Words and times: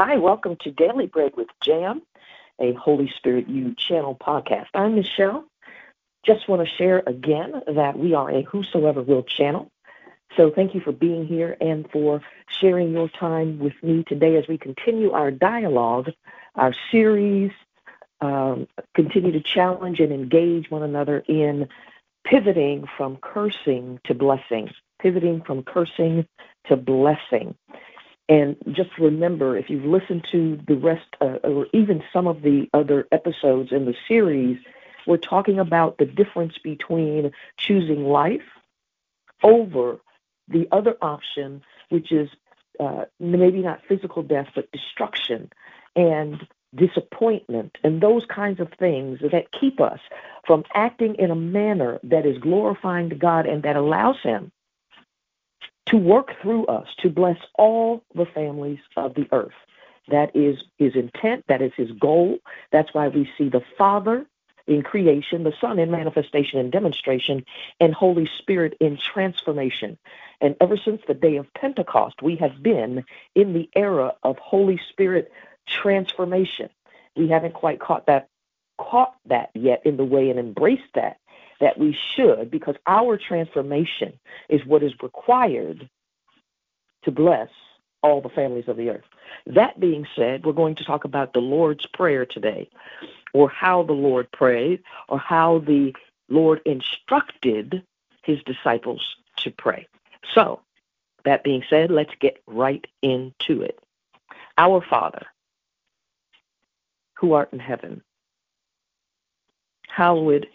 Hi, 0.00 0.16
welcome 0.16 0.56
to 0.60 0.70
Daily 0.70 1.06
Bread 1.06 1.32
with 1.36 1.48
Jam, 1.60 2.02
a 2.60 2.72
Holy 2.74 3.12
Spirit 3.16 3.48
You 3.48 3.74
channel 3.76 4.14
podcast. 4.14 4.68
I'm 4.72 4.94
Michelle. 4.94 5.44
Just 6.24 6.48
want 6.48 6.64
to 6.64 6.72
share 6.76 7.02
again 7.04 7.62
that 7.66 7.98
we 7.98 8.14
are 8.14 8.30
a 8.30 8.42
Whosoever 8.42 9.02
Will 9.02 9.24
channel. 9.24 9.72
So 10.36 10.52
thank 10.54 10.76
you 10.76 10.80
for 10.80 10.92
being 10.92 11.26
here 11.26 11.56
and 11.60 11.90
for 11.90 12.20
sharing 12.60 12.92
your 12.92 13.08
time 13.08 13.58
with 13.58 13.72
me 13.82 14.04
today 14.04 14.36
as 14.36 14.46
we 14.46 14.56
continue 14.56 15.10
our 15.10 15.32
dialogue, 15.32 16.12
our 16.54 16.76
series, 16.92 17.50
um, 18.20 18.68
continue 18.94 19.32
to 19.32 19.40
challenge 19.40 19.98
and 19.98 20.12
engage 20.12 20.70
one 20.70 20.84
another 20.84 21.24
in 21.26 21.68
pivoting 22.24 22.84
from 22.96 23.16
cursing 23.16 23.98
to 24.04 24.14
blessing, 24.14 24.70
pivoting 25.02 25.42
from 25.42 25.64
cursing 25.64 26.24
to 26.68 26.76
blessing. 26.76 27.56
And 28.28 28.56
just 28.72 28.90
remember, 28.98 29.56
if 29.56 29.70
you've 29.70 29.84
listened 29.84 30.26
to 30.32 30.58
the 30.66 30.76
rest, 30.76 31.06
uh, 31.20 31.38
or 31.44 31.66
even 31.72 32.02
some 32.12 32.26
of 32.26 32.42
the 32.42 32.68
other 32.74 33.08
episodes 33.10 33.72
in 33.72 33.86
the 33.86 33.94
series, 34.06 34.58
we're 35.06 35.16
talking 35.16 35.58
about 35.58 35.96
the 35.96 36.04
difference 36.04 36.58
between 36.62 37.32
choosing 37.56 38.04
life 38.04 38.42
over 39.42 39.98
the 40.48 40.68
other 40.70 40.96
option, 41.00 41.62
which 41.88 42.12
is 42.12 42.28
uh, 42.78 43.04
maybe 43.18 43.60
not 43.60 43.80
physical 43.88 44.22
death, 44.22 44.48
but 44.54 44.70
destruction 44.72 45.50
and 45.96 46.46
disappointment 46.74 47.78
and 47.82 48.02
those 48.02 48.24
kinds 48.26 48.60
of 48.60 48.68
things 48.78 49.18
that 49.32 49.46
keep 49.58 49.80
us 49.80 50.00
from 50.46 50.64
acting 50.74 51.14
in 51.18 51.30
a 51.30 51.34
manner 51.34 51.98
that 52.02 52.26
is 52.26 52.36
glorifying 52.38 53.08
to 53.08 53.16
God 53.16 53.46
and 53.46 53.62
that 53.62 53.74
allows 53.74 54.16
Him 54.22 54.52
to 55.88 55.96
work 55.96 56.32
through 56.40 56.66
us 56.66 56.86
to 56.98 57.10
bless 57.10 57.38
all 57.54 58.02
the 58.14 58.26
families 58.26 58.78
of 58.96 59.14
the 59.14 59.26
earth. 59.32 59.54
That 60.08 60.34
is 60.34 60.58
his 60.78 60.94
intent, 60.94 61.44
that 61.48 61.62
is 61.62 61.72
his 61.76 61.90
goal. 61.92 62.38
That's 62.72 62.92
why 62.94 63.08
we 63.08 63.30
see 63.36 63.48
the 63.48 63.62
Father 63.76 64.26
in 64.66 64.82
creation, 64.82 65.44
the 65.44 65.54
Son 65.60 65.78
in 65.78 65.90
manifestation 65.90 66.58
and 66.58 66.70
demonstration, 66.70 67.44
and 67.80 67.94
Holy 67.94 68.28
Spirit 68.38 68.76
in 68.80 68.98
transformation. 68.98 69.98
And 70.40 70.56
ever 70.60 70.76
since 70.76 71.02
the 71.06 71.14
day 71.14 71.36
of 71.36 71.52
Pentecost, 71.54 72.22
we 72.22 72.36
have 72.36 72.62
been 72.62 73.04
in 73.34 73.54
the 73.54 73.68
era 73.74 74.14
of 74.22 74.38
Holy 74.38 74.80
Spirit 74.90 75.32
transformation. 75.66 76.68
We 77.16 77.28
haven't 77.28 77.54
quite 77.54 77.80
caught 77.80 78.06
that 78.06 78.28
caught 78.78 79.16
that 79.26 79.50
yet 79.54 79.82
in 79.84 79.96
the 79.96 80.04
way 80.04 80.30
and 80.30 80.38
embraced 80.38 80.94
that 80.94 81.18
that 81.60 81.78
we 81.78 81.96
should, 82.14 82.50
because 82.50 82.76
our 82.86 83.16
transformation 83.16 84.18
is 84.48 84.64
what 84.64 84.82
is 84.82 84.92
required 85.02 85.88
to 87.04 87.10
bless 87.10 87.48
all 88.02 88.20
the 88.20 88.28
families 88.28 88.68
of 88.68 88.76
the 88.76 88.90
earth. 88.90 89.04
That 89.46 89.80
being 89.80 90.06
said, 90.14 90.44
we're 90.44 90.52
going 90.52 90.76
to 90.76 90.84
talk 90.84 91.04
about 91.04 91.32
the 91.32 91.40
Lord's 91.40 91.86
Prayer 91.86 92.24
today, 92.24 92.70
or 93.32 93.48
how 93.48 93.82
the 93.82 93.92
Lord 93.92 94.30
prayed, 94.30 94.82
or 95.08 95.18
how 95.18 95.58
the 95.60 95.92
Lord 96.28 96.60
instructed 96.64 97.82
his 98.22 98.42
disciples 98.44 99.16
to 99.38 99.50
pray. 99.50 99.86
So, 100.34 100.60
that 101.24 101.42
being 101.42 101.64
said, 101.68 101.90
let's 101.90 102.14
get 102.20 102.40
right 102.46 102.86
into 103.02 103.62
it. 103.62 103.78
Our 104.56 104.80
Father, 104.88 105.26
who 107.14 107.32
art 107.32 107.52
in 107.52 107.58
heaven, 107.58 108.02
hallowed 109.88 110.46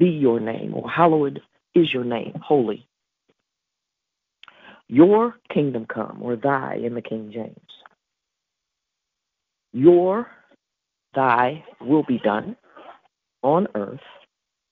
be 0.00 0.08
your 0.08 0.40
name, 0.40 0.72
or 0.74 0.90
hallowed 0.90 1.42
is 1.74 1.92
your 1.92 2.04
name, 2.04 2.40
holy. 2.42 2.88
Your 4.88 5.36
kingdom 5.52 5.86
come, 5.86 6.18
or 6.22 6.34
thy 6.34 6.76
in 6.82 6.94
the 6.94 7.02
King 7.02 7.30
James. 7.32 7.54
Your, 9.72 10.26
thy 11.14 11.64
will 11.80 12.02
be 12.02 12.18
done 12.18 12.56
on 13.42 13.68
earth, 13.74 14.00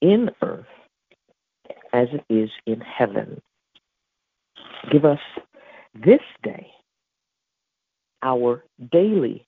in 0.00 0.30
earth, 0.42 0.66
as 1.92 2.08
it 2.12 2.25
is 2.28 2.50
in 2.66 2.81
heaven. 2.81 3.41
Give 4.91 5.04
us 5.04 5.20
this 5.94 6.22
day 6.42 6.70
our 8.22 8.64
daily 8.91 9.47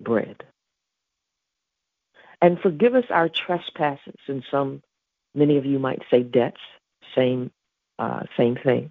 bread. 0.00 0.44
And 2.40 2.58
forgive 2.60 2.94
us 2.94 3.04
our 3.10 3.28
trespasses 3.28 4.16
in 4.26 4.42
some 4.50 4.82
Many 5.34 5.56
of 5.58 5.64
you 5.64 5.78
might 5.78 6.02
say 6.10 6.22
debts, 6.22 6.60
same, 7.14 7.50
uh, 7.98 8.22
same 8.36 8.56
thing. 8.56 8.90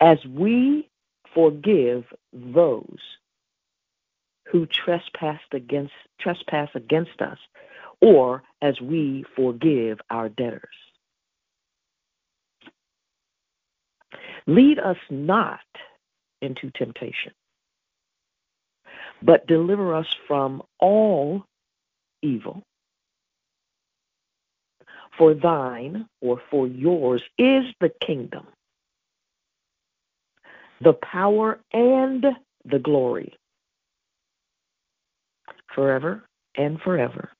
As 0.00 0.18
we 0.26 0.88
forgive 1.34 2.04
those 2.32 2.98
who 4.50 4.66
trespassed 4.66 5.52
against 5.52 5.92
trespass 6.20 6.68
against 6.74 7.20
us, 7.20 7.38
or 8.00 8.42
as 8.60 8.80
we 8.80 9.24
forgive 9.34 9.98
our 10.10 10.28
debtors. 10.28 10.68
Lead 14.46 14.78
us 14.78 14.98
not 15.08 15.60
into 16.42 16.70
temptation, 16.70 17.32
but 19.22 19.46
deliver 19.46 19.94
us 19.94 20.06
from 20.28 20.62
all 20.78 21.44
evil. 22.22 22.62
For 25.18 25.34
thine, 25.34 26.08
or 26.20 26.40
for 26.50 26.66
yours, 26.66 27.22
is 27.38 27.64
the 27.80 27.90
kingdom, 28.00 28.46
the 30.80 30.94
power, 30.94 31.60
and 31.72 32.24
the 32.64 32.78
glory, 32.80 33.34
forever 35.74 36.24
and 36.56 36.80
forever. 36.80 37.30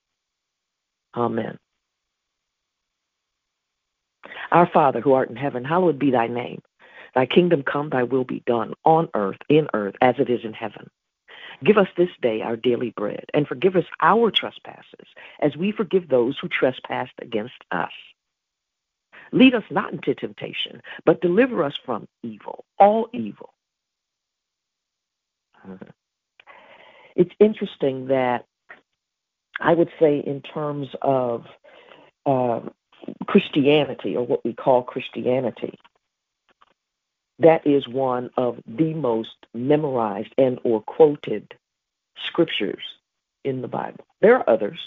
Amen. 1.17 1.59
Our 4.53 4.69
Father 4.73 5.01
who 5.01 5.13
art 5.15 5.31
in 5.31 5.37
heaven, 5.37 5.65
hallowed 5.65 5.99
be 5.99 6.11
thy 6.11 6.29
name. 6.29 6.63
Thy 7.15 7.27
kingdom 7.27 7.63
come, 7.63 7.91
thy 7.91 8.05
will 8.05 8.25
be 8.25 8.43
done 8.47 8.75
on 8.85 9.09
earth, 9.15 9.39
in 9.49 9.69
earth, 9.75 9.95
as 10.01 10.17
it 10.19 10.31
is 10.31 10.41
in 10.45 10.53
heaven. 10.53 10.89
Give 11.65 11.79
us 11.79 11.89
this 11.97 12.11
day 12.21 12.43
our 12.43 12.57
daily 12.57 12.91
bread, 12.91 13.27
and 13.33 13.47
forgive 13.47 13.77
us 13.77 13.85
our 14.01 14.31
trespasses, 14.31 15.09
as 15.41 15.57
we 15.57 15.73
forgive 15.73 16.09
those 16.09 16.37
who 16.39 16.49
trespass 16.49 17.09
against 17.23 17.55
us. 17.71 17.93
Lead 19.33 19.55
us 19.55 19.65
not 19.71 19.93
into 19.93 20.15
temptation, 20.15 20.83
but 21.07 21.21
deliver 21.21 21.65
us 21.65 21.75
from 21.85 22.07
evil, 22.23 22.65
all 22.79 23.09
evil. 23.13 23.55
It's 27.17 27.35
interesting 27.41 28.09
that 28.09 28.45
I 29.61 29.73
would 29.73 29.91
say, 29.99 30.19
in 30.19 30.43
terms 30.43 30.89
of 31.01 31.47
uh, 32.27 32.61
Christianity, 33.27 34.17
or 34.17 34.27
what 34.27 34.45
we 34.45 34.53
call 34.53 34.83
Christianity, 34.83 35.79
that 37.39 37.67
is 37.67 37.89
one 37.89 38.31
of 38.37 38.61
the 38.67 38.95
most 38.95 39.47
memorized 39.53 40.33
and 40.39 40.59
or 40.63 40.83
quoted 40.83 41.55
scriptures 42.27 42.83
in 43.45 43.61
the 43.61 43.69
Bible. 43.69 44.05
There 44.21 44.37
are 44.37 44.49
others. 44.49 44.79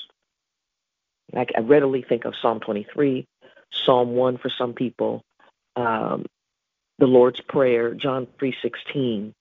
Like 1.34 1.52
I 1.58 1.62
readily 1.62 2.04
think 2.08 2.26
of 2.26 2.36
Psalm 2.42 2.60
23, 2.62 3.26
Psalm 3.72 4.12
1 4.12 4.38
for 4.38 4.50
some 4.50 4.74
people, 4.74 5.24
um, 5.76 6.26
the 7.00 7.06
Lord's 7.06 7.42
Prayer, 7.42 7.94
John 7.94 8.28
3:16. 8.40 9.34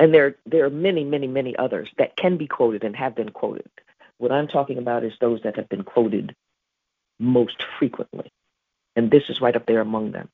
And 0.00 0.12
there 0.12 0.36
there 0.44 0.64
are 0.64 0.70
many, 0.70 1.04
many, 1.04 1.28
many 1.28 1.56
others 1.56 1.88
that 1.98 2.16
can 2.16 2.36
be 2.36 2.48
quoted 2.48 2.82
and 2.82 2.96
have 2.96 3.14
been 3.14 3.30
quoted. 3.30 3.70
What 4.18 4.32
I'm 4.32 4.48
talking 4.48 4.78
about 4.78 5.04
is 5.04 5.12
those 5.20 5.40
that 5.42 5.56
have 5.56 5.68
been 5.68 5.84
quoted 5.84 6.34
most 7.18 7.62
frequently. 7.78 8.30
And 8.96 9.10
this 9.10 9.24
is 9.28 9.40
right 9.40 9.56
up 9.56 9.66
there 9.66 9.80
among 9.80 10.12
them. 10.12 10.28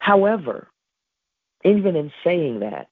However, 0.00 0.68
even 1.64 1.94
in 1.94 2.12
saying 2.24 2.60
that, 2.60 2.88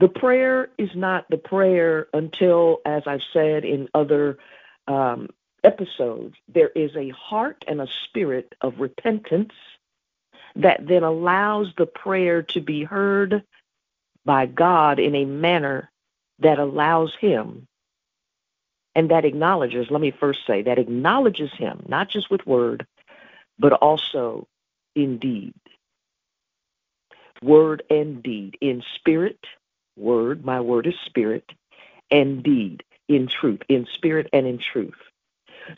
the 0.00 0.08
prayer 0.08 0.70
is 0.78 0.90
not 0.94 1.26
the 1.28 1.36
prayer 1.36 2.08
until, 2.12 2.80
as 2.86 3.02
I've 3.06 3.22
said 3.32 3.64
in 3.64 3.88
other 3.94 4.38
um, 4.88 5.28
episodes, 5.62 6.36
there 6.48 6.70
is 6.70 6.94
a 6.96 7.10
heart 7.10 7.64
and 7.68 7.80
a 7.80 7.88
spirit 8.04 8.54
of 8.60 8.80
repentance 8.80 9.52
that 10.56 10.86
then 10.86 11.02
allows 11.02 11.72
the 11.76 11.86
prayer 11.86 12.42
to 12.42 12.60
be 12.60 12.84
heard 12.84 13.42
by 14.24 14.46
God 14.46 14.98
in 14.98 15.14
a 15.14 15.24
manner 15.24 15.90
that 16.40 16.58
allows 16.58 17.14
Him 17.20 17.66
and 18.94 19.10
that 19.10 19.24
acknowledges, 19.24 19.90
let 19.90 20.00
me 20.00 20.12
first 20.12 20.40
say, 20.46 20.62
that 20.62 20.78
acknowledges 20.78 21.50
Him, 21.52 21.84
not 21.88 22.08
just 22.08 22.30
with 22.30 22.46
word, 22.46 22.86
but 23.58 23.72
also 23.72 24.46
in 24.94 25.18
deed. 25.18 25.54
Word 27.42 27.82
and 27.90 28.22
deed. 28.22 28.56
In 28.60 28.82
spirit, 28.94 29.38
word, 29.96 30.44
my 30.44 30.60
word 30.60 30.86
is 30.86 30.94
spirit, 31.04 31.50
and 32.10 32.42
deed, 32.42 32.84
in 33.08 33.26
truth, 33.26 33.60
in 33.68 33.86
spirit 33.92 34.28
and 34.32 34.46
in 34.46 34.58
truth. 34.58 34.94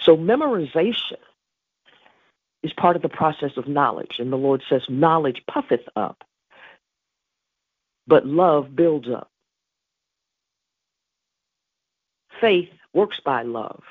So 0.01 0.17
memorization 0.17 1.19
is 2.63 2.73
part 2.73 2.97
of 2.97 3.03
the 3.03 3.09
process 3.09 3.57
of 3.57 3.69
knowledge. 3.69 4.17
And 4.19 4.33
the 4.33 4.37
Lord 4.37 4.63
says, 4.69 4.83
Knowledge 4.89 5.43
puffeth 5.49 5.89
up, 5.97 6.25
but 8.07 8.27
love 8.27 8.75
builds 8.75 9.09
up. 9.09 9.31
Faith 12.41 12.69
works 12.93 13.21
by 13.25 13.43
love. 13.43 13.83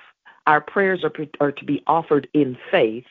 Our 0.47 0.61
prayers 0.61 1.03
are, 1.03 1.11
are 1.39 1.51
to 1.53 1.65
be 1.65 1.83
offered 1.87 2.27
in 2.33 2.57
faith, 2.69 3.05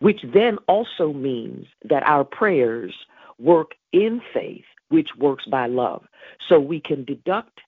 which 0.00 0.20
then 0.34 0.58
also 0.68 1.12
means 1.12 1.66
that 1.88 2.02
our 2.06 2.24
prayers 2.24 2.94
work 3.38 3.72
in 3.92 4.20
faith, 4.32 4.64
which 4.88 5.08
works 5.18 5.44
by 5.46 5.66
love. 5.66 6.04
So 6.48 6.58
we 6.58 6.80
can 6.80 7.04
deduct 7.04 7.60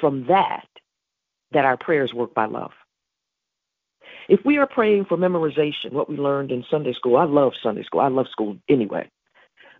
from 0.00 0.26
that 0.26 0.66
that 1.52 1.64
our 1.64 1.76
prayers 1.76 2.12
work 2.12 2.34
by 2.34 2.46
love. 2.46 2.72
If 4.28 4.40
we 4.44 4.58
are 4.58 4.66
praying 4.66 5.06
for 5.06 5.16
memorization, 5.16 5.92
what 5.92 6.08
we 6.08 6.16
learned 6.16 6.50
in 6.50 6.64
Sunday 6.70 6.92
school, 6.92 7.16
I 7.16 7.24
love 7.24 7.52
Sunday 7.62 7.84
school. 7.84 8.00
I 8.00 8.08
love 8.08 8.26
school 8.30 8.56
anyway. 8.68 9.08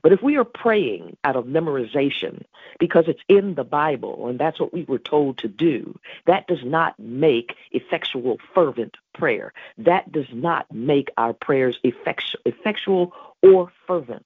But 0.07 0.13
if 0.13 0.23
we 0.23 0.37
are 0.37 0.45
praying 0.45 1.17
out 1.25 1.35
of 1.35 1.47
memorization 1.47 2.45
because 2.79 3.07
it's 3.09 3.25
in 3.29 3.57
the 3.57 3.65
Bible 3.65 4.29
and 4.29 4.39
that's 4.39 4.61
what 4.61 4.73
we 4.73 4.85
were 4.85 5.01
told 5.01 5.39
to 5.39 5.49
do, 5.49 5.99
that 6.27 6.47
does 6.47 6.63
not 6.63 6.97
make 6.97 7.57
effectual, 7.73 8.39
fervent 8.55 8.97
prayer. 9.15 9.53
That 9.79 10.13
does 10.13 10.29
not 10.33 10.73
make 10.73 11.11
our 11.17 11.33
prayers 11.33 11.77
effectual 11.83 13.15
or 13.43 13.73
fervent. 13.89 14.25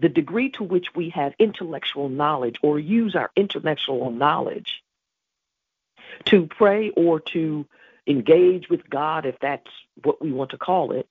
The 0.00 0.08
degree 0.08 0.50
to 0.56 0.64
which 0.64 0.86
we 0.96 1.10
have 1.10 1.34
intellectual 1.38 2.08
knowledge 2.08 2.56
or 2.64 2.80
use 2.80 3.14
our 3.14 3.30
intellectual 3.36 4.10
knowledge 4.10 4.82
to 6.24 6.48
pray 6.48 6.90
or 6.96 7.20
to 7.20 7.64
engage 8.08 8.68
with 8.68 8.90
God, 8.90 9.24
if 9.24 9.38
that's 9.38 9.70
what 10.02 10.20
we 10.20 10.32
want 10.32 10.50
to 10.50 10.58
call 10.58 10.90
it, 10.90 11.06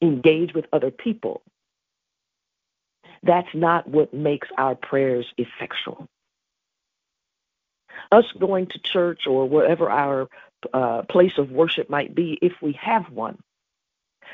engage 0.00 0.54
with 0.54 0.66
other 0.72 0.90
people. 0.90 1.40
That's 3.22 3.54
not 3.54 3.88
what 3.88 4.12
makes 4.12 4.48
our 4.58 4.74
prayers 4.74 5.26
effectual. 5.38 6.06
Us 8.10 8.24
going 8.38 8.66
to 8.66 8.78
church 8.80 9.22
or 9.26 9.48
wherever 9.48 9.90
our 9.90 10.28
uh, 10.72 11.02
place 11.02 11.38
of 11.38 11.50
worship 11.50 11.88
might 11.88 12.14
be, 12.14 12.38
if 12.42 12.52
we 12.60 12.72
have 12.80 13.10
one, 13.10 13.38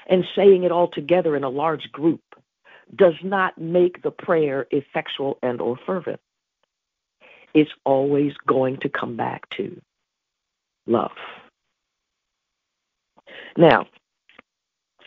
and 0.08 0.24
saying 0.34 0.64
it 0.64 0.72
all 0.72 0.88
together 0.88 1.36
in 1.36 1.44
a 1.44 1.48
large 1.48 1.90
group 1.92 2.20
does 2.94 3.14
not 3.22 3.58
make 3.58 4.02
the 4.02 4.10
prayer 4.10 4.66
effectual 4.70 5.38
and 5.42 5.60
or 5.60 5.76
fervent. 5.86 6.20
It's 7.54 7.70
always 7.84 8.32
going 8.46 8.78
to 8.78 8.88
come 8.88 9.16
back 9.16 9.48
to 9.50 9.80
love. 10.86 11.10
Now, 13.56 13.86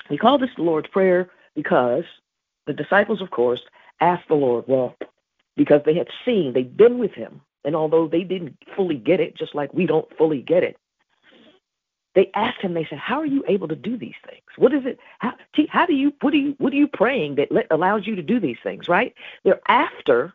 we 0.09 0.17
call 0.17 0.37
this 0.37 0.49
the 0.55 0.63
Lord's 0.63 0.89
Prayer 0.89 1.29
because 1.55 2.03
the 2.67 2.73
disciples, 2.73 3.21
of 3.21 3.31
course, 3.31 3.61
asked 3.99 4.27
the 4.27 4.35
Lord, 4.35 4.65
well, 4.67 4.95
because 5.55 5.81
they 5.85 5.95
had 5.95 6.07
seen, 6.25 6.53
they'd 6.53 6.77
been 6.77 6.97
with 6.97 7.11
him, 7.11 7.41
and 7.63 7.75
although 7.75 8.07
they 8.07 8.23
didn't 8.23 8.57
fully 8.75 8.95
get 8.95 9.19
it, 9.19 9.37
just 9.37 9.53
like 9.53 9.73
we 9.73 9.85
don't 9.85 10.07
fully 10.17 10.41
get 10.41 10.63
it, 10.63 10.77
they 12.13 12.29
asked 12.35 12.61
him, 12.61 12.73
they 12.73 12.85
said, 12.89 12.99
How 12.99 13.19
are 13.19 13.25
you 13.25 13.43
able 13.47 13.67
to 13.67 13.75
do 13.75 13.97
these 13.97 14.15
things? 14.27 14.43
What 14.57 14.73
is 14.73 14.85
it? 14.85 14.99
How, 15.19 15.33
how 15.69 15.85
do 15.85 15.93
you, 15.93 16.13
what 16.21 16.33
are 16.33 16.37
you, 16.37 16.55
what 16.57 16.73
are 16.73 16.77
you 16.77 16.87
praying 16.87 17.35
that 17.35 17.51
let, 17.51 17.67
allows 17.71 18.05
you 18.05 18.15
to 18.15 18.21
do 18.21 18.39
these 18.39 18.57
things, 18.63 18.89
right? 18.89 19.13
They're 19.43 19.61
after, 19.67 20.33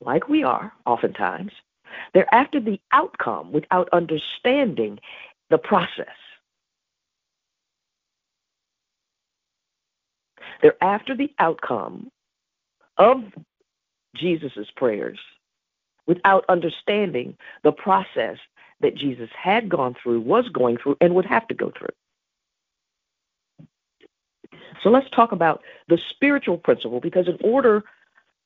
like 0.00 0.28
we 0.28 0.42
are 0.42 0.72
oftentimes, 0.86 1.52
they're 2.12 2.32
after 2.34 2.58
the 2.58 2.80
outcome 2.92 3.52
without 3.52 3.88
understanding 3.92 4.98
the 5.50 5.58
process. 5.58 6.08
They're 10.64 10.82
after 10.82 11.14
the 11.14 11.30
outcome 11.38 12.10
of 12.96 13.22
Jesus' 14.16 14.70
prayers 14.74 15.18
without 16.06 16.46
understanding 16.48 17.36
the 17.64 17.72
process 17.72 18.38
that 18.80 18.94
Jesus 18.94 19.28
had 19.38 19.68
gone 19.68 19.94
through, 20.02 20.22
was 20.22 20.48
going 20.48 20.78
through, 20.78 20.96
and 21.02 21.14
would 21.14 21.26
have 21.26 21.46
to 21.48 21.54
go 21.54 21.70
through. 21.78 21.90
So 24.82 24.88
let's 24.88 25.10
talk 25.10 25.32
about 25.32 25.62
the 25.88 25.98
spiritual 26.08 26.56
principle 26.56 26.98
because, 26.98 27.28
in 27.28 27.36
order, 27.44 27.84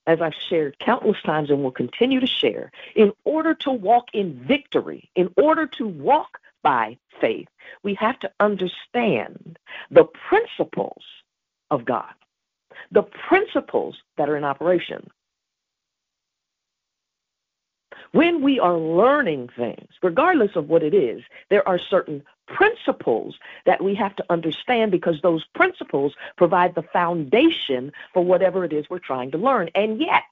as 0.09 0.21
I've 0.21 0.35
shared 0.49 0.76
countless 0.81 1.23
times 1.25 1.50
and 1.50 1.62
will 1.62 1.71
continue 1.71 2.19
to 2.19 2.26
share, 2.26 2.73
in 2.97 3.12
order 3.23 3.55
to 3.55 3.71
walk 3.71 4.06
in 4.12 4.44
victory, 4.44 5.09
in 5.14 5.32
order 5.37 5.69
to 5.79 5.87
walk 5.87 6.38
by 6.64 6.99
faith, 7.21 7.47
we 7.85 7.94
have 7.94 8.19
to 8.19 8.31
understand 8.41 9.56
the 9.93 10.03
principles 10.29 11.05
of 11.70 11.85
God, 11.85 12.12
the 12.93 13.03
principles 13.29 13.97
that 14.17 14.29
are 14.29 14.37
in 14.37 14.44
operation. 14.44 15.09
When 18.12 18.43
we 18.43 18.59
are 18.59 18.79
learning 18.79 19.50
things, 19.56 19.88
regardless 20.03 20.53
of 20.56 20.69
what 20.69 20.82
it 20.82 20.94
is, 20.94 21.23
there 21.50 21.67
are 21.69 21.79
certain 21.91 22.23
principles 22.47 23.35
that 23.67 23.82
we 23.82 23.94
have 23.94 24.17
to 24.17 24.25
understand 24.31 24.91
because 24.91 25.20
those 25.23 25.44
principles 25.55 26.15
provide 26.37 26.75
the 26.75 26.85
foundation 26.93 27.93
for 28.14 28.25
whatever 28.25 28.64
it 28.64 28.73
is 28.73 28.87
we're 28.88 28.99
trying 28.99 29.31
to 29.32 29.38
learn. 29.38 29.69
And 29.75 30.00
yet, 30.00 30.23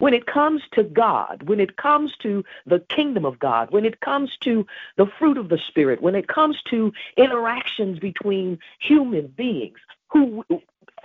when 0.00 0.14
it 0.14 0.26
comes 0.26 0.62
to 0.72 0.82
God, 0.82 1.44
when 1.44 1.60
it 1.60 1.76
comes 1.76 2.16
to 2.22 2.42
the 2.66 2.80
kingdom 2.80 3.24
of 3.24 3.38
God, 3.38 3.70
when 3.70 3.84
it 3.84 4.00
comes 4.00 4.36
to 4.40 4.66
the 4.96 5.06
fruit 5.18 5.38
of 5.38 5.50
the 5.50 5.58
Spirit, 5.58 6.02
when 6.02 6.14
it 6.14 6.26
comes 6.26 6.60
to 6.70 6.92
interactions 7.16 7.98
between 7.98 8.58
human 8.80 9.28
beings, 9.28 9.78
who 10.08 10.44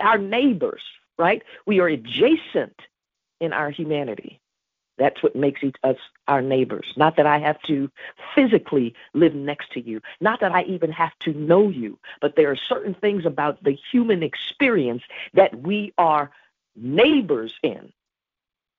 our 0.00 0.18
neighbors, 0.18 0.82
right? 1.18 1.42
We 1.66 1.78
are 1.80 1.88
adjacent 1.88 2.80
in 3.40 3.52
our 3.52 3.70
humanity. 3.70 4.40
That's 4.98 5.22
what 5.22 5.36
makes 5.36 5.60
us 5.84 5.96
our 6.26 6.40
neighbors. 6.40 6.86
Not 6.96 7.16
that 7.16 7.26
I 7.26 7.38
have 7.38 7.60
to 7.62 7.90
physically 8.34 8.94
live 9.12 9.34
next 9.34 9.72
to 9.72 9.80
you, 9.80 10.00
not 10.22 10.40
that 10.40 10.52
I 10.52 10.62
even 10.62 10.90
have 10.92 11.12
to 11.20 11.34
know 11.34 11.68
you, 11.68 11.98
but 12.22 12.34
there 12.34 12.50
are 12.50 12.56
certain 12.56 12.94
things 12.94 13.26
about 13.26 13.62
the 13.62 13.76
human 13.92 14.22
experience 14.22 15.02
that 15.34 15.54
we 15.62 15.92
are 15.98 16.30
neighbors 16.74 17.52
in. 17.62 17.92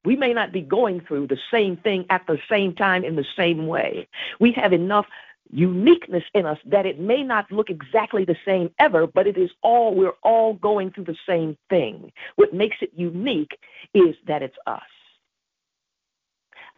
We 0.07 0.15
may 0.15 0.33
not 0.33 0.53
be 0.53 0.61
going 0.61 1.01
through 1.01 1.27
the 1.27 1.37
same 1.51 1.75
thing 1.75 2.05
at 2.09 2.25
the 2.27 2.39
same 2.49 2.73
time 2.73 3.03
in 3.03 3.17
the 3.17 3.25
same 3.35 3.67
way. 3.67 4.07
We 4.39 4.53
have 4.53 4.71
enough 4.71 5.05
uniqueness 5.51 6.23
in 6.33 6.45
us 6.45 6.57
that 6.65 6.85
it 6.85 6.97
may 6.97 7.23
not 7.23 7.51
look 7.51 7.69
exactly 7.69 8.23
the 8.23 8.37
same 8.45 8.71
ever, 8.79 9.05
but 9.05 9.27
it 9.27 9.37
is 9.37 9.49
all, 9.63 9.93
we're 9.93 10.15
all 10.23 10.53
going 10.53 10.91
through 10.91 11.03
the 11.03 11.17
same 11.27 11.57
thing. 11.69 12.09
What 12.37 12.53
makes 12.53 12.77
it 12.79 12.91
unique 12.95 13.59
is 13.93 14.15
that 14.27 14.41
it's 14.41 14.55
us. 14.65 14.79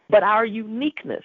But 0.08 0.24
our 0.24 0.44
uniqueness, 0.44 1.24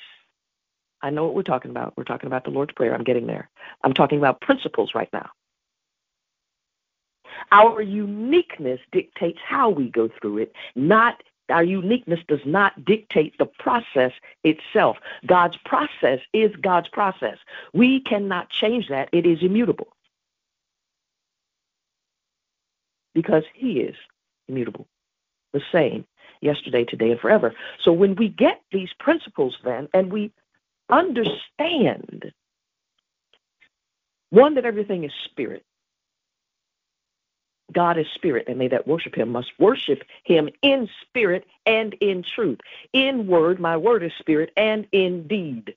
I 1.02 1.10
know 1.10 1.24
what 1.24 1.34
we're 1.34 1.42
talking 1.42 1.72
about. 1.72 1.98
We're 1.98 2.04
talking 2.04 2.28
about 2.28 2.44
the 2.44 2.52
Lord's 2.52 2.74
Prayer. 2.74 2.94
I'm 2.94 3.04
getting 3.04 3.26
there. 3.26 3.50
I'm 3.84 3.96
talking 3.96 4.20
about 4.20 4.42
principles 4.42 4.92
right 4.94 5.10
now. 5.12 5.32
Our 7.52 7.82
uniqueness 7.82 8.80
dictates 8.92 9.40
how 9.44 9.72
we 9.72 9.90
go 9.90 10.08
through 10.22 10.38
it, 10.38 10.54
not 10.76 11.24
our 11.50 11.64
uniqueness 11.64 12.20
does 12.28 12.46
not 12.46 12.86
dictate 12.86 13.38
the 13.38 13.46
process 13.46 14.12
itself. 14.44 14.98
God's 15.26 15.58
process 15.58 16.20
is 16.34 16.56
God's 16.56 16.90
process. 16.90 17.38
We 17.74 18.00
cannot 18.00 18.50
change 18.50 18.88
that, 18.90 19.10
it 19.12 19.26
is 19.26 19.42
immutable. 19.42 19.88
Because 23.14 23.44
He 23.54 23.80
is 23.80 23.96
immutable, 24.48 24.88
the 25.54 25.62
same 25.72 26.06
yesterday, 26.42 26.84
today, 26.84 27.12
and 27.12 27.20
forever. 27.20 27.54
So 27.82 27.92
when 27.92 28.16
we 28.16 28.30
get 28.30 28.62
these 28.72 28.90
principles, 29.00 29.58
then, 29.64 29.88
and 29.94 30.12
we 30.12 30.32
understand 30.90 32.34
one, 34.32 34.56
that 34.56 34.66
everything 34.66 35.04
is 35.06 35.12
spirit, 35.24 35.64
God 37.74 37.98
is 37.98 38.06
spirit, 38.16 38.48
and 38.48 38.60
they 38.62 38.68
that 38.70 38.88
worship 38.88 39.16
him 39.16 39.30
must 39.32 39.52
worship 39.60 40.04
him 40.24 40.50
in 40.62 40.90
spirit 41.02 41.46
and 41.66 41.94
in 41.96 42.24
truth. 42.36 42.60
In 42.94 43.28
word, 43.28 43.60
my 43.60 43.78
word 43.78 44.04
is 44.04 44.12
spirit, 44.20 44.52
and 44.56 44.88
in 44.92 45.28
deed. 45.28 45.76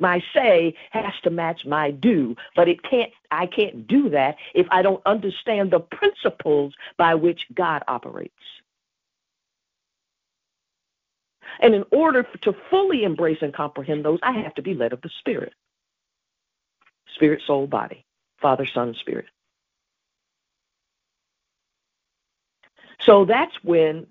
My 0.00 0.22
say 0.34 0.74
has 0.90 1.12
to 1.24 1.30
match 1.30 1.66
my 1.66 1.90
do, 1.90 2.36
but 2.56 2.68
it 2.68 2.82
can't 2.82 3.12
I 3.30 3.46
can't 3.46 3.86
do 3.86 4.10
that 4.10 4.36
if 4.54 4.66
I 4.70 4.82
don't 4.82 5.02
understand 5.06 5.70
the 5.70 5.80
principles 5.80 6.74
by 6.96 7.14
which 7.14 7.46
God 7.54 7.82
operates. 7.86 8.34
And 11.60 11.74
in 11.74 11.84
order 11.92 12.26
to 12.42 12.54
fully 12.70 13.04
embrace 13.04 13.38
and 13.42 13.54
comprehend 13.54 14.04
those, 14.04 14.18
I 14.22 14.32
have 14.32 14.54
to 14.54 14.62
be 14.62 14.74
led 14.74 14.92
of 14.92 15.02
the 15.02 15.10
Spirit. 15.20 15.52
Spirit, 17.14 17.42
soul, 17.46 17.66
body. 17.66 18.04
Father, 18.40 18.66
Son, 18.66 18.94
Spirit. 19.00 19.26
So 23.00 23.24
that's 23.24 23.54
when, 23.62 24.06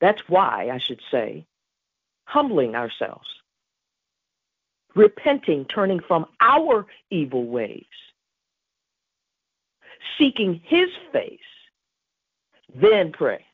that's 0.00 0.22
why 0.28 0.70
I 0.72 0.78
should 0.78 1.00
say, 1.10 1.46
humbling 2.24 2.74
ourselves 2.74 3.28
repenting, 4.98 5.64
turning 5.66 6.00
from 6.00 6.26
our 6.40 6.86
evil 7.10 7.46
ways, 7.46 7.84
seeking 10.18 10.60
his 10.64 10.88
face, 11.12 11.38
then 12.74 13.12
pray. 13.12 13.44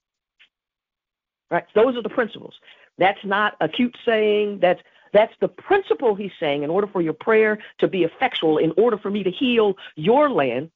Right? 1.50 1.64
Those 1.74 1.96
are 1.96 2.02
the 2.02 2.08
principles. 2.08 2.54
That's 2.98 3.22
not 3.24 3.56
a 3.60 3.68
cute 3.68 3.96
saying. 4.04 4.60
That's 4.60 4.80
that's 5.12 5.34
the 5.40 5.46
principle 5.48 6.16
he's 6.16 6.32
saying 6.40 6.64
in 6.64 6.70
order 6.70 6.88
for 6.88 7.00
your 7.00 7.12
prayer 7.12 7.58
to 7.78 7.86
be 7.86 8.02
effectual, 8.02 8.58
in 8.58 8.72
order 8.76 8.98
for 8.98 9.10
me 9.10 9.22
to 9.22 9.30
heal 9.30 9.76
your 9.94 10.28
land. 10.28 10.70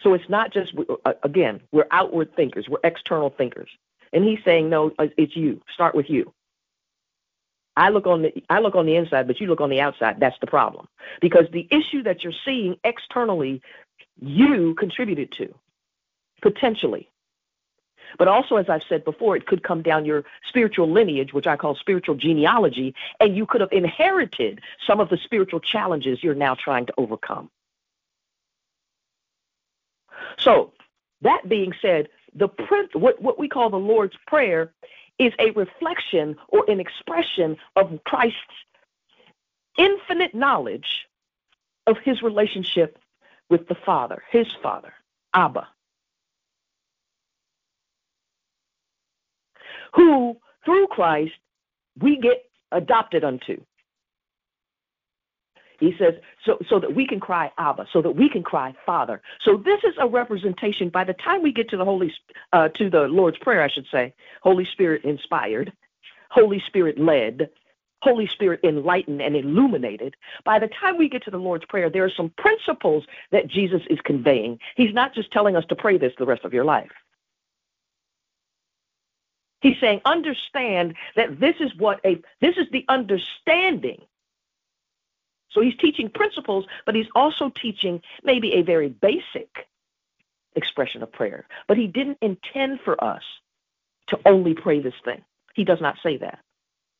So 0.00 0.14
it's 0.14 0.28
not 0.28 0.52
just, 0.52 0.72
uh, 1.04 1.12
again, 1.22 1.60
we're 1.72 1.86
outward 1.90 2.34
thinkers, 2.36 2.68
we're 2.68 2.78
external 2.84 3.30
thinkers. 3.30 3.70
And 4.12 4.24
he's 4.24 4.38
saying, 4.44 4.68
no, 4.70 4.92
uh, 4.98 5.08
it's 5.16 5.36
you. 5.36 5.60
Start 5.72 5.94
with 5.94 6.08
you. 6.08 6.32
I 7.76 7.90
look 7.90 8.06
on 8.06 8.22
the 8.22 8.32
I 8.48 8.60
look 8.60 8.74
on 8.74 8.86
the 8.86 8.96
inside, 8.96 9.26
but 9.26 9.38
you 9.38 9.46
look 9.46 9.60
on 9.60 9.68
the 9.68 9.80
outside. 9.80 10.18
That's 10.18 10.38
the 10.40 10.46
problem. 10.46 10.88
Because 11.20 11.46
the 11.52 11.68
issue 11.70 12.02
that 12.04 12.24
you're 12.24 12.32
seeing 12.44 12.76
externally, 12.84 13.60
you 14.18 14.74
contributed 14.74 15.32
to, 15.32 15.54
potentially. 16.40 17.10
But 18.18 18.28
also, 18.28 18.56
as 18.56 18.68
I've 18.68 18.84
said 18.88 19.04
before, 19.04 19.36
it 19.36 19.46
could 19.46 19.62
come 19.62 19.82
down 19.82 20.06
your 20.06 20.24
spiritual 20.48 20.90
lineage, 20.90 21.34
which 21.34 21.46
I 21.46 21.56
call 21.56 21.74
spiritual 21.74 22.14
genealogy, 22.14 22.94
and 23.20 23.36
you 23.36 23.44
could 23.44 23.60
have 23.60 23.72
inherited 23.72 24.60
some 24.86 25.00
of 25.00 25.10
the 25.10 25.18
spiritual 25.18 25.60
challenges 25.60 26.22
you're 26.22 26.34
now 26.34 26.54
trying 26.54 26.86
to 26.86 26.94
overcome. 26.96 27.50
So, 30.46 30.72
that 31.22 31.48
being 31.48 31.72
said, 31.82 32.08
the 32.32 32.48
what, 32.92 33.20
what 33.20 33.38
we 33.38 33.48
call 33.48 33.68
the 33.68 33.76
Lord's 33.76 34.16
Prayer 34.28 34.72
is 35.18 35.32
a 35.40 35.50
reflection 35.50 36.36
or 36.48 36.64
an 36.68 36.78
expression 36.78 37.56
of 37.74 37.98
Christ's 38.04 38.36
infinite 39.76 40.34
knowledge 40.34 41.06
of 41.88 41.96
his 42.04 42.22
relationship 42.22 42.98
with 43.50 43.66
the 43.66 43.74
Father, 43.74 44.22
his 44.30 44.46
Father, 44.62 44.92
Abba. 45.34 45.68
who 49.94 50.36
through 50.64 50.86
Christ 50.88 51.32
we 51.98 52.18
get 52.18 52.44
adopted 52.70 53.24
unto. 53.24 53.60
He 55.78 55.94
says, 55.98 56.14
so, 56.44 56.58
so 56.68 56.78
that 56.80 56.94
we 56.94 57.06
can 57.06 57.20
cry 57.20 57.50
Abba, 57.58 57.86
so 57.92 58.02
that 58.02 58.12
we 58.12 58.28
can 58.28 58.42
cry 58.42 58.74
Father. 58.84 59.20
So 59.42 59.56
this 59.56 59.80
is 59.84 59.94
a 60.00 60.08
representation. 60.08 60.88
By 60.88 61.04
the 61.04 61.14
time 61.14 61.42
we 61.42 61.52
get 61.52 61.68
to 61.70 61.76
the 61.76 61.84
Holy, 61.84 62.12
uh, 62.52 62.68
to 62.68 62.90
the 62.90 63.02
Lord's 63.02 63.38
Prayer, 63.38 63.62
I 63.62 63.68
should 63.68 63.86
say, 63.90 64.14
Holy 64.42 64.66
Spirit 64.72 65.04
inspired, 65.04 65.72
Holy 66.30 66.62
Spirit 66.66 66.98
led, 66.98 67.50
Holy 68.02 68.26
Spirit 68.28 68.60
enlightened 68.62 69.20
and 69.22 69.36
illuminated. 69.36 70.16
By 70.44 70.58
the 70.58 70.68
time 70.68 70.98
we 70.98 71.08
get 71.08 71.24
to 71.24 71.30
the 71.30 71.38
Lord's 71.38 71.64
Prayer, 71.64 71.90
there 71.90 72.04
are 72.04 72.10
some 72.10 72.30
principles 72.36 73.04
that 73.32 73.48
Jesus 73.48 73.82
is 73.90 73.98
conveying. 74.04 74.58
He's 74.76 74.94
not 74.94 75.14
just 75.14 75.32
telling 75.32 75.56
us 75.56 75.64
to 75.68 75.76
pray 75.76 75.98
this 75.98 76.12
the 76.18 76.26
rest 76.26 76.44
of 76.44 76.52
your 76.52 76.64
life. 76.64 76.90
He's 79.62 79.78
saying, 79.80 80.02
understand 80.04 80.94
that 81.16 81.40
this 81.40 81.56
is 81.60 81.74
what 81.76 82.00
a 82.04 82.20
this 82.40 82.56
is 82.56 82.66
the 82.70 82.84
understanding. 82.88 84.02
So 85.56 85.62
he's 85.62 85.76
teaching 85.76 86.10
principles, 86.10 86.66
but 86.84 86.94
he's 86.94 87.06
also 87.14 87.48
teaching 87.48 88.02
maybe 88.22 88.52
a 88.52 88.62
very 88.62 88.90
basic 88.90 89.48
expression 90.54 91.02
of 91.02 91.10
prayer. 91.10 91.48
But 91.66 91.78
he 91.78 91.86
didn't 91.86 92.18
intend 92.20 92.80
for 92.84 93.02
us 93.02 93.22
to 94.08 94.18
only 94.26 94.52
pray 94.52 94.80
this 94.80 94.94
thing. 95.02 95.24
He 95.54 95.64
does 95.64 95.80
not 95.80 95.96
say 96.02 96.18
that. 96.18 96.40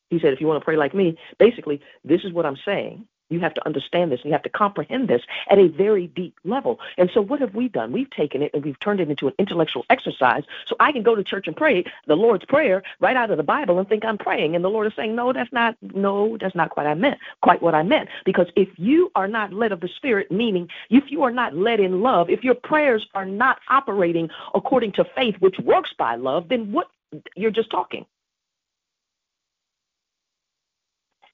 He 0.09 0.19
said, 0.19 0.33
if 0.33 0.41
you 0.41 0.47
want 0.47 0.59
to 0.59 0.65
pray 0.65 0.75
like 0.75 0.95
me, 0.95 1.19
basically, 1.37 1.81
this 2.03 2.23
is 2.23 2.33
what 2.33 2.47
I'm 2.47 2.57
saying. 2.65 3.07
You 3.29 3.39
have 3.41 3.53
to 3.55 3.65
understand 3.65 4.11
this 4.11 4.21
you 4.23 4.31
have 4.31 4.43
to 4.43 4.49
comprehend 4.49 5.07
this 5.07 5.21
at 5.49 5.57
a 5.57 5.67
very 5.67 6.07
deep 6.07 6.35
level. 6.43 6.79
And 6.97 7.09
so, 7.13 7.21
what 7.21 7.39
have 7.41 7.55
we 7.55 7.67
done? 7.67 7.91
We've 7.91 8.09
taken 8.09 8.41
it 8.41 8.51
and 8.53 8.63
we've 8.63 8.79
turned 8.79 8.99
it 8.99 9.09
into 9.09 9.27
an 9.27 9.33
intellectual 9.37 9.85
exercise. 9.89 10.43
So 10.65 10.75
I 10.79 10.91
can 10.91 11.03
go 11.03 11.15
to 11.15 11.23
church 11.23 11.47
and 11.47 11.55
pray 11.55 11.83
the 12.05 12.15
Lord's 12.15 12.45
Prayer 12.45 12.83
right 12.99 13.15
out 13.15 13.31
of 13.31 13.37
the 13.37 13.43
Bible 13.43 13.79
and 13.79 13.87
think 13.87 14.05
I'm 14.05 14.17
praying. 14.17 14.55
And 14.55 14.63
the 14.63 14.69
Lord 14.69 14.87
is 14.87 14.93
saying, 14.95 15.15
No, 15.15 15.33
that's 15.33 15.51
not, 15.51 15.75
no, 15.81 16.37
that's 16.37 16.55
not 16.55 16.69
quite 16.69 16.87
I 16.87 16.93
meant, 16.93 17.19
quite 17.41 17.61
what 17.61 17.75
I 17.75 17.83
meant. 17.83 18.09
Because 18.25 18.47
if 18.55 18.69
you 18.77 19.11
are 19.15 19.27
not 19.27 19.53
led 19.53 19.71
of 19.71 19.81
the 19.81 19.89
Spirit, 19.89 20.31
meaning 20.31 20.69
if 20.89 21.11
you 21.11 21.23
are 21.23 21.31
not 21.31 21.55
led 21.55 21.79
in 21.79 22.01
love, 22.01 22.29
if 22.29 22.43
your 22.43 22.55
prayers 22.55 23.07
are 23.13 23.25
not 23.25 23.59
operating 23.69 24.29
according 24.53 24.93
to 24.93 25.05
faith, 25.15 25.35
which 25.39 25.59
works 25.59 25.93
by 25.97 26.15
love, 26.15 26.49
then 26.49 26.71
what 26.71 26.87
you're 27.35 27.51
just 27.51 27.69
talking. 27.69 28.05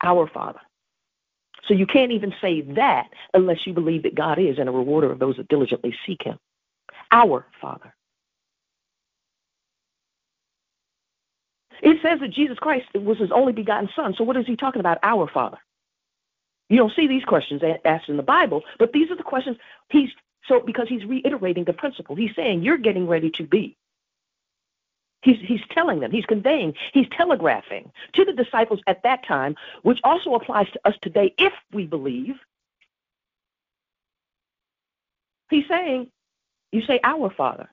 Our 0.03 0.27
Father 0.27 0.59
so 1.67 1.73
you 1.73 1.85
can't 1.85 2.11
even 2.11 2.33
say 2.41 2.61
that 2.61 3.09
unless 3.33 3.65
you 3.65 3.73
believe 3.73 4.03
that 4.03 4.15
God 4.15 4.39
is 4.39 4.59
and 4.59 4.67
a 4.67 4.71
rewarder 4.71 5.11
of 5.11 5.19
those 5.19 5.37
that 5.37 5.47
diligently 5.47 5.95
seek 6.05 6.23
him. 6.23 6.37
Our 7.11 7.45
Father. 7.61 7.93
It 11.81 11.97
says 12.01 12.19
that 12.21 12.31
Jesus 12.31 12.57
Christ 12.59 12.85
was 12.95 13.17
his 13.17 13.31
only 13.31 13.53
begotten 13.53 13.89
Son. 13.95 14.13
So 14.17 14.23
what 14.23 14.37
is 14.37 14.45
he 14.45 14.55
talking 14.55 14.79
about? 14.79 14.99
Our 15.03 15.27
Father. 15.27 15.57
You 16.69 16.77
don't 16.77 16.93
see 16.95 17.07
these 17.07 17.25
questions 17.25 17.61
asked 17.85 18.09
in 18.09 18.17
the 18.17 18.23
Bible, 18.23 18.63
but 18.79 18.93
these 18.93 19.11
are 19.11 19.17
the 19.17 19.23
questions 19.23 19.57
he's 19.89 20.09
so 20.47 20.59
because 20.59 20.87
he's 20.89 21.05
reiterating 21.05 21.65
the 21.65 21.73
principle. 21.73 22.15
He's 22.15 22.35
saying 22.35 22.63
you're 22.63 22.77
getting 22.77 23.07
ready 23.07 23.29
to 23.31 23.43
be. 23.43 23.77
He's, 25.23 25.37
he's 25.39 25.61
telling 25.71 26.01
them, 26.01 26.11
he's 26.11 26.25
conveying, 26.25 26.73
he's 26.93 27.07
telegraphing 27.17 27.91
to 28.13 28.25
the 28.25 28.33
disciples 28.33 28.81
at 28.87 29.03
that 29.03 29.25
time, 29.25 29.55
which 29.83 29.99
also 30.03 30.35
applies 30.35 30.69
to 30.71 30.79
us 30.85 30.95
today 31.01 31.33
if 31.37 31.53
we 31.71 31.85
believe. 31.87 32.35
He's 35.49 35.67
saying, 35.67 36.09
You 36.71 36.81
say, 36.81 36.99
Our 37.03 37.29
Father. 37.29 37.69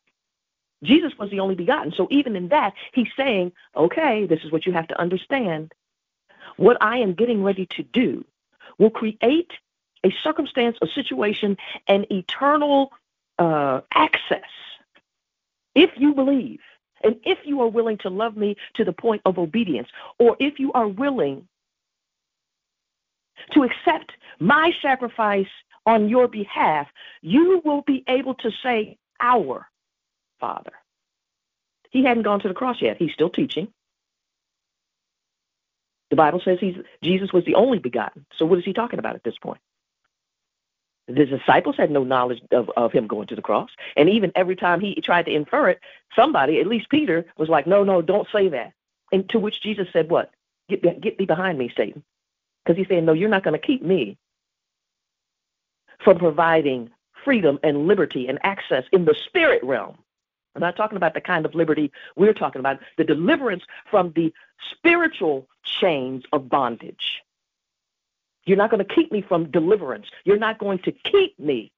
Jesus 0.82 1.12
was 1.18 1.30
the 1.30 1.40
only 1.40 1.56
begotten. 1.56 1.92
So 1.96 2.08
even 2.10 2.36
in 2.36 2.48
that, 2.48 2.74
he's 2.92 3.08
saying, 3.16 3.52
Okay, 3.76 4.26
this 4.26 4.40
is 4.44 4.52
what 4.52 4.66
you 4.66 4.72
have 4.72 4.88
to 4.88 5.00
understand. 5.00 5.72
What 6.56 6.78
I 6.80 6.98
am 6.98 7.14
getting 7.14 7.42
ready 7.42 7.66
to 7.66 7.82
do 7.82 8.24
will 8.78 8.90
create 8.90 9.52
a 10.04 10.12
circumstance, 10.22 10.78
a 10.82 10.86
situation, 10.86 11.56
an 11.88 12.06
eternal 12.10 12.92
uh, 13.38 13.80
access 13.94 14.42
if 15.74 15.90
you 15.96 16.14
believe 16.14 16.60
and 17.02 17.16
if 17.24 17.38
you 17.44 17.60
are 17.60 17.68
willing 17.68 17.98
to 17.98 18.10
love 18.10 18.36
me 18.36 18.56
to 18.74 18.84
the 18.84 18.92
point 18.92 19.22
of 19.24 19.38
obedience, 19.38 19.88
or 20.18 20.36
if 20.38 20.58
you 20.58 20.72
are 20.72 20.88
willing 20.88 21.48
to 23.52 23.62
accept 23.62 24.12
my 24.38 24.70
sacrifice 24.82 25.46
on 25.86 26.08
your 26.08 26.28
behalf, 26.28 26.86
you 27.22 27.62
will 27.64 27.82
be 27.82 28.04
able 28.08 28.34
to 28.34 28.50
say, 28.62 28.98
Our 29.20 29.66
Father. 30.38 30.72
He 31.90 32.04
hadn't 32.04 32.22
gone 32.22 32.40
to 32.40 32.48
the 32.48 32.54
cross 32.54 32.76
yet. 32.80 32.96
He's 32.98 33.12
still 33.12 33.30
teaching. 33.30 33.68
The 36.10 36.16
Bible 36.16 36.40
says 36.44 36.58
he's 36.60 36.74
Jesus 37.02 37.32
was 37.32 37.44
the 37.44 37.54
only 37.54 37.78
begotten. 37.78 38.26
So 38.36 38.44
what 38.44 38.58
is 38.58 38.64
he 38.64 38.72
talking 38.72 38.98
about 38.98 39.14
at 39.14 39.24
this 39.24 39.38
point? 39.40 39.60
The 41.14 41.26
disciples 41.26 41.76
had 41.76 41.90
no 41.90 42.04
knowledge 42.04 42.40
of, 42.52 42.70
of 42.76 42.92
him 42.92 43.06
going 43.06 43.26
to 43.28 43.36
the 43.36 43.42
cross. 43.42 43.70
And 43.96 44.08
even 44.08 44.32
every 44.34 44.56
time 44.56 44.80
he 44.80 45.00
tried 45.00 45.26
to 45.26 45.34
infer 45.34 45.70
it, 45.70 45.80
somebody, 46.14 46.60
at 46.60 46.66
least 46.66 46.90
Peter, 46.90 47.24
was 47.36 47.48
like, 47.48 47.66
no, 47.66 47.84
no, 47.84 48.02
don't 48.02 48.28
say 48.32 48.48
that. 48.48 48.72
And 49.12 49.28
to 49.30 49.38
which 49.38 49.62
Jesus 49.62 49.88
said, 49.92 50.10
what? 50.10 50.30
Get, 50.68 51.00
get 51.00 51.18
thee 51.18 51.26
behind 51.26 51.58
me, 51.58 51.72
Satan. 51.76 52.02
Because 52.64 52.78
he's 52.78 52.88
saying, 52.88 53.04
no, 53.04 53.12
you're 53.12 53.28
not 53.28 53.42
going 53.42 53.58
to 53.58 53.66
keep 53.66 53.82
me 53.82 54.16
from 56.04 56.18
providing 56.18 56.90
freedom 57.24 57.58
and 57.62 57.86
liberty 57.86 58.28
and 58.28 58.38
access 58.44 58.84
in 58.92 59.04
the 59.04 59.14
spirit 59.26 59.62
realm. 59.64 59.96
I'm 60.54 60.60
not 60.60 60.76
talking 60.76 60.96
about 60.96 61.14
the 61.14 61.20
kind 61.20 61.44
of 61.44 61.54
liberty 61.54 61.92
we're 62.16 62.32
talking 62.32 62.60
about, 62.60 62.80
the 62.96 63.04
deliverance 63.04 63.62
from 63.90 64.12
the 64.14 64.32
spiritual 64.72 65.48
chains 65.64 66.24
of 66.32 66.48
bondage. 66.48 67.22
You're 68.50 68.56
not 68.56 68.72
going 68.72 68.84
to 68.84 68.94
keep 68.94 69.12
me 69.12 69.22
from 69.22 69.48
deliverance. 69.52 70.06
You're 70.24 70.36
not 70.36 70.58
going 70.58 70.80
to 70.80 70.90
keep 70.90 71.38
me 71.38 71.70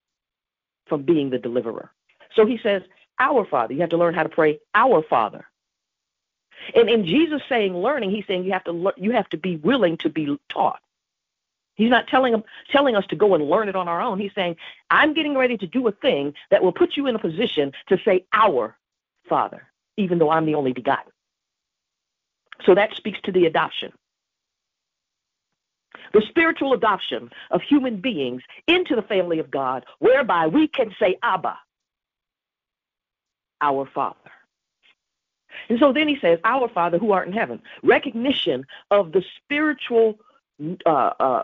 from 0.87 1.02
being 1.02 1.29
the 1.29 1.37
deliverer. 1.37 1.93
So 2.35 2.47
he 2.47 2.59
says, 2.62 2.81
Our 3.19 3.45
Father. 3.45 3.75
You 3.75 3.81
have 3.83 3.91
to 3.91 3.99
learn 3.99 4.14
how 4.14 4.23
to 4.23 4.31
pray, 4.31 4.59
Our 4.75 5.02
Father. 5.02 5.45
And 6.75 6.88
in 6.88 7.05
Jesus 7.05 7.43
saying 7.47 7.76
learning, 7.76 8.11
he's 8.11 8.26
saying 8.26 8.45
you 8.45 8.52
have 8.52 8.64
to 8.64 8.73
le- 8.73 8.95
you 8.97 9.11
have 9.11 9.29
to 9.29 9.37
be 9.37 9.57
willing 9.57 9.99
to 9.99 10.09
be 10.09 10.38
taught. 10.49 10.81
He's 11.75 11.91
not 11.91 12.09
telling 12.09 12.43
telling 12.71 12.97
us 12.97 13.07
to 13.09 13.17
go 13.17 13.35
and 13.35 13.50
learn 13.50 13.69
it 13.69 13.76
on 13.76 13.87
our 13.87 14.00
own. 14.00 14.19
He's 14.19 14.35
saying, 14.35 14.57
I'm 14.88 15.12
getting 15.12 15.37
ready 15.37 15.59
to 15.59 15.67
do 15.67 15.87
a 15.88 15.93
thing 15.93 16.33
that 16.50 16.62
will 16.62 16.73
put 16.73 16.97
you 16.97 17.07
in 17.07 17.14
a 17.17 17.19
position 17.19 17.73
to 17.88 17.99
say, 18.02 18.25
Our 18.33 18.79
Father, 19.29 19.69
even 19.99 20.19
though 20.19 20.31
I'm 20.31 20.47
the 20.47 20.55
only 20.55 20.73
begotten. 20.73 21.12
So 22.64 22.75
that 22.75 22.95
speaks 22.95 23.21
to 23.25 23.33
the 23.33 23.45
adoption 23.45 23.93
the 26.13 26.23
spiritual 26.29 26.73
adoption 26.73 27.31
of 27.51 27.63
human 27.63 28.01
beings 28.01 28.43
into 28.67 28.95
the 28.95 29.03
family 29.03 29.39
of 29.39 29.51
God, 29.51 29.85
whereby 29.99 30.47
we 30.47 30.69
can 30.69 30.95
say, 30.99 31.17
Abba, 31.23 31.59
our 33.61 33.89
Father. 33.95 34.17
And 35.69 35.79
so 35.79 35.93
then 35.93 36.09
he 36.09 36.19
says, 36.21 36.39
Our 36.45 36.69
Father 36.69 36.99
who 36.99 37.13
art 37.13 37.29
in 37.29 37.33
heaven. 37.33 37.63
Recognition 37.83 38.67
of 38.91 39.13
the 39.13 39.23
spiritual 39.43 40.19
uh, 40.87 41.11
uh, 41.21 41.43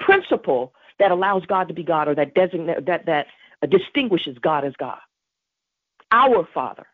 principle 0.00 0.74
that 0.98 1.10
allows 1.10 1.44
God 1.46 1.68
to 1.68 1.74
be 1.74 1.82
God 1.82 2.08
or 2.08 2.14
that 2.14 2.34
designate 2.34 2.86
that 2.86 3.06
that 3.06 3.26
distinguishes 3.68 4.38
God 4.38 4.64
as 4.64 4.74
God. 4.78 4.98
Our 6.10 6.46
Father. 6.52 6.86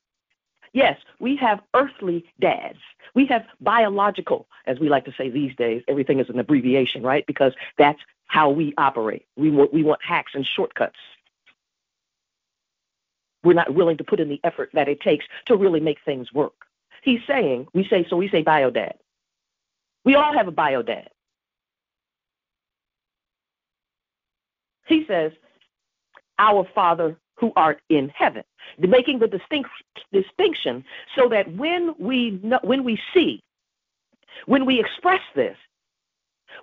Yes, 0.72 0.98
we 1.18 1.36
have 1.36 1.60
earthly 1.74 2.24
dads. 2.40 2.78
We 3.14 3.26
have 3.26 3.44
biological, 3.60 4.46
as 4.66 4.78
we 4.78 4.88
like 4.88 5.04
to 5.06 5.12
say 5.18 5.28
these 5.28 5.54
days. 5.56 5.82
Everything 5.88 6.20
is 6.20 6.28
an 6.28 6.38
abbreviation, 6.38 7.02
right? 7.02 7.26
Because 7.26 7.52
that's 7.76 7.98
how 8.26 8.50
we 8.50 8.72
operate. 8.78 9.26
We 9.36 9.50
want, 9.50 9.72
we 9.72 9.82
want 9.82 10.00
hacks 10.02 10.32
and 10.34 10.46
shortcuts. 10.46 10.98
We're 13.42 13.54
not 13.54 13.74
willing 13.74 13.96
to 13.96 14.04
put 14.04 14.20
in 14.20 14.28
the 14.28 14.40
effort 14.44 14.70
that 14.74 14.88
it 14.88 15.00
takes 15.00 15.24
to 15.46 15.56
really 15.56 15.80
make 15.80 15.98
things 16.04 16.32
work. 16.32 16.52
He's 17.02 17.20
saying, 17.26 17.66
we 17.72 17.84
say, 17.88 18.06
so 18.08 18.16
we 18.16 18.28
say 18.28 18.42
bio 18.42 18.70
dad. 18.70 18.94
We 20.04 20.14
all 20.14 20.32
have 20.32 20.46
a 20.46 20.52
bio 20.52 20.82
dad. 20.82 21.08
He 24.86 25.04
says, 25.06 25.32
Our 26.38 26.66
Father 26.74 27.16
who 27.40 27.52
art 27.56 27.80
in 27.88 28.10
heaven, 28.14 28.44
making 28.78 29.18
the 29.18 29.26
distinct, 29.26 29.70
distinction 30.12 30.84
so 31.16 31.28
that 31.28 31.50
when 31.56 31.94
we 31.98 32.38
know, 32.42 32.60
when 32.62 32.84
we 32.84 33.00
see, 33.14 33.42
when 34.46 34.66
we 34.66 34.78
express 34.78 35.22
this, 35.34 35.56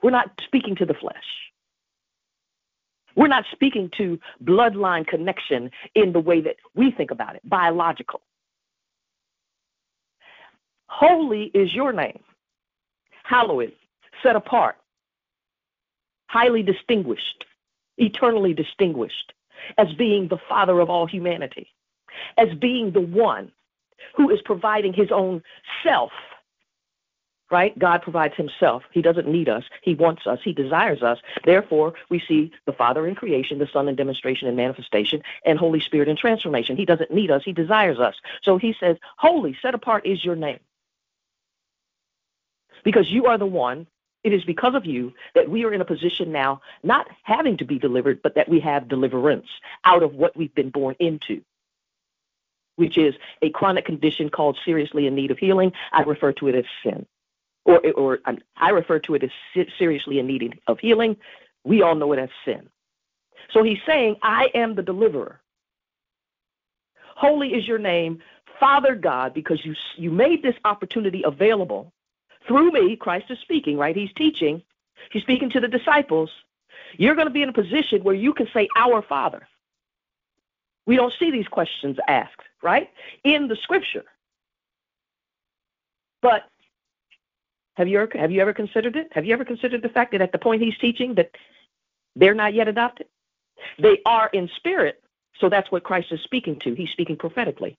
we're 0.03 0.11
not 0.11 0.29
speaking 0.45 0.75
to 0.75 0.85
the 0.85 0.93
flesh. 0.93 1.15
We're 3.15 3.27
not 3.27 3.45
speaking 3.51 3.89
to 3.97 4.19
bloodline 4.43 5.07
connection 5.07 5.71
in 5.95 6.13
the 6.13 6.19
way 6.19 6.39
that 6.41 6.57
we 6.75 6.91
think 6.91 7.09
about 7.09 7.35
it, 7.35 7.41
biological. 7.43 8.21
Holy 10.87 11.45
is 11.55 11.73
your 11.73 11.91
name, 11.91 12.19
hallowed, 13.23 13.73
set 14.21 14.35
apart, 14.35 14.77
highly 16.27 16.61
distinguished, 16.61 17.45
eternally 17.97 18.53
distinguished, 18.53 19.33
as 19.77 19.91
being 19.93 20.27
the 20.27 20.39
Father 20.49 20.79
of 20.79 20.89
all 20.89 21.05
humanity, 21.05 21.67
as 22.37 22.53
being 22.59 22.91
the 22.91 23.01
one 23.01 23.51
who 24.15 24.29
is 24.29 24.41
providing 24.43 24.93
his 24.93 25.11
own 25.11 25.43
self. 25.83 26.11
Right? 27.49 27.77
God 27.79 28.01
provides 28.01 28.35
himself. 28.35 28.83
He 28.91 29.01
doesn't 29.01 29.25
need 29.25 29.47
us. 29.47 29.63
He 29.81 29.95
wants 29.95 30.27
us. 30.27 30.39
He 30.43 30.51
desires 30.51 31.01
us. 31.01 31.17
Therefore, 31.45 31.93
we 32.09 32.21
see 32.27 32.51
the 32.65 32.73
Father 32.73 33.07
in 33.07 33.15
creation, 33.15 33.57
the 33.57 33.69
Son 33.71 33.87
in 33.87 33.95
demonstration 33.95 34.49
and 34.49 34.57
manifestation, 34.57 35.21
and 35.45 35.57
Holy 35.57 35.79
Spirit 35.79 36.09
in 36.09 36.17
transformation. 36.17 36.75
He 36.75 36.83
doesn't 36.83 37.09
need 37.09 37.31
us. 37.31 37.43
He 37.45 37.53
desires 37.53 37.99
us. 37.99 38.15
So 38.43 38.57
he 38.57 38.75
says, 38.77 38.97
Holy, 39.17 39.57
set 39.61 39.73
apart 39.73 40.05
is 40.05 40.25
your 40.25 40.35
name. 40.35 40.59
Because 42.83 43.09
you 43.09 43.27
are 43.27 43.37
the 43.37 43.45
one 43.45 43.87
it 44.27 44.33
is 44.33 44.43
because 44.43 44.75
of 44.75 44.85
you 44.85 45.13
that 45.35 45.49
we 45.49 45.63
are 45.63 45.73
in 45.73 45.81
a 45.81 45.85
position 45.85 46.31
now, 46.31 46.61
not 46.83 47.07
having 47.23 47.57
to 47.57 47.65
be 47.65 47.79
delivered, 47.79 48.21
but 48.21 48.35
that 48.35 48.49
we 48.49 48.59
have 48.59 48.89
deliverance 48.89 49.47
out 49.85 50.03
of 50.03 50.13
what 50.13 50.35
we've 50.35 50.53
been 50.53 50.69
born 50.69 50.95
into, 50.99 51.41
which 52.75 52.97
is 52.97 53.15
a 53.41 53.49
chronic 53.49 53.85
condition 53.85 54.29
called 54.29 54.57
seriously 54.65 55.07
in 55.07 55.15
need 55.15 55.31
of 55.31 55.37
healing. 55.37 55.71
I 55.93 56.01
refer 56.01 56.33
to 56.33 56.49
it 56.49 56.55
as 56.55 56.65
sin. 56.83 57.05
Or, 57.65 57.79
or 57.91 58.19
I 58.55 58.69
refer 58.69 58.99
to 58.99 59.15
it 59.15 59.23
as 59.23 59.65
seriously 59.77 60.19
in 60.19 60.27
need 60.27 60.59
of 60.67 60.79
healing. 60.79 61.17
We 61.63 61.81
all 61.81 61.95
know 61.95 62.13
it 62.13 62.19
as 62.19 62.29
sin. 62.45 62.69
So 63.53 63.63
he's 63.63 63.79
saying, 63.85 64.17
I 64.21 64.49
am 64.53 64.75
the 64.75 64.83
deliverer. 64.83 65.41
Holy 67.15 67.49
is 67.49 67.67
your 67.67 67.79
name, 67.79 68.19
Father 68.59 68.95
God, 68.95 69.33
because 69.33 69.59
you, 69.65 69.73
you 69.95 70.11
made 70.11 70.43
this 70.43 70.55
opportunity 70.65 71.23
available 71.25 71.93
through 72.47 72.71
me, 72.71 72.95
Christ 72.95 73.25
is 73.29 73.39
speaking, 73.39 73.77
right? 73.77 73.95
He's 73.95 74.13
teaching. 74.13 74.61
He's 75.11 75.23
speaking 75.23 75.49
to 75.51 75.59
the 75.59 75.67
disciples. 75.67 76.29
You're 76.97 77.15
going 77.15 77.27
to 77.27 77.33
be 77.33 77.41
in 77.41 77.49
a 77.49 77.53
position 77.53 78.03
where 78.03 78.15
you 78.15 78.33
can 78.33 78.47
say, 78.53 78.67
Our 78.75 79.01
Father. 79.01 79.47
We 80.85 80.95
don't 80.95 81.13
see 81.19 81.31
these 81.31 81.47
questions 81.47 81.97
asked, 82.07 82.41
right? 82.63 82.89
In 83.23 83.47
the 83.47 83.57
scripture. 83.57 84.05
But 86.21 86.43
have 87.75 87.87
you 87.87 87.99
ever 87.99 88.11
have 88.15 88.31
you 88.31 88.41
ever 88.41 88.53
considered 88.53 88.95
it? 88.95 89.09
Have 89.11 89.25
you 89.25 89.33
ever 89.33 89.45
considered 89.45 89.81
the 89.81 89.89
fact 89.89 90.13
that 90.13 90.21
at 90.21 90.31
the 90.31 90.39
point 90.39 90.63
he's 90.63 90.77
teaching 90.79 91.13
that 91.15 91.31
they're 92.15 92.33
not 92.33 92.53
yet 92.53 92.67
adopted? 92.67 93.07
They 93.77 93.99
are 94.05 94.29
in 94.33 94.49
spirit, 94.55 95.03
so 95.39 95.49
that's 95.49 95.71
what 95.71 95.83
Christ 95.83 96.11
is 96.11 96.21
speaking 96.21 96.59
to. 96.61 96.73
He's 96.73 96.89
speaking 96.89 97.17
prophetically. 97.17 97.77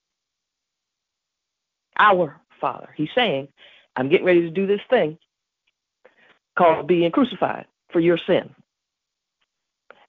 Our 1.99 2.41
Father. 2.61 2.91
He's 2.97 3.11
saying, 3.15 3.49
I'm 3.99 4.09
getting 4.09 4.27
ready 4.27 4.43
to 4.43 4.51
do 4.51 4.67
this 4.67 4.81
thing 4.89 5.19
called 6.57 6.87
being 6.87 7.11
crucified 7.11 7.67
for 7.93 8.01
your 8.01 8.19
sin. 8.27 8.55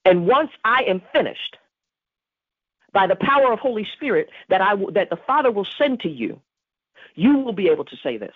And 0.06 0.28
once 0.28 0.52
I 0.64 0.84
am 0.84 1.02
finished, 1.12 1.58
by 2.94 3.08
the 3.08 3.16
power 3.16 3.52
of 3.54 3.60
Holy 3.60 3.88
Spirit 3.96 4.30
that 4.50 4.62
I 4.62 4.76
that 4.94 5.10
the 5.10 5.20
Father 5.28 5.52
will 5.52 5.68
send 5.78 6.00
to 6.02 6.10
you, 6.10 6.42
you 7.16 7.38
will 7.38 7.54
be 7.54 7.68
able 7.68 7.86
to 7.86 7.96
say 8.04 8.18
this. 8.18 8.36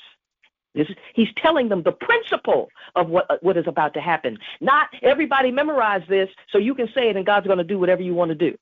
This 0.75 0.89
is, 0.89 0.95
he's 1.13 1.27
telling 1.37 1.69
them 1.69 1.83
the 1.83 1.91
principle 1.91 2.69
of 2.95 3.07
what 3.09 3.29
uh, 3.29 3.37
what 3.41 3.57
is 3.57 3.67
about 3.67 3.93
to 3.95 4.01
happen. 4.01 4.37
Not 4.61 4.87
everybody 5.01 5.51
memorize 5.51 6.03
this 6.09 6.29
so 6.51 6.57
you 6.57 6.75
can 6.75 6.87
say 6.95 7.09
it 7.09 7.15
and 7.15 7.25
God's 7.25 7.47
going 7.47 7.59
to 7.59 7.63
do 7.63 7.79
whatever 7.79 8.01
you 8.01 8.13
want 8.13 8.29
to 8.29 8.35
do. 8.35 8.57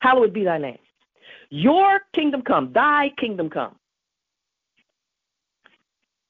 Hallowed 0.00 0.34
be 0.34 0.44
thy 0.44 0.58
name. 0.58 0.78
Your 1.50 2.00
kingdom 2.14 2.42
come, 2.42 2.72
thy 2.72 3.10
kingdom 3.18 3.48
come. 3.48 3.76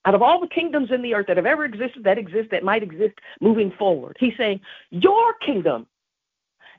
Out 0.07 0.15
of 0.15 0.23
all 0.23 0.41
the 0.41 0.47
kingdoms 0.47 0.91
in 0.91 1.03
the 1.03 1.15
earth 1.15 1.27
that 1.29 1.37
have 1.37 1.47
ever 1.47 1.65
existed, 1.65 2.05
that 2.05 2.19
exist, 2.19 2.51
that 2.51 2.63
might 2.63 2.83
exist 2.83 3.15
moving 3.41 3.71
forward, 3.71 4.17
he's 4.21 4.37
saying, 4.37 4.61
Your 4.91 5.35
kingdom 5.35 5.87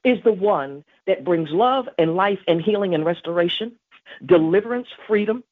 is 0.04 0.24
the 0.24 0.34
one 0.34 0.84
that 1.08 1.26
brings 1.26 1.50
love 1.50 1.90
and 1.98 2.16
life 2.16 2.40
and 2.48 2.62
healing 2.62 2.94
and 2.94 3.04
restoration, 3.04 3.74
deliverance, 4.26 4.88
freedom, 5.08 5.44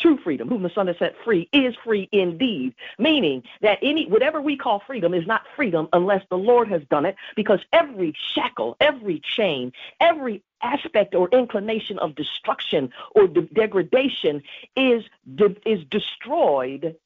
true 0.00 0.18
freedom, 0.22 0.48
whom 0.48 0.62
the 0.62 0.70
Son 0.70 0.86
has 0.86 0.96
set 0.98 1.14
free, 1.24 1.48
is 1.52 1.74
free 1.84 2.08
indeed. 2.12 2.74
Meaning 2.98 3.42
that 3.62 3.78
any 3.82 4.06
whatever 4.06 4.40
we 4.40 4.56
call 4.56 4.82
freedom 4.86 5.14
is 5.14 5.26
not 5.26 5.42
freedom 5.56 5.88
unless 5.92 6.22
the 6.30 6.38
Lord 6.38 6.68
has 6.68 6.82
done 6.90 7.06
it, 7.06 7.16
because 7.36 7.60
every 7.72 8.14
shackle, 8.34 8.76
every 8.80 9.20
chain, 9.36 9.72
every 10.00 10.42
aspect 10.62 11.14
or 11.14 11.28
inclination 11.30 11.98
of 11.98 12.14
destruction 12.14 12.90
or 13.14 13.28
de- 13.28 13.42
degradation 13.42 14.42
is 14.76 15.04
de- 15.36 15.56
is 15.66 15.84
destroyed 15.90 16.96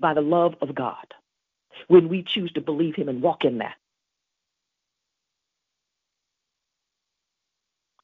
by 0.00 0.14
the 0.14 0.20
love 0.20 0.54
of 0.60 0.74
God 0.74 1.14
when 1.88 2.08
we 2.08 2.22
choose 2.22 2.52
to 2.52 2.60
believe 2.60 2.94
Him 2.96 3.08
and 3.08 3.22
walk 3.22 3.44
in 3.44 3.58
that. 3.58 3.76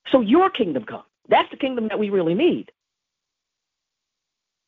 So 0.09 0.20
your 0.20 0.50
kingdom 0.50 0.85
come. 0.85 1.05
That's 1.29 1.50
the 1.50 1.57
kingdom 1.57 1.88
that 1.88 1.98
we 1.98 2.11
really 2.11 2.35
need 2.35 2.70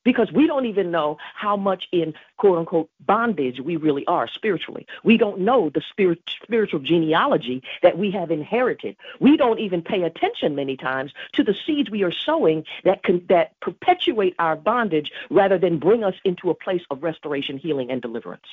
because 0.07 0.31
we 0.33 0.47
don't 0.47 0.66
even 0.66 0.92
know 0.92 1.19
how 1.35 1.57
much 1.57 1.88
in 1.90 2.14
quote 2.38 2.59
unquote 2.59 2.88
bondage 3.01 3.61
we 3.61 3.75
really 3.77 4.07
are 4.07 4.29
spiritually. 4.29 4.87
We 5.03 5.19
don't 5.19 5.40
know 5.40 5.69
the 5.69 5.83
spirit, 5.90 6.23
spiritual 6.42 6.79
genealogy 6.79 7.62
that 7.83 7.99
we 7.99 8.12
have 8.12 8.31
inherited. 8.31 8.97
We 9.19 9.37
don't 9.37 9.59
even 9.59 9.83
pay 9.83 10.05
attention 10.05 10.55
many 10.55 10.77
times 10.77 11.12
to 11.33 11.42
the 11.42 11.55
seeds 11.66 11.90
we 11.90 12.05
are 12.05 12.12
sowing 12.12 12.64
that 12.85 13.03
can, 13.03 13.27
that 13.29 13.59
perpetuate 13.61 14.37
our 14.38 14.55
bondage 14.55 15.11
rather 15.29 15.59
than 15.59 15.79
bring 15.79 16.05
us 16.05 16.14
into 16.25 16.51
a 16.51 16.55
place 16.55 16.83
of 16.88 17.03
restoration, 17.03 17.59
healing, 17.59 17.90
and 17.90 18.01
deliverance. 18.01 18.47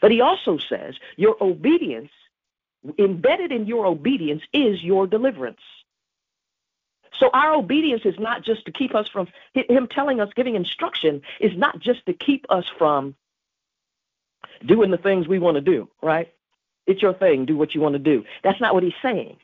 But 0.00 0.12
he 0.12 0.22
also 0.22 0.56
says 0.56 0.94
your 1.16 1.36
obedience, 1.42 2.10
embedded 2.98 3.52
in 3.52 3.66
your 3.66 3.84
obedience, 3.84 4.42
is 4.54 4.82
your 4.82 5.06
deliverance. 5.06 5.60
So 7.18 7.30
our 7.32 7.54
obedience 7.54 8.02
is 8.04 8.18
not 8.18 8.44
just 8.44 8.64
to 8.66 8.72
keep 8.72 8.94
us 8.94 9.08
from 9.08 9.28
him 9.54 9.88
telling 9.88 10.20
us, 10.20 10.30
giving 10.34 10.54
instruction 10.54 11.22
is 11.40 11.56
not 11.56 11.78
just 11.80 12.04
to 12.06 12.12
keep 12.12 12.46
us 12.50 12.64
from 12.78 13.14
doing 14.66 14.90
the 14.90 14.98
things 14.98 15.26
we 15.26 15.38
want 15.38 15.56
to 15.56 15.60
do, 15.60 15.88
right? 16.02 16.32
It's 16.86 17.02
your 17.02 17.14
thing, 17.14 17.44
do 17.44 17.56
what 17.56 17.74
you 17.74 17.80
want 17.80 17.94
to 17.94 17.98
do. 17.98 18.24
That's 18.42 18.60
not 18.60 18.74
what 18.74 18.82
he's 18.82 18.92
saying. 19.02 19.36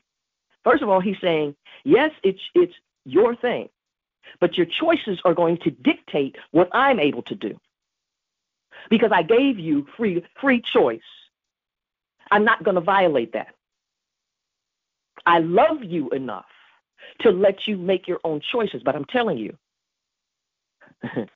First 0.64 0.82
of 0.82 0.88
all, 0.88 1.00
he's 1.00 1.20
saying, 1.20 1.54
yes, 1.84 2.10
it's 2.22 2.40
it's 2.54 2.72
your 3.04 3.36
thing, 3.36 3.68
but 4.40 4.56
your 4.56 4.66
choices 4.66 5.20
are 5.24 5.34
going 5.34 5.58
to 5.58 5.70
dictate 5.70 6.36
what 6.52 6.68
I'm 6.72 6.98
able 6.98 7.22
to 7.24 7.34
do. 7.34 7.60
Because 8.88 9.10
I 9.12 9.22
gave 9.22 9.58
you 9.58 9.86
free 9.96 10.24
free 10.40 10.62
choice. 10.62 11.00
I'm 12.30 12.44
not 12.44 12.64
going 12.64 12.76
to 12.76 12.80
violate 12.80 13.34
that. 13.34 13.54
I 15.26 15.40
love 15.40 15.82
you 15.82 16.10
enough 16.10 16.46
to 17.20 17.30
let 17.30 17.66
you 17.66 17.76
make 17.76 18.08
your 18.08 18.20
own 18.24 18.40
choices. 18.40 18.82
But 18.82 18.96
I'm 18.96 19.04
telling 19.04 19.38
you, 19.38 19.56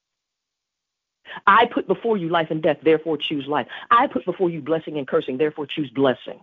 I 1.47 1.67
put 1.67 1.87
before 1.87 2.17
you 2.17 2.29
life 2.29 2.49
and 2.51 2.63
death, 2.63 2.79
therefore 2.83 3.19
choose 3.19 3.47
life. 3.47 3.67
I 3.91 4.07
put 4.07 4.25
before 4.25 4.51
you 4.51 4.61
blessing 4.61 4.99
and 4.99 5.07
cursing, 5.07 5.39
therefore 5.39 5.67
choose 5.67 5.91
blessing. 5.91 6.41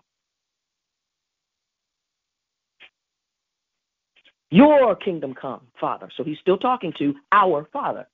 Your 4.51 4.95
kingdom 4.95 5.33
come, 5.33 5.61
Father. 5.79 6.09
So 6.15 6.23
he's 6.23 6.39
still 6.39 6.57
talking 6.57 6.93
to 6.99 7.15
our 7.31 7.67
Father. 7.73 8.07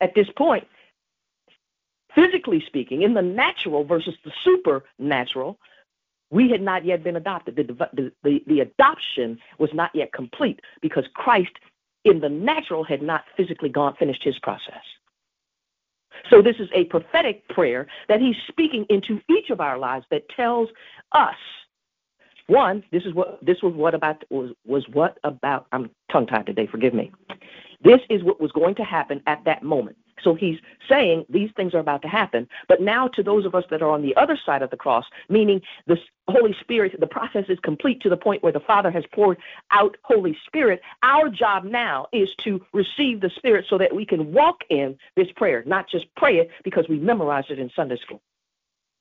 At 0.00 0.14
this 0.14 0.28
point, 0.36 0.66
physically 2.14 2.62
speaking, 2.66 3.02
in 3.02 3.14
the 3.14 3.22
natural 3.22 3.84
versus 3.84 4.14
the 4.24 4.32
supernatural, 4.44 5.58
we 6.32 6.50
had 6.50 6.62
not 6.62 6.84
yet 6.84 7.04
been 7.04 7.16
adopted. 7.16 7.56
The, 7.56 7.62
the, 7.92 8.12
the, 8.24 8.42
the, 8.46 8.60
adoption 8.60 9.38
was 9.58 9.70
not 9.74 9.90
yet 9.94 10.12
complete 10.12 10.60
because 10.80 11.04
Christ 11.14 11.52
in 12.04 12.20
the 12.20 12.28
natural 12.28 12.82
had 12.82 13.02
not 13.02 13.24
physically 13.36 13.68
gone 13.68 13.94
finished 13.98 14.24
his 14.24 14.38
process. 14.40 14.82
So 16.30 16.40
this 16.40 16.56
is 16.58 16.68
a 16.74 16.84
prophetic 16.84 17.46
prayer 17.48 17.86
that 18.08 18.20
he's 18.20 18.34
speaking 18.48 18.86
into 18.88 19.20
each 19.28 19.50
of 19.50 19.60
our 19.60 19.78
lives 19.78 20.06
that 20.10 20.28
tells 20.30 20.70
us 21.12 21.36
one, 22.46 22.82
this 22.90 23.04
is 23.04 23.14
what 23.14 23.38
this 23.44 23.58
was 23.62 23.74
what 23.74 23.94
about 23.94 24.24
was 24.30 24.50
was 24.66 24.84
what 24.92 25.18
about 25.24 25.66
I'm 25.72 25.90
tongue 26.10 26.26
tied 26.26 26.46
today, 26.46 26.66
forgive 26.66 26.94
me. 26.94 27.12
This 27.84 28.00
is 28.08 28.22
what 28.22 28.40
was 28.40 28.52
going 28.52 28.74
to 28.76 28.84
happen 28.84 29.22
at 29.26 29.44
that 29.44 29.62
moment. 29.62 29.96
So 30.22 30.34
he's 30.34 30.58
saying 30.88 31.26
these 31.28 31.50
things 31.56 31.74
are 31.74 31.78
about 31.78 32.02
to 32.02 32.08
happen. 32.08 32.48
But 32.68 32.80
now, 32.80 33.08
to 33.08 33.22
those 33.22 33.44
of 33.44 33.54
us 33.54 33.64
that 33.70 33.82
are 33.82 33.90
on 33.90 34.02
the 34.02 34.14
other 34.16 34.38
side 34.44 34.62
of 34.62 34.70
the 34.70 34.76
cross, 34.76 35.04
meaning 35.28 35.60
the 35.86 35.98
Holy 36.28 36.54
Spirit, 36.60 36.98
the 37.00 37.06
process 37.06 37.46
is 37.48 37.58
complete 37.60 38.00
to 38.02 38.08
the 38.08 38.16
point 38.16 38.42
where 38.42 38.52
the 38.52 38.60
Father 38.60 38.90
has 38.90 39.04
poured 39.12 39.38
out 39.70 39.96
Holy 40.02 40.36
Spirit. 40.46 40.80
Our 41.02 41.28
job 41.28 41.64
now 41.64 42.06
is 42.12 42.28
to 42.44 42.64
receive 42.72 43.20
the 43.20 43.30
Spirit 43.30 43.66
so 43.68 43.78
that 43.78 43.94
we 43.94 44.06
can 44.06 44.32
walk 44.32 44.62
in 44.70 44.96
this 45.16 45.30
prayer, 45.34 45.62
not 45.66 45.88
just 45.88 46.06
pray 46.16 46.38
it 46.38 46.50
because 46.64 46.86
we 46.88 46.98
memorized 46.98 47.50
it 47.50 47.58
in 47.58 47.70
Sunday 47.74 47.96
school. 47.96 48.22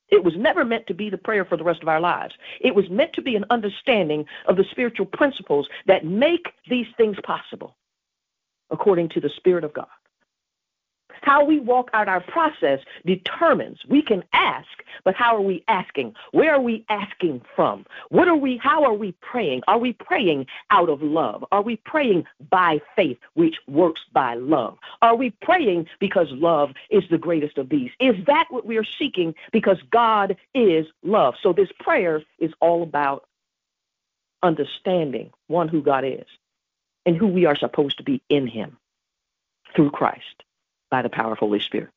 It 0.09 0.23
was 0.23 0.35
never 0.35 0.65
meant 0.65 0.87
to 0.87 0.93
be 0.93 1.09
the 1.09 1.17
prayer 1.17 1.45
for 1.45 1.55
the 1.55 1.63
rest 1.63 1.81
of 1.81 1.87
our 1.87 2.01
lives. 2.01 2.33
It 2.59 2.75
was 2.75 2.89
meant 2.89 3.13
to 3.13 3.21
be 3.21 3.37
an 3.37 3.45
understanding 3.49 4.25
of 4.45 4.57
the 4.57 4.65
spiritual 4.69 5.05
principles 5.05 5.69
that 5.87 6.05
make 6.05 6.47
these 6.69 6.87
things 6.97 7.17
possible 7.23 7.77
according 8.69 9.09
to 9.09 9.21
the 9.21 9.29
Spirit 9.37 9.63
of 9.63 9.73
God. 9.73 9.87
How 11.21 11.45
we 11.45 11.59
walk 11.59 11.89
out 11.93 12.07
our 12.07 12.19
process 12.19 12.79
determines. 13.05 13.79
We 13.87 14.01
can 14.01 14.23
ask, 14.33 14.67
but 15.03 15.15
how 15.15 15.35
are 15.35 15.41
we 15.41 15.63
asking? 15.67 16.15
Where 16.31 16.53
are 16.53 16.61
we 16.61 16.83
asking 16.89 17.41
from? 17.55 17.85
What 18.09 18.27
are 18.27 18.35
we 18.35 18.57
how 18.57 18.83
are 18.83 18.93
we 18.93 19.13
praying? 19.21 19.61
Are 19.67 19.77
we 19.77 19.93
praying 19.93 20.47
out 20.71 20.89
of 20.89 21.01
love? 21.01 21.45
Are 21.51 21.61
we 21.61 21.77
praying 21.77 22.25
by 22.49 22.81
faith 22.95 23.17
which 23.35 23.55
works 23.67 24.01
by 24.11 24.33
love? 24.35 24.77
Are 25.01 25.15
we 25.15 25.29
praying 25.41 25.87
because 25.99 26.27
love 26.31 26.71
is 26.89 27.03
the 27.09 27.17
greatest 27.19 27.57
of 27.57 27.69
these? 27.69 27.91
Is 27.99 28.15
that 28.25 28.47
what 28.49 28.65
we 28.65 28.77
are 28.77 28.85
seeking 28.99 29.35
because 29.51 29.77
God 29.91 30.37
is 30.55 30.87
love? 31.03 31.35
So 31.41 31.53
this 31.53 31.69
prayer 31.79 32.23
is 32.39 32.51
all 32.59 32.81
about 32.81 33.27
understanding 34.41 35.31
one 35.47 35.67
who 35.67 35.83
God 35.83 36.03
is 36.03 36.25
and 37.05 37.15
who 37.15 37.27
we 37.27 37.45
are 37.45 37.55
supposed 37.55 37.97
to 37.97 38.03
be 38.03 38.23
in 38.27 38.47
him 38.47 38.77
through 39.75 39.91
Christ 39.91 40.43
by 40.91 41.01
the 41.01 41.09
power 41.09 41.33
of 41.33 41.39
Holy 41.39 41.59
Spirit. 41.61 41.89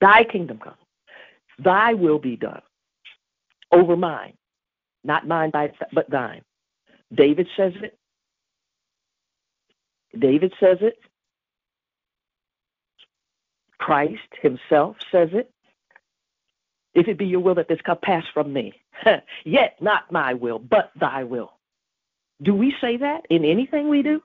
Thy 0.00 0.24
kingdom 0.24 0.58
come, 0.58 0.74
thy 1.58 1.94
will 1.94 2.18
be 2.18 2.36
done 2.36 2.62
over 3.72 3.96
mine, 3.96 4.34
not 5.04 5.26
mine 5.26 5.50
by, 5.50 5.72
but 5.92 6.10
thine. 6.10 6.42
David 7.14 7.48
says 7.56 7.72
it. 7.82 7.98
David 10.18 10.52
says 10.60 10.78
it. 10.80 10.98
Christ 13.78 14.20
himself 14.42 14.96
says 15.12 15.30
it. 15.32 15.50
If 16.94 17.06
it 17.08 17.18
be 17.18 17.26
your 17.26 17.40
will 17.40 17.54
that 17.56 17.68
this 17.68 17.80
cup 17.82 18.02
pass 18.02 18.24
from 18.34 18.52
me, 18.52 18.72
yet 19.44 19.76
not 19.80 20.10
my 20.10 20.34
will, 20.34 20.58
but 20.58 20.90
thy 20.98 21.24
will. 21.24 21.52
Do 22.42 22.54
we 22.54 22.74
say 22.80 22.96
that 22.98 23.26
in 23.30 23.44
anything 23.44 23.88
we 23.88 24.02
do? 24.02 24.22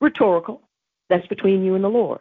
Rhetorical. 0.00 0.62
That's 1.10 1.26
between 1.26 1.62
you 1.62 1.74
and 1.74 1.84
the 1.84 1.88
Lord. 1.88 2.20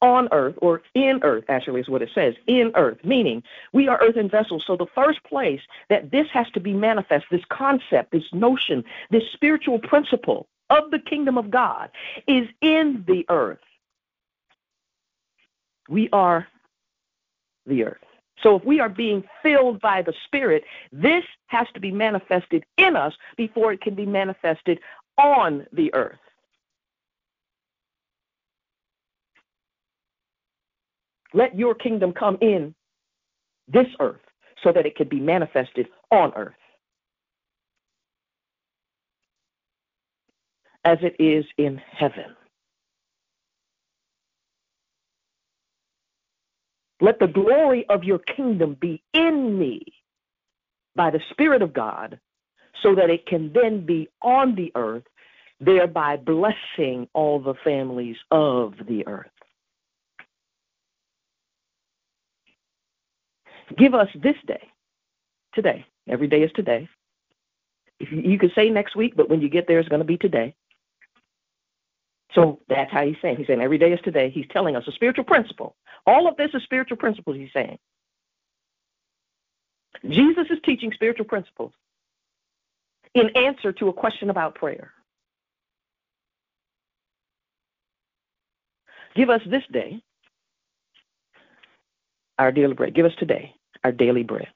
On 0.00 0.28
earth, 0.32 0.56
or 0.62 0.82
in 0.94 1.20
earth, 1.22 1.44
actually, 1.48 1.80
is 1.80 1.88
what 1.88 2.02
it 2.02 2.08
says, 2.14 2.34
in 2.46 2.72
earth, 2.74 2.98
meaning 3.04 3.42
we 3.72 3.86
are 3.86 4.00
earthen 4.02 4.28
vessels. 4.28 4.64
So 4.66 4.76
the 4.76 4.86
first 4.94 5.22
place 5.24 5.60
that 5.90 6.10
this 6.10 6.26
has 6.32 6.50
to 6.52 6.60
be 6.60 6.72
manifest, 6.72 7.26
this 7.30 7.44
concept, 7.50 8.10
this 8.10 8.32
notion, 8.32 8.82
this 9.10 9.22
spiritual 9.32 9.78
principle 9.78 10.48
of 10.70 10.90
the 10.90 10.98
kingdom 10.98 11.36
of 11.36 11.50
God 11.50 11.90
is 12.26 12.48
in 12.62 13.04
the 13.06 13.24
earth. 13.28 13.58
We 15.88 16.08
are 16.12 16.48
the 17.66 17.84
earth. 17.84 17.98
So 18.42 18.56
if 18.56 18.64
we 18.64 18.80
are 18.80 18.88
being 18.88 19.22
filled 19.42 19.80
by 19.80 20.02
the 20.02 20.14
Spirit, 20.24 20.64
this 20.90 21.24
has 21.46 21.66
to 21.74 21.80
be 21.80 21.92
manifested 21.92 22.64
in 22.76 22.96
us 22.96 23.14
before 23.36 23.72
it 23.72 23.80
can 23.80 23.94
be 23.94 24.06
manifested 24.06 24.80
on 25.22 25.66
the 25.72 25.94
earth. 25.94 26.18
Let 31.34 31.58
your 31.58 31.74
kingdom 31.74 32.12
come 32.12 32.36
in 32.40 32.74
this 33.68 33.86
earth 34.00 34.20
so 34.62 34.72
that 34.72 34.86
it 34.86 34.96
can 34.96 35.08
be 35.08 35.20
manifested 35.20 35.88
on 36.10 36.32
earth. 36.36 36.54
As 40.84 40.98
it 41.00 41.16
is 41.18 41.44
in 41.58 41.80
heaven. 41.92 42.36
Let 47.00 47.18
the 47.18 47.28
glory 47.28 47.86
of 47.88 48.04
your 48.04 48.18
kingdom 48.18 48.76
be 48.80 49.02
in 49.14 49.58
me 49.58 49.82
by 50.94 51.10
the 51.10 51.20
Spirit 51.30 51.62
of 51.62 51.72
God 51.72 52.18
so 52.82 52.94
that 52.94 53.10
it 53.10 53.26
can 53.26 53.52
then 53.52 53.84
be 53.84 54.08
on 54.22 54.54
the 54.54 54.72
earth, 54.76 55.04
thereby 55.64 56.16
blessing 56.16 57.08
all 57.14 57.38
the 57.38 57.54
families 57.62 58.16
of 58.30 58.74
the 58.88 59.06
earth. 59.06 59.30
Give 63.76 63.94
us 63.94 64.08
this 64.14 64.36
day, 64.46 64.68
today. 65.54 65.86
Every 66.08 66.26
day 66.26 66.42
is 66.42 66.50
today. 66.52 66.88
You, 68.00 68.38
could 68.38 68.52
say 68.54 68.68
next 68.68 68.96
week, 68.96 69.14
but 69.16 69.28
when 69.28 69.40
you 69.40 69.48
get 69.48 69.68
there, 69.68 69.78
it's 69.78 69.88
going 69.88 70.00
to 70.00 70.04
be 70.04 70.18
today. 70.18 70.54
So 72.34 72.60
that's 72.68 72.90
how 72.90 73.06
he's 73.06 73.16
saying. 73.22 73.36
He's 73.36 73.46
saying 73.46 73.60
every 73.60 73.78
day 73.78 73.92
is 73.92 74.00
today. 74.02 74.30
He's 74.30 74.46
telling 74.50 74.74
us 74.74 74.84
a 74.88 74.92
spiritual 74.92 75.24
principle. 75.24 75.76
All 76.06 76.26
of 76.26 76.36
this 76.36 76.50
is 76.54 76.62
spiritual 76.64 76.96
principles, 76.96 77.36
he's 77.36 77.52
saying. 77.52 77.78
Jesus 80.08 80.46
is 80.50 80.58
teaching 80.64 80.90
spiritual 80.92 81.26
principles 81.26 81.72
in 83.14 83.30
answer 83.36 83.72
to 83.72 83.88
a 83.88 83.92
question 83.92 84.30
about 84.30 84.56
prayer. 84.56 84.92
Give 89.14 89.30
us 89.30 89.42
this 89.46 89.64
day 89.70 90.02
our 92.38 92.52
daily 92.52 92.74
bread. 92.74 92.94
Give 92.94 93.06
us 93.06 93.14
today 93.18 93.54
our 93.84 93.92
daily 93.92 94.22
bread. 94.22 94.48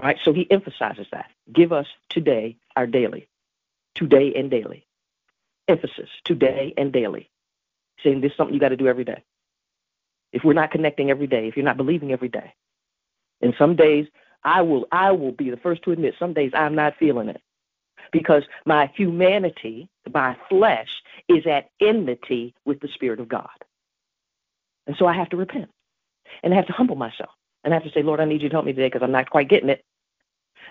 All 0.00 0.08
right, 0.08 0.18
so 0.24 0.32
he 0.32 0.50
emphasizes 0.50 1.06
that. 1.12 1.30
Give 1.52 1.72
us 1.72 1.86
today 2.08 2.56
our 2.76 2.86
daily, 2.86 3.28
today 3.94 4.32
and 4.36 4.50
daily. 4.50 4.86
Emphasis, 5.68 6.08
today 6.24 6.74
and 6.76 6.92
daily. 6.92 7.30
Saying 8.02 8.20
this 8.20 8.32
is 8.32 8.36
something 8.36 8.54
you 8.54 8.60
got 8.60 8.70
to 8.70 8.76
do 8.76 8.88
every 8.88 9.04
day. 9.04 9.22
If 10.32 10.44
we're 10.44 10.54
not 10.54 10.70
connecting 10.70 11.10
every 11.10 11.26
day, 11.26 11.46
if 11.48 11.56
you're 11.56 11.64
not 11.64 11.76
believing 11.76 12.12
every 12.12 12.28
day, 12.28 12.54
and 13.42 13.54
some 13.58 13.76
days 13.76 14.06
I 14.44 14.62
will 14.62 14.86
I 14.90 15.12
will 15.12 15.32
be 15.32 15.50
the 15.50 15.56
first 15.58 15.82
to 15.84 15.92
admit 15.92 16.14
some 16.18 16.32
days 16.32 16.52
I'm 16.54 16.74
not 16.74 16.96
feeling 16.98 17.28
it. 17.28 17.40
Because 18.12 18.44
my 18.66 18.90
humanity, 18.94 19.88
my 20.12 20.36
flesh, 20.48 21.02
is 21.28 21.46
at 21.46 21.70
enmity 21.80 22.54
with 22.64 22.80
the 22.80 22.88
Spirit 22.88 23.20
of 23.20 23.28
God. 23.28 23.48
And 24.86 24.96
so 24.98 25.06
I 25.06 25.14
have 25.14 25.30
to 25.30 25.36
repent. 25.36 25.70
And 26.42 26.52
I 26.52 26.56
have 26.56 26.66
to 26.66 26.72
humble 26.72 26.96
myself. 26.96 27.30
And 27.64 27.72
I 27.72 27.76
have 27.76 27.84
to 27.84 27.92
say, 27.92 28.02
Lord, 28.02 28.20
I 28.20 28.24
need 28.26 28.42
you 28.42 28.48
to 28.48 28.54
help 28.54 28.66
me 28.66 28.72
today 28.72 28.88
because 28.88 29.02
I'm 29.02 29.12
not 29.12 29.30
quite 29.30 29.48
getting 29.48 29.70
it. 29.70 29.84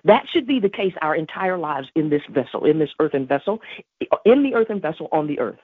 That 0.06 0.25
should 0.32 0.47
be 0.47 0.60
the 0.60 0.69
case 0.69 0.93
our 1.01 1.15
entire 1.15 1.58
lives 1.58 1.88
in 1.95 2.10
this 2.10 2.23
vessel, 2.30 2.65
in 2.65 2.80
this 2.80 2.89
earthen 2.99 3.27
vessel, 3.27 3.62
in 4.25 4.43
the 4.43 4.56
earthen 4.56 4.82
vessel 4.82 5.10
on 5.12 5.27
the 5.27 5.39
earth. 5.39 5.60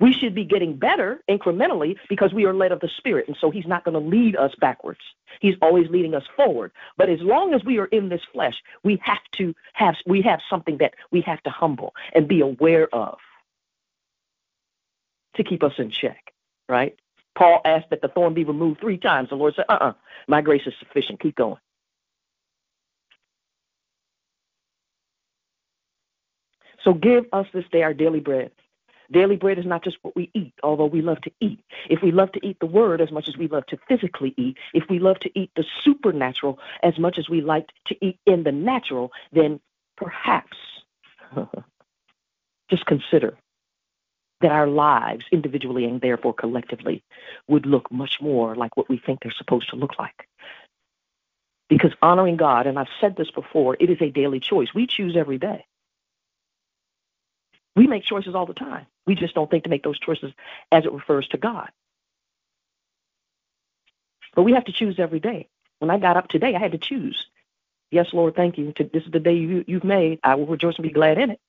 We 0.00 0.12
should 0.14 0.34
be 0.34 0.44
getting 0.44 0.76
better 0.76 1.22
incrementally 1.28 1.96
because 2.08 2.32
we 2.32 2.46
are 2.46 2.54
led 2.54 2.72
of 2.72 2.80
the 2.80 2.88
Spirit. 2.96 3.28
And 3.28 3.36
so 3.40 3.50
He's 3.50 3.66
not 3.66 3.84
going 3.84 3.94
to 3.94 4.00
lead 4.00 4.34
us 4.34 4.52
backwards. 4.60 5.00
He's 5.40 5.54
always 5.62 5.88
leading 5.90 6.14
us 6.14 6.24
forward. 6.36 6.72
But 6.96 7.10
as 7.10 7.20
long 7.20 7.54
as 7.54 7.62
we 7.64 7.78
are 7.78 7.86
in 7.86 8.08
this 8.08 8.22
flesh, 8.32 8.54
we 8.82 9.00
have 9.04 9.22
to 9.36 9.54
have 9.74 9.94
we 10.06 10.22
have 10.22 10.40
something 10.48 10.78
that 10.78 10.94
we 11.10 11.20
have 11.22 11.42
to 11.44 11.50
humble 11.50 11.94
and 12.14 12.26
be 12.26 12.40
aware 12.40 12.92
of 12.94 13.18
to 15.36 15.44
keep 15.44 15.62
us 15.62 15.72
in 15.78 15.90
check, 15.90 16.32
right? 16.68 16.96
Paul 17.36 17.60
asked 17.64 17.90
that 17.90 18.02
the 18.02 18.08
thorn 18.08 18.34
be 18.34 18.44
removed 18.44 18.80
three 18.80 18.98
times. 18.98 19.28
The 19.28 19.36
Lord 19.36 19.54
said, 19.54 19.66
uh 19.68 19.74
uh-uh, 19.74 19.88
uh, 19.90 19.92
my 20.26 20.40
grace 20.40 20.62
is 20.66 20.74
sufficient. 20.80 21.20
Keep 21.20 21.36
going. 21.36 21.60
So 26.84 26.94
give 26.94 27.26
us 27.32 27.46
this 27.52 27.64
day 27.70 27.82
our 27.82 27.94
daily 27.94 28.20
bread 28.20 28.50
Daily 29.12 29.36
bread 29.36 29.58
is 29.58 29.66
not 29.66 29.82
just 29.82 29.96
what 30.02 30.14
we 30.14 30.30
eat, 30.34 30.54
although 30.62 30.86
we 30.86 31.02
love 31.02 31.20
to 31.22 31.32
eat. 31.40 31.60
If 31.88 32.02
we 32.02 32.12
love 32.12 32.30
to 32.32 32.46
eat 32.46 32.58
the 32.60 32.66
word 32.66 33.00
as 33.00 33.10
much 33.10 33.28
as 33.28 33.36
we 33.36 33.48
love 33.48 33.66
to 33.66 33.78
physically 33.88 34.34
eat, 34.36 34.56
if 34.72 34.84
we 34.88 34.98
love 34.98 35.18
to 35.20 35.38
eat 35.38 35.50
the 35.56 35.64
supernatural 35.82 36.58
as 36.82 36.98
much 36.98 37.18
as 37.18 37.28
we 37.28 37.40
like 37.40 37.70
to 37.86 37.96
eat 38.04 38.18
in 38.26 38.44
the 38.44 38.52
natural, 38.52 39.10
then 39.32 39.60
perhaps 39.96 40.56
just 42.70 42.86
consider 42.86 43.36
that 44.40 44.52
our 44.52 44.68
lives, 44.68 45.24
individually 45.32 45.84
and 45.84 46.00
therefore 46.00 46.32
collectively, 46.32 47.02
would 47.48 47.66
look 47.66 47.90
much 47.90 48.20
more 48.20 48.54
like 48.54 48.76
what 48.76 48.88
we 48.88 48.96
think 48.96 49.20
they're 49.20 49.32
supposed 49.32 49.68
to 49.70 49.76
look 49.76 49.98
like. 49.98 50.28
Because 51.68 51.92
honoring 52.00 52.36
God, 52.36 52.66
and 52.66 52.78
I've 52.78 52.88
said 53.00 53.16
this 53.16 53.30
before, 53.30 53.76
it 53.78 53.90
is 53.90 54.00
a 54.00 54.10
daily 54.10 54.40
choice. 54.40 54.68
We 54.74 54.86
choose 54.86 55.16
every 55.16 55.38
day. 55.38 55.66
We 57.76 57.86
make 57.86 58.04
choices 58.04 58.34
all 58.34 58.46
the 58.46 58.54
time. 58.54 58.86
We 59.10 59.16
just 59.16 59.34
don't 59.34 59.50
think 59.50 59.64
to 59.64 59.70
make 59.70 59.82
those 59.82 59.98
choices 59.98 60.32
as 60.70 60.84
it 60.84 60.92
refers 60.92 61.26
to 61.30 61.36
God. 61.36 61.68
But 64.36 64.44
we 64.44 64.52
have 64.52 64.66
to 64.66 64.72
choose 64.72 65.00
every 65.00 65.18
day. 65.18 65.48
When 65.80 65.90
I 65.90 65.98
got 65.98 66.16
up 66.16 66.28
today, 66.28 66.54
I 66.54 66.60
had 66.60 66.70
to 66.70 66.78
choose. 66.78 67.26
Yes, 67.90 68.06
Lord, 68.12 68.36
thank 68.36 68.56
you. 68.56 68.72
This 68.78 69.02
is 69.04 69.10
the 69.10 69.18
day 69.18 69.34
you, 69.34 69.64
you've 69.66 69.82
made. 69.82 70.20
I 70.22 70.36
will 70.36 70.46
rejoice 70.46 70.76
and 70.76 70.84
be 70.84 70.92
glad 70.92 71.18
in 71.18 71.30
it. 71.30 71.40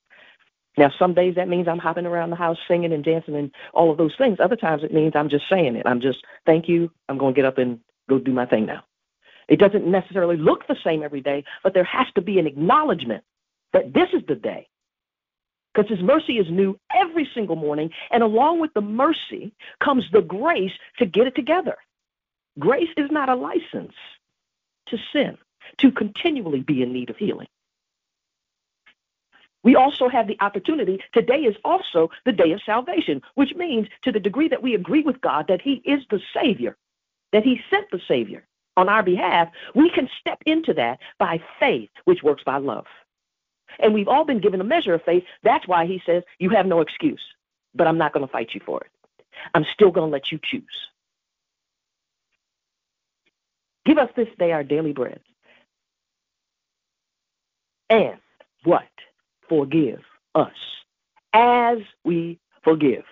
Now, 0.75 0.89
some 0.97 1.13
days 1.13 1.35
that 1.35 1.47
means 1.47 1.67
I'm 1.67 1.77
hopping 1.77 2.07
around 2.07 2.31
the 2.31 2.35
house 2.35 2.57
singing 2.67 2.93
and 2.93 3.03
dancing 3.03 3.35
and 3.35 3.53
all 3.75 3.91
of 3.91 3.97
those 3.99 4.15
things. 4.17 4.39
Other 4.39 4.55
times 4.55 4.83
it 4.83 4.91
means 4.91 5.15
I'm 5.15 5.29
just 5.29 5.47
saying 5.47 5.75
it. 5.75 5.85
I'm 5.85 6.01
just, 6.01 6.25
thank 6.47 6.67
you. 6.67 6.89
I'm 7.09 7.19
going 7.19 7.35
to 7.35 7.39
get 7.39 7.45
up 7.45 7.59
and 7.59 7.79
go 8.09 8.17
do 8.17 8.33
my 8.33 8.47
thing 8.47 8.65
now. 8.65 8.83
It 9.47 9.59
doesn't 9.59 9.85
necessarily 9.85 10.37
look 10.37 10.65
the 10.65 10.77
same 10.83 11.03
every 11.03 11.21
day, 11.21 11.43
but 11.63 11.75
there 11.75 11.83
has 11.83 12.07
to 12.15 12.21
be 12.23 12.39
an 12.39 12.47
acknowledgement 12.47 13.23
that 13.71 13.93
this 13.93 14.09
is 14.13 14.23
the 14.27 14.33
day. 14.33 14.67
Because 15.73 15.89
his 15.89 16.01
mercy 16.01 16.37
is 16.37 16.49
new 16.49 16.77
every 16.93 17.29
single 17.33 17.55
morning. 17.55 17.91
And 18.11 18.23
along 18.23 18.59
with 18.59 18.73
the 18.73 18.81
mercy 18.81 19.53
comes 19.79 20.05
the 20.11 20.21
grace 20.21 20.73
to 20.99 21.05
get 21.05 21.27
it 21.27 21.35
together. 21.35 21.77
Grace 22.59 22.89
is 22.97 23.09
not 23.11 23.29
a 23.29 23.35
license 23.35 23.93
to 24.87 24.97
sin, 25.13 25.37
to 25.77 25.91
continually 25.91 26.61
be 26.61 26.81
in 26.81 26.91
need 26.91 27.09
of 27.09 27.17
healing. 27.17 27.47
We 29.63 29.75
also 29.75 30.09
have 30.09 30.27
the 30.27 30.37
opportunity. 30.41 30.99
Today 31.13 31.41
is 31.43 31.55
also 31.63 32.09
the 32.25 32.31
day 32.31 32.51
of 32.51 32.61
salvation, 32.65 33.21
which 33.35 33.53
means 33.55 33.87
to 34.03 34.11
the 34.11 34.19
degree 34.19 34.49
that 34.49 34.63
we 34.63 34.73
agree 34.75 35.03
with 35.03 35.21
God 35.21 35.47
that 35.47 35.61
He 35.61 35.81
is 35.85 36.01
the 36.09 36.19
Savior, 36.33 36.75
that 37.31 37.43
He 37.43 37.61
sent 37.69 37.89
the 37.91 38.01
Savior 38.07 38.45
on 38.77 38.89
our 38.89 39.03
behalf, 39.03 39.49
we 39.75 39.89
can 39.89 40.09
step 40.19 40.39
into 40.45 40.73
that 40.73 40.99
by 41.19 41.41
faith, 41.59 41.89
which 42.05 42.23
works 42.23 42.43
by 42.43 42.57
love. 42.57 42.85
And 43.79 43.93
we've 43.93 44.07
all 44.07 44.25
been 44.25 44.41
given 44.41 44.61
a 44.61 44.65
measure 44.65 44.93
of 44.93 45.03
faith. 45.03 45.23
That's 45.43 45.67
why 45.67 45.85
He 45.85 46.01
says, 46.05 46.23
You 46.39 46.49
have 46.49 46.65
no 46.65 46.81
excuse, 46.81 47.21
but 47.73 47.87
I'm 47.87 47.97
not 47.97 48.13
going 48.13 48.25
to 48.25 48.31
fight 48.31 48.53
you 48.53 48.61
for 48.65 48.81
it. 48.81 48.91
I'm 49.53 49.65
still 49.73 49.91
going 49.91 50.07
to 50.07 50.11
let 50.11 50.31
you 50.31 50.39
choose. 50.43 50.63
Give 53.85 53.97
us 53.97 54.09
this 54.15 54.27
day 54.37 54.51
our 54.51 54.63
daily 54.63 54.93
bread. 54.93 55.21
And 57.89 58.17
what? 58.63 58.83
forgive 59.51 59.99
us 60.33 60.55
as 61.33 61.79
we 62.05 62.39
forgive. 62.63 63.03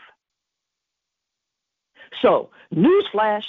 So, 2.22 2.50
newsflash 2.74 3.44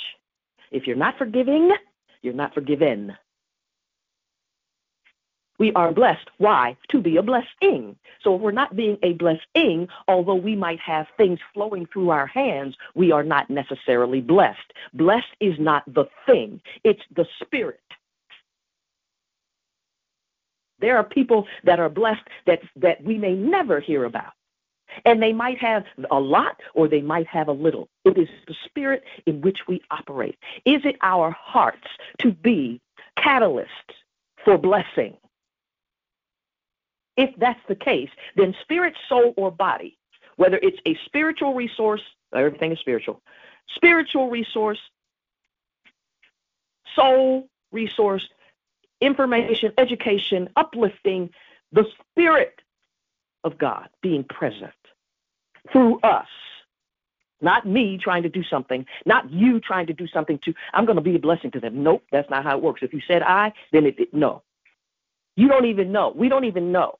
if 0.72 0.86
you're 0.86 0.96
not 0.96 1.18
forgiving, 1.18 1.70
you're 2.22 2.34
not 2.34 2.52
forgiven. 2.54 3.16
We 5.60 5.72
are 5.74 5.92
blessed. 5.92 6.28
Why? 6.38 6.76
To 6.90 7.02
be 7.02 7.18
a 7.18 7.22
blessing. 7.22 7.96
So 8.24 8.34
if 8.34 8.40
we're 8.40 8.50
not 8.50 8.74
being 8.76 8.98
a 9.02 9.12
blessing, 9.12 9.88
although 10.08 10.34
we 10.34 10.56
might 10.56 10.80
have 10.80 11.06
things 11.18 11.38
flowing 11.54 11.86
through 11.86 12.10
our 12.10 12.26
hands, 12.26 12.76
we 12.96 13.12
are 13.12 13.22
not 13.22 13.50
necessarily 13.50 14.22
blessed. 14.22 14.72
Blessed 14.94 15.28
is 15.38 15.54
not 15.60 15.84
the 15.86 16.06
thing, 16.26 16.62
it's 16.82 17.02
the 17.14 17.26
spirit. 17.42 17.80
There 20.80 20.96
are 20.96 21.04
people 21.04 21.46
that 21.64 21.78
are 21.78 21.90
blessed 21.90 22.22
that, 22.46 22.60
that 22.76 23.04
we 23.04 23.18
may 23.18 23.34
never 23.34 23.80
hear 23.80 24.04
about. 24.06 24.32
And 25.04 25.22
they 25.22 25.34
might 25.34 25.58
have 25.58 25.84
a 26.10 26.18
lot 26.18 26.58
or 26.74 26.88
they 26.88 27.02
might 27.02 27.26
have 27.28 27.48
a 27.48 27.52
little. 27.52 27.88
It 28.06 28.18
is 28.18 28.28
the 28.48 28.56
spirit 28.64 29.04
in 29.26 29.42
which 29.42 29.68
we 29.68 29.82
operate. 29.90 30.38
Is 30.64 30.86
it 30.86 30.96
our 31.02 31.30
hearts 31.32 31.86
to 32.20 32.32
be 32.32 32.80
catalysts 33.18 33.66
for 34.44 34.58
blessing? 34.58 35.16
If 37.16 37.34
that's 37.36 37.60
the 37.68 37.74
case, 37.74 38.10
then 38.36 38.54
spirit, 38.62 38.94
soul, 39.08 39.34
or 39.36 39.50
body, 39.50 39.98
whether 40.36 40.58
it's 40.62 40.78
a 40.86 40.96
spiritual 41.06 41.54
resource, 41.54 42.02
everything 42.34 42.72
is 42.72 42.78
spiritual, 42.78 43.20
spiritual 43.74 44.30
resource, 44.30 44.78
soul 46.94 47.48
resource, 47.72 48.28
information, 49.00 49.72
education, 49.78 50.48
uplifting 50.56 51.30
the 51.72 51.86
Spirit 52.12 52.60
of 53.44 53.58
God 53.58 53.88
being 54.02 54.24
present 54.24 54.72
through 55.72 56.00
us. 56.00 56.26
Not 57.42 57.66
me 57.66 57.96
trying 57.96 58.22
to 58.24 58.28
do 58.28 58.42
something, 58.42 58.84
not 59.06 59.30
you 59.30 59.60
trying 59.60 59.86
to 59.86 59.94
do 59.94 60.06
something 60.06 60.38
to, 60.44 60.52
I'm 60.74 60.84
going 60.84 60.96
to 60.96 61.02
be 61.02 61.16
a 61.16 61.18
blessing 61.18 61.50
to 61.52 61.60
them. 61.60 61.82
Nope, 61.82 62.04
that's 62.12 62.28
not 62.28 62.44
how 62.44 62.56
it 62.56 62.62
works. 62.62 62.82
If 62.82 62.92
you 62.92 63.00
said 63.08 63.22
I, 63.22 63.52
then 63.72 63.86
it, 63.86 63.98
it 63.98 64.12
no. 64.12 64.42
You 65.36 65.48
don't 65.48 65.66
even 65.66 65.92
know. 65.92 66.12
We 66.14 66.28
don't 66.28 66.44
even 66.44 66.72
know. 66.72 66.98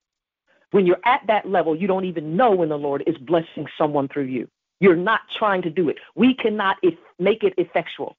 When 0.71 0.87
you're 0.87 1.01
at 1.05 1.23
that 1.27 1.49
level, 1.49 1.75
you 1.75 1.87
don't 1.87 2.05
even 2.05 2.37
know 2.37 2.53
when 2.53 2.69
the 2.69 2.79
Lord 2.79 3.03
is 3.07 3.17
blessing 3.19 3.67
someone 3.77 4.09
through 4.09 4.27
you. 4.27 4.49
You're 4.79 4.97
not 4.97 5.21
trying 5.39 5.63
to 5.63 5.71
do 5.71 5.89
it. 5.89 5.97
We 6.15 6.35
cannot 6.35 6.77
make 7.19 7.43
it 7.43 7.55
effectual 7.59 8.17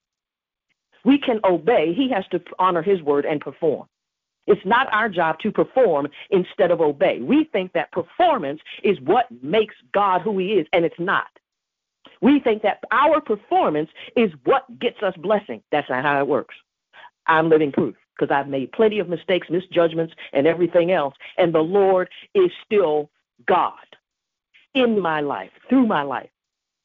we 1.04 1.18
can 1.18 1.40
obey. 1.44 1.92
He 1.94 2.10
has 2.10 2.24
to 2.30 2.40
honor 2.58 2.82
his 2.82 3.02
word 3.02 3.24
and 3.24 3.40
perform. 3.40 3.86
It's 4.46 4.64
not 4.64 4.92
our 4.92 5.08
job 5.08 5.38
to 5.40 5.52
perform 5.52 6.08
instead 6.30 6.70
of 6.70 6.80
obey. 6.80 7.20
We 7.20 7.44
think 7.52 7.72
that 7.72 7.92
performance 7.92 8.60
is 8.82 8.98
what 9.00 9.26
makes 9.42 9.74
God 9.94 10.22
who 10.22 10.38
he 10.38 10.54
is, 10.54 10.66
and 10.72 10.84
it's 10.84 10.98
not. 10.98 11.28
We 12.20 12.40
think 12.40 12.62
that 12.62 12.80
our 12.90 13.20
performance 13.20 13.90
is 14.16 14.30
what 14.44 14.64
gets 14.80 15.00
us 15.02 15.14
blessing. 15.18 15.62
That's 15.70 15.88
not 15.88 16.02
how 16.02 16.20
it 16.20 16.26
works. 16.26 16.54
I'm 17.26 17.48
living 17.48 17.70
proof 17.70 17.94
because 18.16 18.34
I've 18.34 18.48
made 18.48 18.72
plenty 18.72 18.98
of 18.98 19.08
mistakes, 19.08 19.48
misjudgments, 19.50 20.14
and 20.32 20.46
everything 20.46 20.92
else, 20.92 21.14
and 21.38 21.54
the 21.54 21.60
Lord 21.60 22.08
is 22.34 22.50
still 22.64 23.10
God 23.46 23.74
in 24.74 25.00
my 25.00 25.20
life, 25.20 25.50
through 25.68 25.86
my 25.86 26.02
life. 26.02 26.30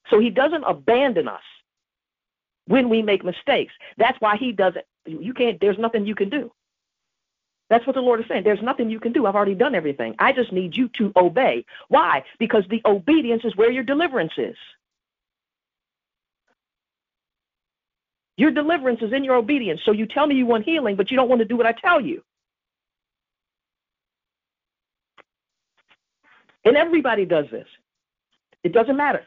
So 0.10 0.20
he 0.20 0.30
doesn't 0.30 0.63
abandon 0.63 1.28
us 1.28 1.42
when 2.68 2.90
we 2.90 3.02
make 3.02 3.24
mistakes. 3.24 3.74
That's 3.98 4.20
why 4.20 4.38
he 4.38 4.52
does 4.52 4.76
it. 4.76 4.88
You 5.06 5.34
can't, 5.34 5.60
there's 5.60 5.78
nothing 5.78 6.06
you 6.06 6.16
can 6.16 6.30
do. 6.30 6.52
That's 7.70 7.86
what 7.86 7.96
the 7.96 8.02
Lord 8.02 8.22
is 8.22 8.28
saying. 8.28 8.44
There's 8.44 8.62
nothing 8.62 8.90
you 8.90 9.00
can 9.00 9.12
do. 9.12 9.26
I've 9.26 9.36
already 9.36 9.56
done 9.56 9.76
everything. 9.76 10.16
I 10.20 10.32
just 10.32 10.54
need 10.54 10.76
you 10.76 10.88
to 10.90 11.12
obey. 11.18 11.66
Why? 11.90 12.24
Because 12.40 12.63
the 12.70 12.82
obedience 12.86 13.44
is 13.44 13.56
where 13.58 13.72
your 13.72 13.84
deliverance 13.84 14.34
is. 14.38 14.56
Your 18.38 18.52
deliverance 18.52 19.02
is 19.02 19.12
in 19.12 19.23
your 19.23 19.36
obedience. 19.36 19.82
So 19.84 19.91
you 19.91 20.06
tell 20.06 20.28
me 20.28 20.36
you 20.36 20.45
want 20.45 20.63
healing, 20.63 20.95
but 20.95 21.12
you 21.12 21.17
don't 21.17 21.28
want 21.28 21.39
to 21.39 21.45
do 21.45 21.58
what 21.58 21.65
I 21.65 21.73
tell 21.73 22.00
you. 22.00 22.23
And 26.63 26.78
everybody 26.78 27.26
does 27.26 27.45
this. 27.50 27.67
It 28.63 28.73
doesn't 28.73 28.97
matter. 28.97 29.26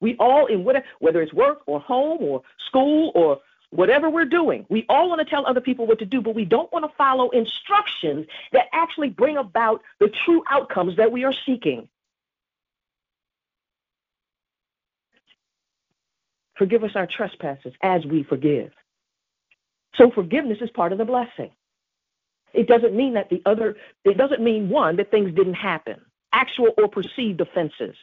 We 0.00 0.16
all, 0.18 0.46
in 0.46 0.64
whatever, 0.64 0.84
whether 0.98 1.22
it's 1.22 1.32
work 1.32 1.62
or 1.66 1.80
home 1.80 2.18
or 2.20 2.42
school 2.66 3.12
or 3.14 3.40
whatever 3.70 4.10
we're 4.10 4.26
doing, 4.26 4.66
we 4.68 4.84
all 4.88 5.08
want 5.08 5.20
to 5.20 5.24
tell 5.24 5.46
other 5.46 5.60
people 5.60 5.86
what 5.86 5.98
to 6.00 6.04
do, 6.04 6.20
but 6.20 6.34
we 6.34 6.44
don't 6.44 6.70
want 6.72 6.84
to 6.84 6.96
follow 6.96 7.30
instructions 7.30 8.26
that 8.52 8.66
actually 8.72 9.08
bring 9.08 9.38
about 9.38 9.80
the 9.98 10.12
true 10.24 10.44
outcomes 10.50 10.96
that 10.96 11.10
we 11.10 11.24
are 11.24 11.32
seeking. 11.46 11.88
Forgive 16.56 16.84
us 16.84 16.92
our 16.94 17.06
trespasses 17.06 17.72
as 17.82 18.04
we 18.04 18.22
forgive. 18.22 18.72
So 19.96 20.10
forgiveness 20.10 20.58
is 20.60 20.70
part 20.70 20.92
of 20.92 20.98
the 20.98 21.04
blessing. 21.04 21.50
It 22.52 22.68
doesn't 22.68 22.94
mean 22.94 23.14
that 23.14 23.30
the 23.30 23.42
other, 23.46 23.76
it 24.04 24.18
doesn't 24.18 24.42
mean 24.42 24.68
one, 24.68 24.96
that 24.96 25.10
things 25.10 25.34
didn't 25.34 25.54
happen, 25.54 26.00
actual 26.32 26.70
or 26.76 26.88
perceived 26.88 27.40
offenses 27.40 27.96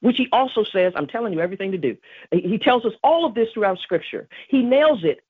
which 0.00 0.16
he 0.16 0.28
also 0.32 0.64
says, 0.64 0.92
I'm 0.94 1.06
telling 1.06 1.32
you 1.32 1.40
everything 1.40 1.72
to 1.72 1.78
do. 1.78 1.96
He 2.30 2.58
tells 2.58 2.84
us 2.84 2.92
all 3.02 3.24
of 3.24 3.34
this 3.34 3.48
throughout 3.52 3.78
Scripture. 3.78 4.28
He 4.48 4.62
nails 4.62 5.04
it 5.04 5.20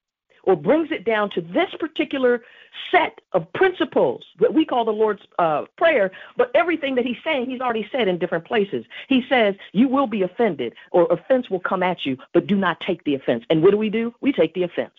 or 0.46 0.56
brings 0.56 0.90
it 0.90 1.04
down 1.04 1.28
to 1.30 1.40
this 1.40 1.68
particular 1.78 2.42
set 2.90 3.20
of 3.32 3.52
principles 3.52 4.24
that 4.38 4.52
we 4.52 4.64
call 4.64 4.84
the 4.84 4.92
Lord's 4.92 5.22
uh, 5.38 5.64
Prayer, 5.76 6.10
but 6.36 6.50
everything 6.54 6.94
that 6.94 7.04
he's 7.04 7.16
saying, 7.24 7.50
he's 7.50 7.60
already 7.60 7.88
said 7.90 8.08
in 8.08 8.18
different 8.18 8.44
places. 8.44 8.84
He 9.08 9.24
says, 9.28 9.54
You 9.72 9.88
will 9.88 10.06
be 10.06 10.22
offended, 10.22 10.74
or 10.92 11.06
offense 11.10 11.50
will 11.50 11.60
come 11.60 11.82
at 11.82 12.06
you, 12.06 12.16
but 12.32 12.46
do 12.46 12.56
not 12.56 12.80
take 12.80 13.02
the 13.04 13.14
offense. 13.14 13.44
And 13.50 13.62
what 13.62 13.72
do 13.72 13.76
we 13.76 13.90
do? 13.90 14.14
We 14.20 14.32
take 14.32 14.54
the 14.54 14.62
offense. 14.62 14.94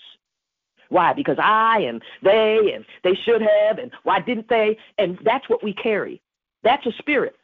Why? 0.89 1.13
Because 1.13 1.37
I 1.39 1.79
and 1.79 2.01
they 2.23 2.73
and 2.73 2.85
they 3.03 3.13
should 3.13 3.41
have, 3.41 3.77
and 3.77 3.91
why 4.03 4.19
didn't 4.19 4.49
they? 4.49 4.77
And 4.97 5.17
that's 5.23 5.49
what 5.49 5.63
we 5.63 5.73
carry. 5.73 6.21
That's 6.63 6.85
a 6.85 6.91
spirit. 6.93 7.35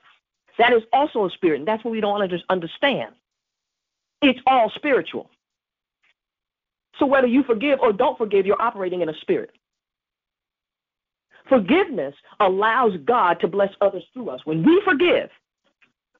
That 0.58 0.74
is 0.74 0.84
also 0.94 1.26
a 1.26 1.30
spirit, 1.32 1.60
and 1.60 1.68
that's 1.68 1.84
what 1.84 1.92
we 1.92 2.02
don't 2.02 2.44
understand. 2.50 3.14
It's 4.22 4.40
all 4.46 4.72
spiritual. 4.76 5.30
So 7.00 7.06
whether 7.06 7.28
you 7.28 7.44
forgive 7.44 7.80
or 7.80 7.92
don't 7.94 8.18
forgive, 8.18 8.46
you're 8.46 8.62
operating 8.62 9.02
in 9.02 9.10
a 9.10 9.14
spirit. 9.22 9.52
Forgiveness 11.50 12.16
allows 12.40 12.94
God 13.06 13.40
to 13.42 13.48
bless 13.48 13.70
others 13.82 14.04
through 14.14 14.30
us. 14.30 14.40
When 14.46 14.64
we 14.64 14.82
forgive, 14.86 15.30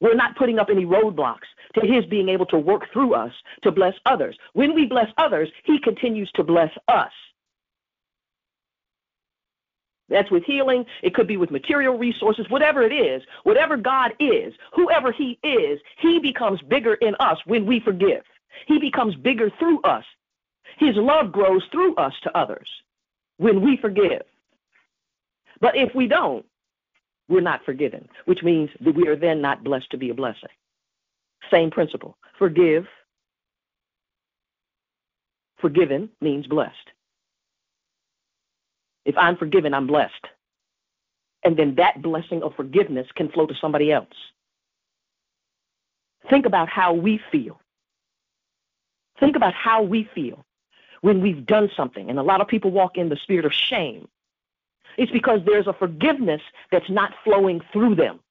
we're 0.02 0.16
not 0.16 0.36
putting 0.36 0.60
up 0.60 0.68
any 0.70 0.86
roadblocks 0.86 1.48
to 1.76 1.88
his 1.88 2.06
being 2.06 2.28
able 2.28 2.46
to 2.48 2.58
work 2.58 2.84
through 2.92 3.14
us 3.14 3.32
to 3.64 3.72
bless 3.72 3.94
others. 4.06 4.38
When 4.54 4.76
we 4.76 4.86
bless 4.86 5.08
others, 5.18 5.50
he 5.64 5.80
continues 5.80 6.30
to 6.36 6.44
bless 6.44 6.72
us. 6.90 7.12
That's 10.10 10.30
with 10.30 10.44
healing. 10.44 10.86
It 11.02 11.14
could 11.14 11.28
be 11.28 11.38
with 11.38 11.52
material 11.52 11.98
resources, 11.98 12.46
whatever 12.50 12.84
it 12.84 12.94
is, 12.94 13.24
whatever 13.44 13.78
God 13.78 14.12
is, 14.20 14.54
whoever 14.74 15.12
He 15.12 15.40
is, 15.44 15.80
He 16.00 16.20
becomes 16.20 16.62
bigger 16.70 16.96
in 16.96 17.16
us 17.20 17.38
when 17.46 17.66
we 17.66 17.80
forgive. 17.80 18.24
He 18.68 18.80
becomes 18.80 19.16
bigger 19.16 19.50
through 19.60 19.82
us. 19.82 20.04
His 20.78 20.96
love 20.96 21.32
grows 21.32 21.64
through 21.72 21.96
us 21.96 22.14
to 22.24 22.38
others 22.38 22.68
when 23.38 23.62
we 23.62 23.78
forgive. 23.78 24.24
But 25.62 25.76
if 25.76 25.94
we 25.96 26.08
don't, 26.08 26.46
we're 27.30 27.42
not 27.42 27.64
forgiven, 27.66 28.08
which 28.26 28.44
means 28.44 28.70
that 28.82 28.96
we 28.96 29.08
are 29.08 29.16
then 29.16 29.42
not 29.42 29.64
blessed 29.64 29.90
to 29.92 29.98
be 29.98 30.10
a 30.10 30.14
blessing. 30.14 30.50
Same 31.52 31.72
principle. 31.72 32.18
Forgive. 32.38 32.86
Forgiven 35.60 36.10
means 36.22 36.48
blessed. 36.48 36.74
If 39.06 39.18
I'm 39.18 39.38
forgiven, 39.38 39.74
I'm 39.74 39.88
blessed. 39.88 40.14
And 41.44 41.58
then 41.58 41.76
that 41.76 42.02
blessing 42.02 42.42
of 42.42 42.56
forgiveness 42.56 43.08
can 43.16 43.30
flow 43.30 43.46
to 43.46 43.54
somebody 43.60 43.92
else. 43.92 44.08
Think 46.30 46.46
about 46.46 46.70
how 46.70 46.94
we 46.94 47.20
feel. 47.32 47.60
Think 49.20 49.36
about 49.36 49.54
how 49.54 49.82
we 49.82 50.10
feel 50.16 50.46
when 51.04 51.20
we've 51.20 51.46
done 51.46 51.70
something. 51.76 52.10
And 52.10 52.18
a 52.18 52.24
lot 52.24 52.40
of 52.40 52.48
people 52.48 52.72
walk 52.72 52.98
in 52.98 53.10
the 53.10 53.18
spirit 53.18 53.44
of 53.44 53.52
shame. 53.52 54.08
It's 54.98 55.12
because 55.12 55.42
there's 55.46 55.68
a 55.68 55.74
forgiveness 55.74 56.42
that's 56.72 56.90
not 56.90 57.12
flowing 57.26 57.60
through 57.74 57.96
them. 57.96 58.22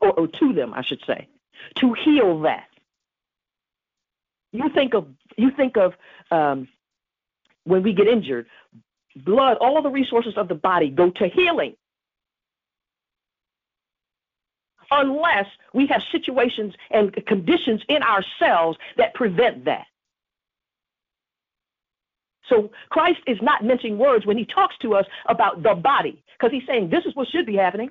Or, 0.00 0.12
or 0.12 0.28
to 0.28 0.52
them, 0.52 0.72
I 0.74 0.82
should 0.82 1.02
say, 1.04 1.26
to 1.74 1.92
heal 1.92 2.40
that. 2.42 2.68
You 4.52 4.70
think 4.72 4.94
of 4.94 5.08
you 5.36 5.50
think 5.50 5.76
of 5.76 5.94
um, 6.30 6.68
when 7.64 7.82
we 7.82 7.92
get 7.92 8.06
injured, 8.06 8.46
blood, 9.16 9.56
all 9.60 9.82
the 9.82 9.90
resources 9.90 10.34
of 10.36 10.46
the 10.46 10.54
body 10.54 10.88
go 10.88 11.10
to 11.10 11.26
healing. 11.26 11.74
Unless 14.90 15.46
we 15.74 15.86
have 15.86 16.02
situations 16.10 16.74
and 16.90 17.14
conditions 17.26 17.82
in 17.88 18.02
ourselves 18.02 18.78
that 18.96 19.14
prevent 19.14 19.64
that. 19.66 19.86
So 22.48 22.70
Christ 22.88 23.20
is 23.26 23.38
not 23.42 23.64
mincing 23.64 23.98
words 23.98 24.24
when 24.24 24.38
he 24.38 24.46
talks 24.46 24.76
to 24.78 24.94
us 24.94 25.04
about 25.26 25.62
the 25.62 25.74
body, 25.74 26.22
because 26.38 26.52
he's 26.52 26.66
saying 26.66 26.88
this 26.88 27.04
is 27.04 27.14
what 27.14 27.28
should 27.28 27.46
be 27.46 27.56
happening. 27.56 27.90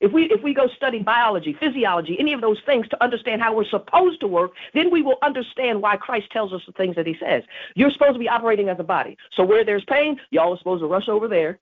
If 0.00 0.12
we 0.12 0.24
if 0.24 0.42
we 0.42 0.54
go 0.54 0.66
study 0.76 0.98
biology, 0.98 1.56
physiology, 1.58 2.16
any 2.18 2.32
of 2.32 2.40
those 2.40 2.58
things 2.66 2.88
to 2.88 3.02
understand 3.02 3.40
how 3.40 3.54
we're 3.54 3.64
supposed 3.66 4.20
to 4.20 4.26
work, 4.26 4.52
then 4.74 4.90
we 4.90 5.02
will 5.02 5.18
understand 5.22 5.80
why 5.80 5.96
Christ 5.96 6.30
tells 6.30 6.52
us 6.52 6.60
the 6.66 6.72
things 6.72 6.96
that 6.96 7.06
he 7.06 7.16
says. 7.20 7.42
You're 7.74 7.90
supposed 7.90 8.14
to 8.14 8.18
be 8.18 8.28
operating 8.28 8.68
as 8.68 8.78
a 8.80 8.84
body. 8.84 9.16
So 9.36 9.44
where 9.44 9.64
there's 9.64 9.84
pain, 9.84 10.20
y'all 10.30 10.52
are 10.54 10.58
supposed 10.58 10.82
to 10.82 10.86
rush 10.86 11.08
over 11.08 11.28
there. 11.28 11.58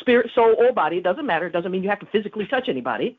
Spirit, 0.00 0.30
soul, 0.34 0.54
or 0.58 0.72
body, 0.72 0.98
it 0.98 1.04
doesn't 1.04 1.26
matter. 1.26 1.46
It 1.46 1.52
doesn't 1.52 1.70
mean 1.70 1.82
you 1.82 1.88
have 1.88 2.00
to 2.00 2.06
physically 2.06 2.46
touch 2.46 2.68
anybody. 2.68 3.18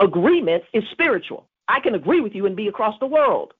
Agreement 0.00 0.64
is 0.72 0.84
spiritual. 0.92 1.46
I 1.68 1.80
can 1.80 1.94
agree 1.94 2.20
with 2.20 2.34
you 2.34 2.46
and 2.46 2.56
be 2.56 2.68
across 2.68 2.98
the 3.00 3.06
world. 3.06 3.54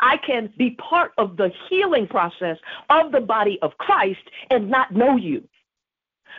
I 0.00 0.16
can 0.18 0.52
be 0.56 0.72
part 0.72 1.12
of 1.18 1.36
the 1.36 1.50
healing 1.68 2.06
process 2.06 2.58
of 2.90 3.12
the 3.12 3.20
body 3.20 3.58
of 3.62 3.76
Christ 3.78 4.20
and 4.50 4.70
not 4.70 4.92
know 4.92 5.16
you 5.16 5.46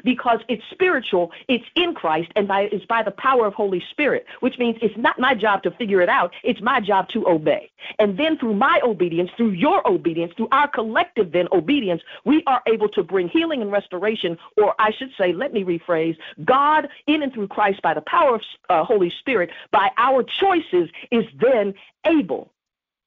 because 0.03 0.39
it's 0.47 0.63
spiritual, 0.71 1.32
it's 1.47 1.65
in 1.75 1.93
Christ, 1.93 2.32
and 2.36 2.47
by, 2.47 2.62
it's 2.71 2.86
by 2.86 3.03
the 3.03 3.12
power 3.12 3.45
of 3.45 3.53
Holy 3.53 3.84
Spirit, 3.91 4.25
which 4.39 4.58
means 4.58 4.77
it's 4.82 4.97
not 4.97 5.19
my 5.19 5.34
job 5.34 5.63
to 5.63 5.71
figure 5.71 6.01
it 6.01 6.10
out, 6.10 6.34
it's 6.43 6.62
my 6.62 6.79
job 6.79 7.10
to 7.10 7.27
obey. 7.27 7.71
And 7.99 8.17
then 8.17 8.38
through 8.38 8.56
my 8.56 8.79
obedience, 8.84 9.29
through 9.36 9.51
your 9.51 9.88
obedience, 9.88 10.34
through 10.36 10.49
our 10.51 10.67
collective 10.67 11.32
then 11.32 11.47
obedience, 11.51 12.01
we 12.25 12.43
are 12.47 12.62
able 12.67 12.89
to 12.89 13.03
bring 13.03 13.27
healing 13.27 13.62
and 13.62 13.71
restoration, 13.71 14.38
or 14.58 14.73
I 14.79 14.91
should 14.91 15.12
say, 15.17 15.34
let 15.34 15.53
me 15.53 15.63
rephrase, 15.63 16.17
God 16.43 16.89
in 17.08 17.23
and 17.23 17.34
through 17.34 17.47
Christ 17.47 17.82
by 17.82 17.93
the 17.93 18.01
power 18.01 18.36
of 18.36 18.41
uh, 18.69 18.84
Holy 18.84 19.10
Spirit, 19.10 19.51
by 19.71 19.91
our 19.97 20.23
choices, 20.23 20.89
is 21.12 21.25
then 21.39 21.73
able, 22.06 22.51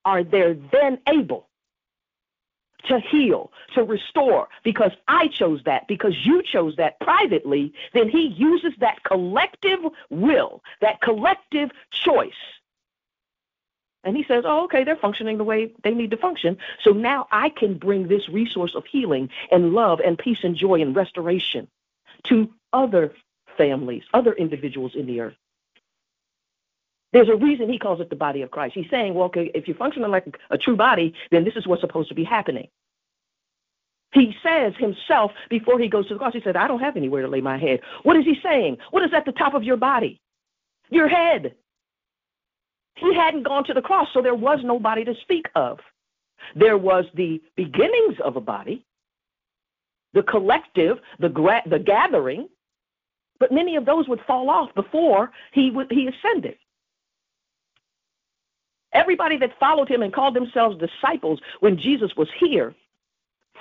are 0.04 0.22
there 0.22 0.54
then 0.72 0.98
able 1.08 1.48
to 2.84 3.00
heal, 3.00 3.52
to 3.74 3.82
restore, 3.82 4.48
because 4.62 4.92
I 5.08 5.28
chose 5.28 5.62
that, 5.64 5.88
because 5.88 6.14
you 6.24 6.42
chose 6.42 6.76
that 6.76 7.00
privately, 7.00 7.72
then 7.92 8.08
he 8.08 8.28
uses 8.28 8.72
that 8.78 9.02
collective 9.04 9.80
will, 10.10 10.62
that 10.80 11.00
collective 11.00 11.70
choice. 11.90 12.32
And 14.04 14.16
he 14.16 14.22
says, 14.22 14.44
Oh, 14.46 14.64
okay, 14.64 14.84
they're 14.84 14.96
functioning 14.96 15.36
the 15.36 15.44
way 15.44 15.72
they 15.82 15.92
need 15.92 16.12
to 16.12 16.16
function. 16.16 16.58
So 16.84 16.92
now 16.92 17.26
I 17.32 17.48
can 17.48 17.76
bring 17.76 18.06
this 18.06 18.28
resource 18.28 18.74
of 18.76 18.84
healing 18.86 19.30
and 19.50 19.72
love 19.72 20.00
and 20.00 20.16
peace 20.16 20.44
and 20.44 20.54
joy 20.54 20.80
and 20.80 20.94
restoration 20.94 21.66
to 22.24 22.52
other 22.72 23.12
families, 23.56 24.04
other 24.14 24.32
individuals 24.32 24.94
in 24.94 25.06
the 25.06 25.20
earth. 25.20 25.36
There's 27.16 27.30
a 27.30 27.34
reason 27.34 27.72
he 27.72 27.78
calls 27.78 28.02
it 28.02 28.10
the 28.10 28.14
body 28.14 28.42
of 28.42 28.50
Christ. 28.50 28.74
He's 28.74 28.90
saying, 28.90 29.14
well, 29.14 29.30
if 29.34 29.66
you're 29.66 29.76
functioning 29.78 30.10
like 30.10 30.36
a 30.50 30.58
true 30.58 30.76
body, 30.76 31.14
then 31.30 31.44
this 31.44 31.56
is 31.56 31.66
what's 31.66 31.80
supposed 31.80 32.10
to 32.10 32.14
be 32.14 32.24
happening. 32.24 32.68
He 34.12 34.36
says 34.42 34.74
himself 34.76 35.32
before 35.48 35.78
he 35.78 35.88
goes 35.88 36.06
to 36.08 36.14
the 36.14 36.18
cross, 36.18 36.34
he 36.34 36.42
said, 36.42 36.56
I 36.56 36.68
don't 36.68 36.80
have 36.80 36.94
anywhere 36.94 37.22
to 37.22 37.28
lay 37.28 37.40
my 37.40 37.56
head. 37.56 37.80
What 38.02 38.18
is 38.18 38.26
he 38.26 38.36
saying? 38.42 38.76
What 38.90 39.02
is 39.02 39.14
at 39.14 39.24
the 39.24 39.32
top 39.32 39.54
of 39.54 39.62
your 39.62 39.78
body? 39.78 40.20
Your 40.90 41.08
head. 41.08 41.54
He 42.96 43.14
hadn't 43.14 43.44
gone 43.44 43.64
to 43.64 43.72
the 43.72 43.80
cross, 43.80 44.08
so 44.12 44.20
there 44.20 44.34
was 44.34 44.58
nobody 44.62 45.02
to 45.06 45.14
speak 45.22 45.46
of. 45.54 45.78
There 46.54 46.76
was 46.76 47.06
the 47.14 47.40
beginnings 47.56 48.16
of 48.22 48.36
a 48.36 48.42
body, 48.42 48.84
the 50.12 50.22
collective, 50.22 50.98
the, 51.18 51.30
gra- 51.30 51.62
the 51.64 51.78
gathering, 51.78 52.50
but 53.40 53.52
many 53.52 53.76
of 53.76 53.86
those 53.86 54.06
would 54.06 54.20
fall 54.26 54.50
off 54.50 54.74
before 54.74 55.30
he, 55.52 55.70
would, 55.70 55.90
he 55.90 56.08
ascended. 56.08 56.56
Everybody 58.96 59.36
that 59.38 59.50
followed 59.60 59.90
him 59.90 60.00
and 60.00 60.12
called 60.12 60.34
themselves 60.34 60.78
disciples 60.78 61.38
when 61.60 61.78
Jesus 61.78 62.10
was 62.16 62.28
here, 62.40 62.74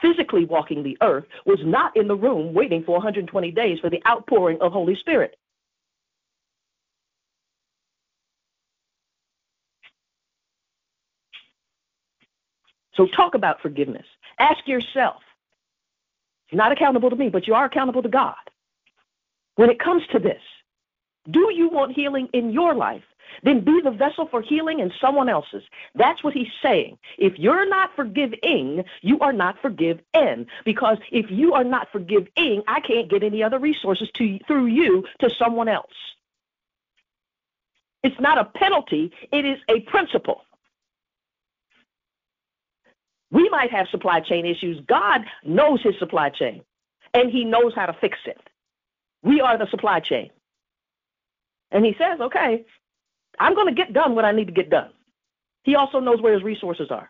physically 0.02 0.46
walking 0.46 0.82
the 0.82 0.98
earth, 1.02 1.26
was 1.46 1.60
not 1.66 1.96
in 1.98 2.08
the 2.08 2.16
room 2.16 2.54
waiting 2.54 2.86
for 2.86 2.94
120 2.94 3.52
days 3.52 3.78
for 3.82 3.90
the 3.90 4.02
outpouring 4.08 4.58
of 4.62 4.72
Holy 4.72 4.96
Spirit. 4.96 5.36
So 12.96 13.08
talk 13.08 13.36
about 13.36 13.62
forgiveness. 13.62 14.06
Ask 14.40 14.66
yourself. 14.66 15.22
You're 16.50 16.64
not 16.64 16.72
accountable 16.72 17.10
to 17.10 17.16
me, 17.18 17.28
but 17.28 17.46
you 17.46 17.56
are 17.56 17.66
accountable 17.66 18.04
to 18.04 18.10
God. 18.10 18.36
When 19.56 19.70
it 19.70 19.80
comes 19.80 20.04
to 20.14 20.20
this, 20.20 20.42
do 21.30 21.52
you 21.54 21.68
want 21.68 21.92
healing 21.92 22.30
in 22.32 22.52
your 22.52 22.74
life? 22.74 23.04
Then 23.44 23.64
be 23.64 23.82
the 23.84 23.92
vessel 23.92 24.28
for 24.28 24.42
healing 24.42 24.80
in 24.80 24.92
someone 25.00 25.30
else's. 25.30 25.64
That's 25.94 26.24
what 26.24 26.34
he's 26.34 26.52
saying. 26.62 26.98
If 27.18 27.38
you're 27.38 27.68
not 27.68 27.96
forgiving, 27.96 28.84
you 29.02 29.20
are 29.20 29.34
not 29.34 29.62
forgiven. 29.62 30.48
Because 30.64 30.98
if 31.12 31.30
you 31.30 31.54
are 31.54 31.64
not 31.64 31.92
forgiving, 31.92 32.64
I 32.68 32.80
can't 32.80 33.10
get 33.10 33.24
any 33.24 33.44
other 33.44 33.60
resources 33.60 34.10
to 34.16 34.40
through 34.48 34.68
you 34.68 35.06
to 35.20 35.30
someone 35.30 35.68
else. 35.68 35.94
It's 38.04 38.20
not 38.20 38.38
a 38.38 38.46
penalty, 38.46 39.12
it 39.32 39.46
is 39.46 39.58
a 39.68 39.80
principle. 39.82 40.42
We 43.32 43.50
might 43.50 43.72
have 43.72 43.88
supply 43.90 44.20
chain 44.20 44.46
issues. 44.46 44.80
God 44.88 45.26
knows 45.44 45.82
his 45.82 45.98
supply 45.98 46.30
chain, 46.30 46.62
and 47.14 47.32
he 47.32 47.44
knows 47.44 47.74
how 47.76 47.88
to 47.88 47.94
fix 47.94 48.20
it. 48.26 48.40
We 49.24 49.42
are 49.42 49.58
the 49.58 49.68
supply 49.68 50.00
chain. 50.02 50.30
And 51.72 51.84
he 51.84 51.96
says, 51.98 52.20
okay, 52.22 52.64
I'm 53.40 53.56
going 53.56 53.68
to 53.68 53.74
get 53.74 53.94
done 53.94 54.16
what 54.16 54.26
I 54.26 54.32
need 54.32 54.48
to 54.48 54.54
get 54.54 54.70
done. 54.70 54.92
He 55.64 55.76
also 55.76 56.00
knows 56.00 56.22
where 56.22 56.34
his 56.34 56.44
resources 56.44 56.88
are. 56.92 57.10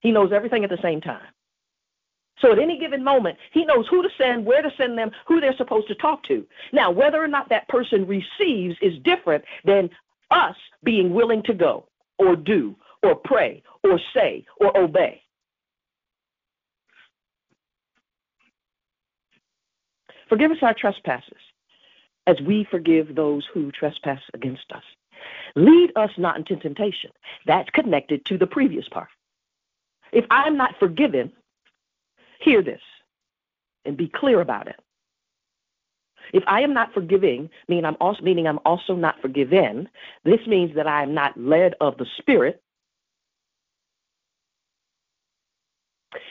He 0.00 0.10
knows 0.10 0.32
everything 0.32 0.64
at 0.64 0.70
the 0.70 0.78
same 0.82 1.00
time. 1.00 1.22
So 2.40 2.50
at 2.50 2.58
any 2.58 2.78
given 2.78 3.04
moment, 3.04 3.38
he 3.52 3.64
knows 3.64 3.86
who 3.88 4.02
to 4.02 4.08
send, 4.18 4.44
where 4.44 4.62
to 4.62 4.70
send 4.76 4.98
them, 4.98 5.10
who 5.26 5.40
they're 5.40 5.56
supposed 5.56 5.88
to 5.88 5.94
talk 5.94 6.24
to. 6.24 6.44
Now, 6.72 6.90
whether 6.90 7.22
or 7.22 7.28
not 7.28 7.48
that 7.50 7.68
person 7.68 8.06
receives 8.06 8.76
is 8.82 8.98
different 9.04 9.44
than 9.64 9.90
us 10.30 10.56
being 10.82 11.12
willing 11.12 11.42
to 11.44 11.54
go 11.54 11.86
or 12.18 12.34
do 12.34 12.74
or 13.02 13.14
pray 13.14 13.62
or 13.84 14.00
say 14.14 14.44
or 14.56 14.76
obey. 14.76 15.22
Forgive 20.28 20.50
us 20.50 20.58
our 20.62 20.74
trespasses 20.74 21.36
as 22.26 22.40
we 22.46 22.66
forgive 22.70 23.14
those 23.14 23.46
who 23.52 23.70
trespass 23.72 24.20
against 24.32 24.64
us. 24.74 24.82
Lead 25.54 25.92
us 25.96 26.10
not 26.16 26.38
into 26.38 26.56
temptation. 26.56 27.10
That's 27.46 27.68
connected 27.70 28.24
to 28.26 28.38
the 28.38 28.46
previous 28.46 28.88
part. 28.88 29.08
If 30.12 30.24
I'm 30.30 30.56
not 30.56 30.78
forgiven, 30.78 31.32
hear 32.40 32.62
this 32.62 32.80
and 33.84 33.96
be 33.96 34.08
clear 34.08 34.40
about 34.40 34.68
it. 34.68 34.78
If 36.32 36.44
I 36.46 36.60
am 36.62 36.72
not 36.72 36.94
forgiving, 36.94 37.50
meaning 37.68 37.84
I'm 37.84 37.96
also 38.00 38.22
meaning 38.22 38.46
I'm 38.46 38.60
also 38.64 38.94
not 38.94 39.20
forgiven, 39.20 39.88
this 40.24 40.46
means 40.46 40.74
that 40.76 40.86
I 40.86 41.02
am 41.02 41.14
not 41.14 41.38
led 41.38 41.74
of 41.80 41.98
the 41.98 42.06
Spirit, 42.18 42.62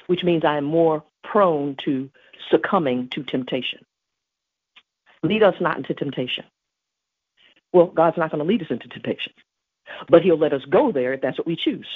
which 0.07 0.23
means 0.23 0.43
I 0.43 0.57
am 0.57 0.63
more 0.63 1.03
prone 1.23 1.75
to 1.85 2.09
succumbing 2.49 3.09
to 3.09 3.23
temptation. 3.23 3.85
Lead 5.23 5.43
us 5.43 5.55
not 5.61 5.77
into 5.77 5.93
temptation. 5.93 6.45
Well, 7.73 7.87
God's 7.87 8.17
not 8.17 8.31
going 8.31 8.39
to 8.39 8.47
lead 8.47 8.61
us 8.61 8.69
into 8.69 8.87
temptation, 8.87 9.33
but 10.09 10.21
He'll 10.21 10.37
let 10.37 10.53
us 10.53 10.63
go 10.69 10.91
there 10.91 11.13
if 11.13 11.21
that's 11.21 11.37
what 11.37 11.47
we 11.47 11.55
choose. 11.55 11.87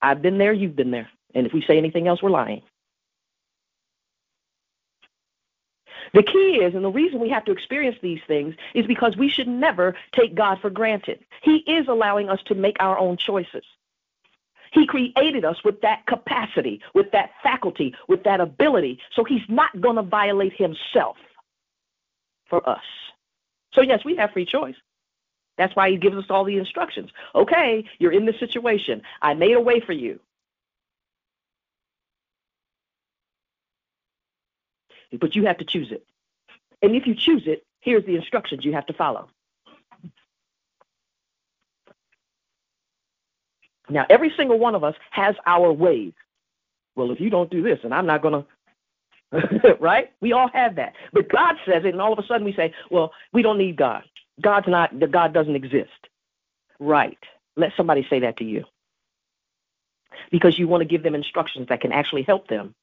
I've 0.00 0.22
been 0.22 0.38
there, 0.38 0.52
you've 0.52 0.76
been 0.76 0.90
there. 0.90 1.08
And 1.34 1.46
if 1.46 1.52
we 1.52 1.62
say 1.62 1.76
anything 1.78 2.06
else, 2.08 2.22
we're 2.22 2.30
lying. 2.30 2.62
The 6.14 6.22
key 6.22 6.60
is, 6.62 6.74
and 6.74 6.84
the 6.84 6.90
reason 6.90 7.20
we 7.20 7.28
have 7.30 7.44
to 7.46 7.52
experience 7.52 7.96
these 8.00 8.20
things 8.26 8.54
is 8.74 8.86
because 8.86 9.16
we 9.16 9.28
should 9.28 9.48
never 9.48 9.94
take 10.12 10.34
God 10.34 10.58
for 10.60 10.70
granted. 10.70 11.20
He 11.42 11.58
is 11.58 11.86
allowing 11.88 12.30
us 12.30 12.40
to 12.46 12.54
make 12.54 12.76
our 12.80 12.98
own 12.98 13.16
choices. 13.16 13.64
He 14.72 14.86
created 14.86 15.44
us 15.44 15.62
with 15.64 15.80
that 15.80 16.06
capacity, 16.06 16.80
with 16.94 17.10
that 17.12 17.30
faculty, 17.42 17.94
with 18.06 18.22
that 18.24 18.40
ability. 18.40 19.00
So 19.14 19.24
he's 19.24 19.42
not 19.48 19.80
going 19.80 19.96
to 19.96 20.02
violate 20.02 20.54
himself 20.54 21.16
for 22.48 22.68
us. 22.68 22.82
So, 23.72 23.82
yes, 23.82 24.04
we 24.04 24.16
have 24.16 24.32
free 24.32 24.46
choice. 24.46 24.76
That's 25.56 25.74
why 25.74 25.90
he 25.90 25.96
gives 25.96 26.16
us 26.16 26.26
all 26.30 26.44
the 26.44 26.56
instructions. 26.56 27.10
Okay, 27.34 27.84
you're 27.98 28.12
in 28.12 28.26
this 28.26 28.38
situation. 28.38 29.02
I 29.20 29.34
made 29.34 29.56
a 29.56 29.60
way 29.60 29.80
for 29.80 29.92
you. 29.92 30.20
But 35.18 35.34
you 35.34 35.46
have 35.46 35.58
to 35.58 35.64
choose 35.64 35.90
it. 35.90 36.04
And 36.82 36.94
if 36.94 37.06
you 37.06 37.14
choose 37.14 37.44
it, 37.46 37.64
here's 37.80 38.04
the 38.04 38.14
instructions 38.14 38.64
you 38.64 38.72
have 38.74 38.86
to 38.86 38.92
follow. 38.92 39.28
Now, 43.90 44.06
every 44.10 44.32
single 44.36 44.58
one 44.58 44.74
of 44.74 44.84
us 44.84 44.94
has 45.10 45.34
our 45.46 45.72
ways. 45.72 46.12
Well, 46.94 47.10
if 47.10 47.20
you 47.20 47.30
don't 47.30 47.50
do 47.50 47.62
this, 47.62 47.78
and 47.84 47.94
I'm 47.94 48.06
not 48.06 48.22
going 48.22 48.34
to, 48.34 48.46
right? 49.80 50.10
We 50.20 50.32
all 50.32 50.48
have 50.52 50.76
that. 50.76 50.94
But 51.12 51.28
God 51.28 51.56
says 51.66 51.84
it, 51.84 51.92
and 51.92 52.00
all 52.00 52.12
of 52.12 52.18
a 52.18 52.26
sudden 52.26 52.44
we 52.44 52.52
say, 52.52 52.72
well, 52.90 53.12
we 53.32 53.42
don't 53.42 53.58
need 53.58 53.76
God. 53.76 54.04
God's 54.40 54.68
not, 54.68 54.92
God 55.10 55.32
doesn't 55.34 55.56
exist. 55.56 55.90
Right. 56.78 57.18
Let 57.56 57.72
somebody 57.76 58.06
say 58.08 58.20
that 58.20 58.36
to 58.38 58.44
you. 58.44 58.64
Because 60.30 60.58
you 60.58 60.68
want 60.68 60.82
to 60.82 60.88
give 60.88 61.02
them 61.02 61.14
instructions 61.14 61.68
that 61.68 61.80
can 61.80 61.92
actually 61.92 62.22
help 62.22 62.48
them 62.48 62.74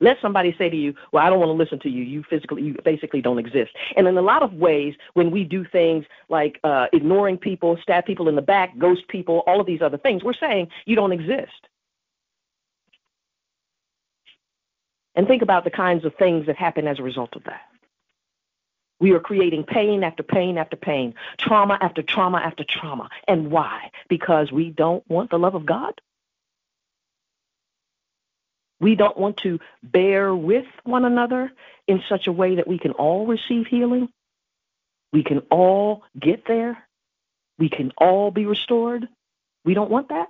let 0.00 0.18
somebody 0.20 0.54
say 0.58 0.68
to 0.68 0.76
you, 0.76 0.94
"Well, 1.12 1.24
I 1.24 1.30
don't 1.30 1.38
want 1.38 1.50
to 1.50 1.54
listen 1.54 1.78
to 1.80 1.90
you. 1.90 2.02
You 2.02 2.22
physically, 2.28 2.62
you 2.62 2.76
basically 2.84 3.20
don't 3.20 3.38
exist." 3.38 3.72
And 3.96 4.06
in 4.06 4.16
a 4.16 4.22
lot 4.22 4.42
of 4.42 4.54
ways, 4.54 4.94
when 5.14 5.30
we 5.30 5.44
do 5.44 5.64
things 5.64 6.04
like 6.28 6.58
uh, 6.64 6.86
ignoring 6.92 7.38
people, 7.38 7.76
stab 7.82 8.04
people 8.04 8.28
in 8.28 8.36
the 8.36 8.42
back, 8.42 8.76
ghost 8.78 9.06
people, 9.08 9.42
all 9.46 9.60
of 9.60 9.66
these 9.66 9.82
other 9.82 9.98
things, 9.98 10.22
we're 10.22 10.34
saying 10.34 10.68
you 10.86 10.96
don't 10.96 11.12
exist. 11.12 11.68
And 15.16 15.26
think 15.26 15.42
about 15.42 15.64
the 15.64 15.70
kinds 15.70 16.04
of 16.04 16.14
things 16.14 16.46
that 16.46 16.56
happen 16.56 16.86
as 16.86 16.98
a 16.98 17.02
result 17.02 17.34
of 17.34 17.44
that. 17.44 17.62
We 19.00 19.12
are 19.12 19.20
creating 19.20 19.64
pain 19.64 20.04
after 20.04 20.22
pain 20.22 20.56
after 20.56 20.76
pain, 20.76 21.14
trauma 21.38 21.78
after 21.80 22.02
trauma 22.02 22.38
after 22.38 22.64
trauma. 22.68 23.08
And 23.26 23.50
why? 23.50 23.90
Because 24.08 24.52
we 24.52 24.70
don't 24.70 25.02
want 25.08 25.30
the 25.30 25.38
love 25.38 25.54
of 25.54 25.66
God? 25.66 26.00
We 28.78 28.94
don't 28.94 29.16
want 29.16 29.38
to 29.38 29.58
bear 29.82 30.34
with 30.34 30.66
one 30.84 31.04
another 31.04 31.50
in 31.86 32.02
such 32.08 32.26
a 32.26 32.32
way 32.32 32.56
that 32.56 32.68
we 32.68 32.78
can 32.78 32.92
all 32.92 33.26
receive 33.26 33.66
healing. 33.66 34.08
We 35.12 35.22
can 35.22 35.40
all 35.50 36.04
get 36.18 36.46
there. 36.46 36.86
We 37.58 37.70
can 37.70 37.92
all 37.96 38.30
be 38.30 38.44
restored. 38.44 39.08
We 39.64 39.72
don't 39.72 39.90
want 39.90 40.10
that. 40.10 40.28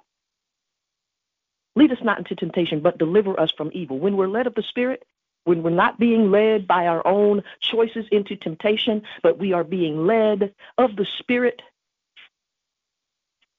Lead 1.76 1.92
us 1.92 1.98
not 2.02 2.18
into 2.18 2.34
temptation, 2.34 2.80
but 2.80 2.98
deliver 2.98 3.38
us 3.38 3.52
from 3.56 3.70
evil. 3.74 3.98
When 3.98 4.16
we're 4.16 4.28
led 4.28 4.48
of 4.48 4.54
the 4.54 4.64
Spirit, 4.64 5.04
when 5.44 5.62
we're 5.62 5.70
not 5.70 6.00
being 6.00 6.30
led 6.32 6.66
by 6.66 6.86
our 6.86 7.06
own 7.06 7.42
choices 7.60 8.06
into 8.12 8.36
temptation, 8.36 9.02
but 9.22 9.38
we 9.38 9.52
are 9.52 9.64
being 9.64 10.06
led 10.06 10.54
of 10.78 10.96
the 10.96 11.06
Spirit 11.20 11.62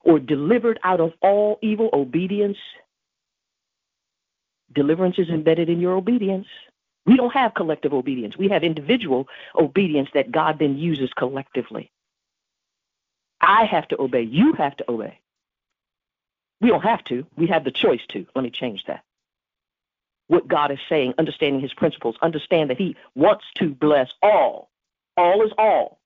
or 0.03 0.19
delivered 0.19 0.79
out 0.83 0.99
of 0.99 1.13
all 1.21 1.59
evil 1.61 1.89
obedience 1.93 2.57
Deliverance 4.73 5.17
is 5.17 5.29
embedded 5.29 5.69
in 5.69 5.79
your 5.79 5.93
obedience. 5.93 6.47
We 7.05 7.15
don't 7.15 7.33
have 7.33 7.53
collective 7.53 7.93
obedience. 7.93 8.37
We 8.37 8.49
have 8.49 8.63
individual 8.63 9.27
obedience 9.55 10.09
that 10.13 10.31
God 10.31 10.59
then 10.59 10.77
uses 10.77 11.11
collectively. 11.17 11.91
I 13.39 13.65
have 13.65 13.87
to 13.89 14.01
obey. 14.01 14.23
You 14.23 14.53
have 14.53 14.75
to 14.77 14.91
obey. 14.91 15.19
We 16.61 16.69
don't 16.69 16.83
have 16.83 17.03
to. 17.05 17.25
We 17.35 17.47
have 17.47 17.63
the 17.63 17.71
choice 17.71 18.01
to. 18.09 18.25
Let 18.35 18.43
me 18.43 18.49
change 18.49 18.83
that. 18.85 19.03
What 20.27 20.47
God 20.47 20.71
is 20.71 20.79
saying, 20.89 21.13
understanding 21.17 21.61
his 21.61 21.73
principles, 21.73 22.15
understand 22.21 22.69
that 22.69 22.77
he 22.77 22.95
wants 23.15 23.45
to 23.55 23.69
bless 23.69 24.09
all. 24.21 24.69
All 25.15 25.45
is 25.45 25.51
all. 25.57 25.99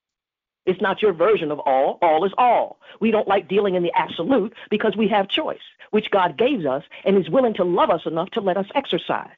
It's 0.65 0.81
not 0.81 1.01
your 1.01 1.13
version 1.13 1.51
of 1.51 1.59
all. 1.59 1.97
All 2.01 2.23
is 2.23 2.33
all. 2.37 2.79
We 2.99 3.09
don't 3.09 3.27
like 3.27 3.47
dealing 3.47 3.75
in 3.75 3.83
the 3.83 3.91
absolute 3.95 4.53
because 4.69 4.95
we 4.95 5.07
have 5.07 5.27
choice, 5.27 5.61
which 5.89 6.11
God 6.11 6.37
gave 6.37 6.65
us 6.65 6.83
and 7.03 7.17
is 7.17 7.29
willing 7.29 7.55
to 7.55 7.63
love 7.63 7.89
us 7.89 8.05
enough 8.05 8.29
to 8.31 8.41
let 8.41 8.57
us 8.57 8.67
exercise. 8.75 9.29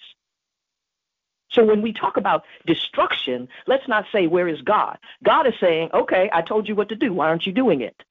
So 1.50 1.64
when 1.64 1.82
we 1.82 1.94
talk 1.94 2.18
about 2.18 2.44
destruction, 2.66 3.48
let's 3.68 3.88
not 3.88 4.06
say, 4.12 4.28
Where 4.28 4.48
is 4.48 4.62
God? 4.62 4.98
God 5.24 5.48
is 5.48 5.54
saying, 5.62 5.92
Okay, 5.94 6.30
I 6.34 6.42
told 6.42 6.68
you 6.68 6.76
what 6.76 6.90
to 6.90 6.96
do. 6.96 7.14
Why 7.14 7.28
aren't 7.28 7.46
you 7.46 7.54
doing 7.54 7.82
it? 7.82 8.04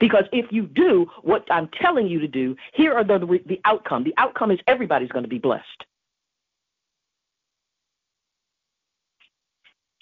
Because 0.00 0.24
if 0.32 0.50
you 0.50 0.66
do 0.66 1.06
what 1.22 1.46
I'm 1.50 1.68
telling 1.68 2.06
you 2.06 2.20
to 2.20 2.28
do, 2.28 2.56
here 2.72 2.94
are 2.94 3.04
the, 3.04 3.40
the 3.46 3.60
outcome. 3.64 4.04
The 4.04 4.14
outcome 4.16 4.50
is 4.50 4.58
everybody's 4.66 5.10
going 5.10 5.24
to 5.24 5.28
be 5.28 5.38
blessed. 5.38 5.84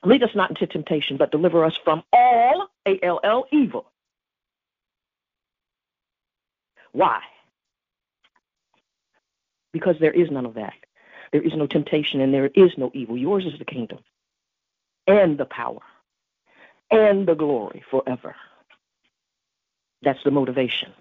Lead 0.04 0.22
us 0.22 0.30
not 0.34 0.50
into 0.50 0.66
temptation, 0.66 1.16
but 1.16 1.30
deliver 1.30 1.64
us 1.64 1.76
from 1.84 2.02
all, 2.12 2.68
A 2.86 2.98
L 3.02 3.20
L, 3.22 3.44
evil. 3.52 3.90
Why? 6.92 7.20
Because 9.72 9.96
there 10.00 10.12
is 10.12 10.30
none 10.30 10.46
of 10.46 10.54
that. 10.54 10.74
There 11.32 11.42
is 11.42 11.54
no 11.54 11.66
temptation 11.66 12.20
and 12.20 12.32
there 12.32 12.50
is 12.54 12.72
no 12.76 12.90
evil. 12.94 13.16
Yours 13.16 13.44
is 13.44 13.58
the 13.58 13.64
kingdom 13.64 13.98
and 15.06 15.38
the 15.38 15.44
power 15.44 15.80
and 16.90 17.28
the 17.28 17.34
glory 17.34 17.84
forever. 17.90 18.34
That's 20.02 20.22
the 20.24 20.30
motivation. 20.30 20.92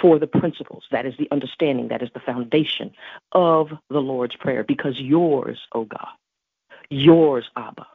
For 0.00 0.18
the 0.18 0.26
principles, 0.26 0.84
that 0.90 1.06
is 1.06 1.14
the 1.18 1.28
understanding, 1.30 1.88
that 1.88 2.02
is 2.02 2.10
the 2.14 2.20
foundation 2.20 2.92
of 3.32 3.68
the 3.88 4.00
Lord's 4.00 4.36
Prayer, 4.36 4.64
because 4.64 4.98
yours, 4.98 5.58
O 5.74 5.80
oh 5.80 5.84
God, 5.84 6.08
yours, 6.90 7.48
Abba. 7.56 7.86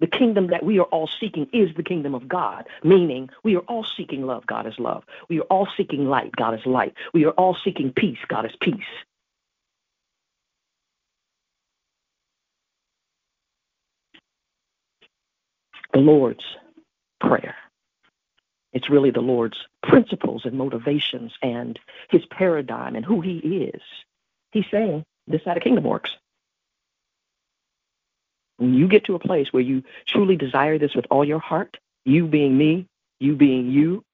The 0.00 0.06
kingdom 0.06 0.48
that 0.48 0.64
we 0.64 0.78
are 0.78 0.84
all 0.84 1.10
seeking 1.20 1.48
is 1.52 1.74
the 1.76 1.82
kingdom 1.82 2.14
of 2.14 2.28
God, 2.28 2.68
meaning 2.84 3.30
we 3.42 3.56
are 3.56 3.62
all 3.62 3.84
seeking 3.96 4.26
love, 4.26 4.46
God 4.46 4.66
is 4.66 4.78
love. 4.78 5.02
We 5.28 5.40
are 5.40 5.44
all 5.50 5.66
seeking 5.76 6.06
light, 6.06 6.36
God 6.36 6.54
is 6.54 6.64
light. 6.66 6.94
We 7.12 7.24
are 7.24 7.32
all 7.32 7.56
seeking 7.64 7.92
peace, 7.92 8.18
God 8.28 8.46
is 8.46 8.54
peace. 8.60 8.76
The 15.92 16.00
Lord's 16.00 16.44
Prayer. 17.20 17.56
It's 18.72 18.90
really 18.90 19.10
the 19.10 19.20
Lord's 19.20 19.56
principles 19.82 20.44
and 20.44 20.56
motivations 20.56 21.32
and 21.42 21.78
his 22.10 22.24
paradigm 22.26 22.96
and 22.96 23.04
who 23.04 23.20
he 23.20 23.38
is. 23.38 23.80
He's 24.52 24.66
saying, 24.70 25.04
this 25.26 25.42
side 25.44 25.56
of 25.56 25.62
kingdom 25.62 25.84
works. 25.84 26.10
When 28.58 28.74
you 28.74 28.88
get 28.88 29.04
to 29.04 29.14
a 29.14 29.18
place 29.18 29.52
where 29.52 29.62
you 29.62 29.84
truly 30.06 30.36
desire 30.36 30.78
this 30.78 30.94
with 30.94 31.06
all 31.10 31.24
your 31.24 31.38
heart, 31.38 31.76
you 32.04 32.26
being 32.26 32.56
me, 32.56 32.86
you 33.20 33.36
being 33.36 33.70
you, 33.70 34.04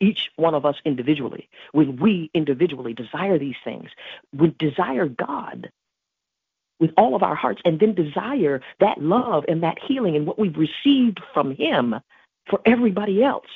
each 0.00 0.30
one 0.36 0.54
of 0.54 0.64
us 0.64 0.76
individually, 0.84 1.48
when 1.72 1.96
we 1.96 2.30
individually 2.34 2.94
desire 2.94 3.38
these 3.38 3.56
things, 3.62 3.90
we 4.32 4.54
desire 4.58 5.06
God 5.06 5.70
with 6.80 6.90
all 6.96 7.14
of 7.14 7.22
our 7.22 7.34
hearts, 7.34 7.60
and 7.64 7.78
then 7.78 7.94
desire 7.94 8.60
that 8.80 9.00
love 9.02 9.44
and 9.48 9.62
that 9.62 9.78
healing 9.86 10.16
and 10.16 10.26
what 10.26 10.38
we've 10.38 10.56
received 10.56 11.20
from 11.32 11.54
Him 11.54 11.96
for 12.48 12.60
everybody 12.64 13.22
else, 13.22 13.46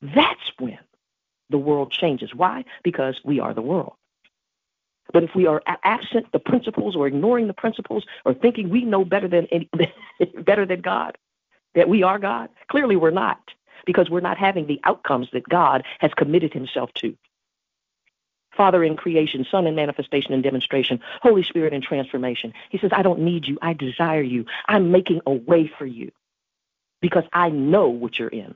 that's 0.00 0.52
when 0.58 0.78
the 1.50 1.58
world 1.58 1.90
changes. 1.90 2.34
Why? 2.34 2.64
Because 2.82 3.20
we 3.24 3.40
are 3.40 3.52
the 3.52 3.62
world. 3.62 3.94
But 5.12 5.24
if 5.24 5.34
we 5.34 5.46
are 5.46 5.62
absent 5.82 6.30
the 6.32 6.38
principles 6.38 6.94
or 6.94 7.06
ignoring 7.06 7.48
the 7.48 7.52
principles 7.52 8.04
or 8.24 8.32
thinking 8.32 8.68
we 8.68 8.84
know 8.84 9.04
better 9.04 9.28
than 9.28 9.46
any, 9.46 9.68
better 10.42 10.64
than 10.64 10.80
God, 10.80 11.18
that 11.74 11.88
we 11.88 12.02
are 12.02 12.18
God, 12.18 12.48
clearly 12.70 12.96
we're 12.96 13.10
not 13.10 13.40
because 13.86 14.10
we're 14.10 14.20
not 14.20 14.38
having 14.38 14.66
the 14.66 14.80
outcomes 14.84 15.28
that 15.32 15.48
God 15.48 15.84
has 15.98 16.12
committed 16.14 16.52
himself 16.52 16.92
to. 16.94 17.16
Father 18.60 18.84
in 18.84 18.94
creation, 18.94 19.46
Son 19.50 19.66
in 19.66 19.74
manifestation 19.74 20.34
and 20.34 20.42
demonstration, 20.42 21.00
Holy 21.22 21.42
Spirit 21.44 21.72
in 21.72 21.80
transformation. 21.80 22.52
He 22.68 22.76
says, 22.76 22.90
I 22.94 23.00
don't 23.02 23.20
need 23.20 23.48
you. 23.48 23.58
I 23.62 23.72
desire 23.72 24.20
you. 24.20 24.44
I'm 24.68 24.90
making 24.92 25.22
a 25.26 25.32
way 25.32 25.72
for 25.78 25.86
you 25.86 26.12
because 27.00 27.24
I 27.32 27.50
know 27.50 27.88
what 27.88 28.18
you're 28.18 28.28
in. 28.28 28.54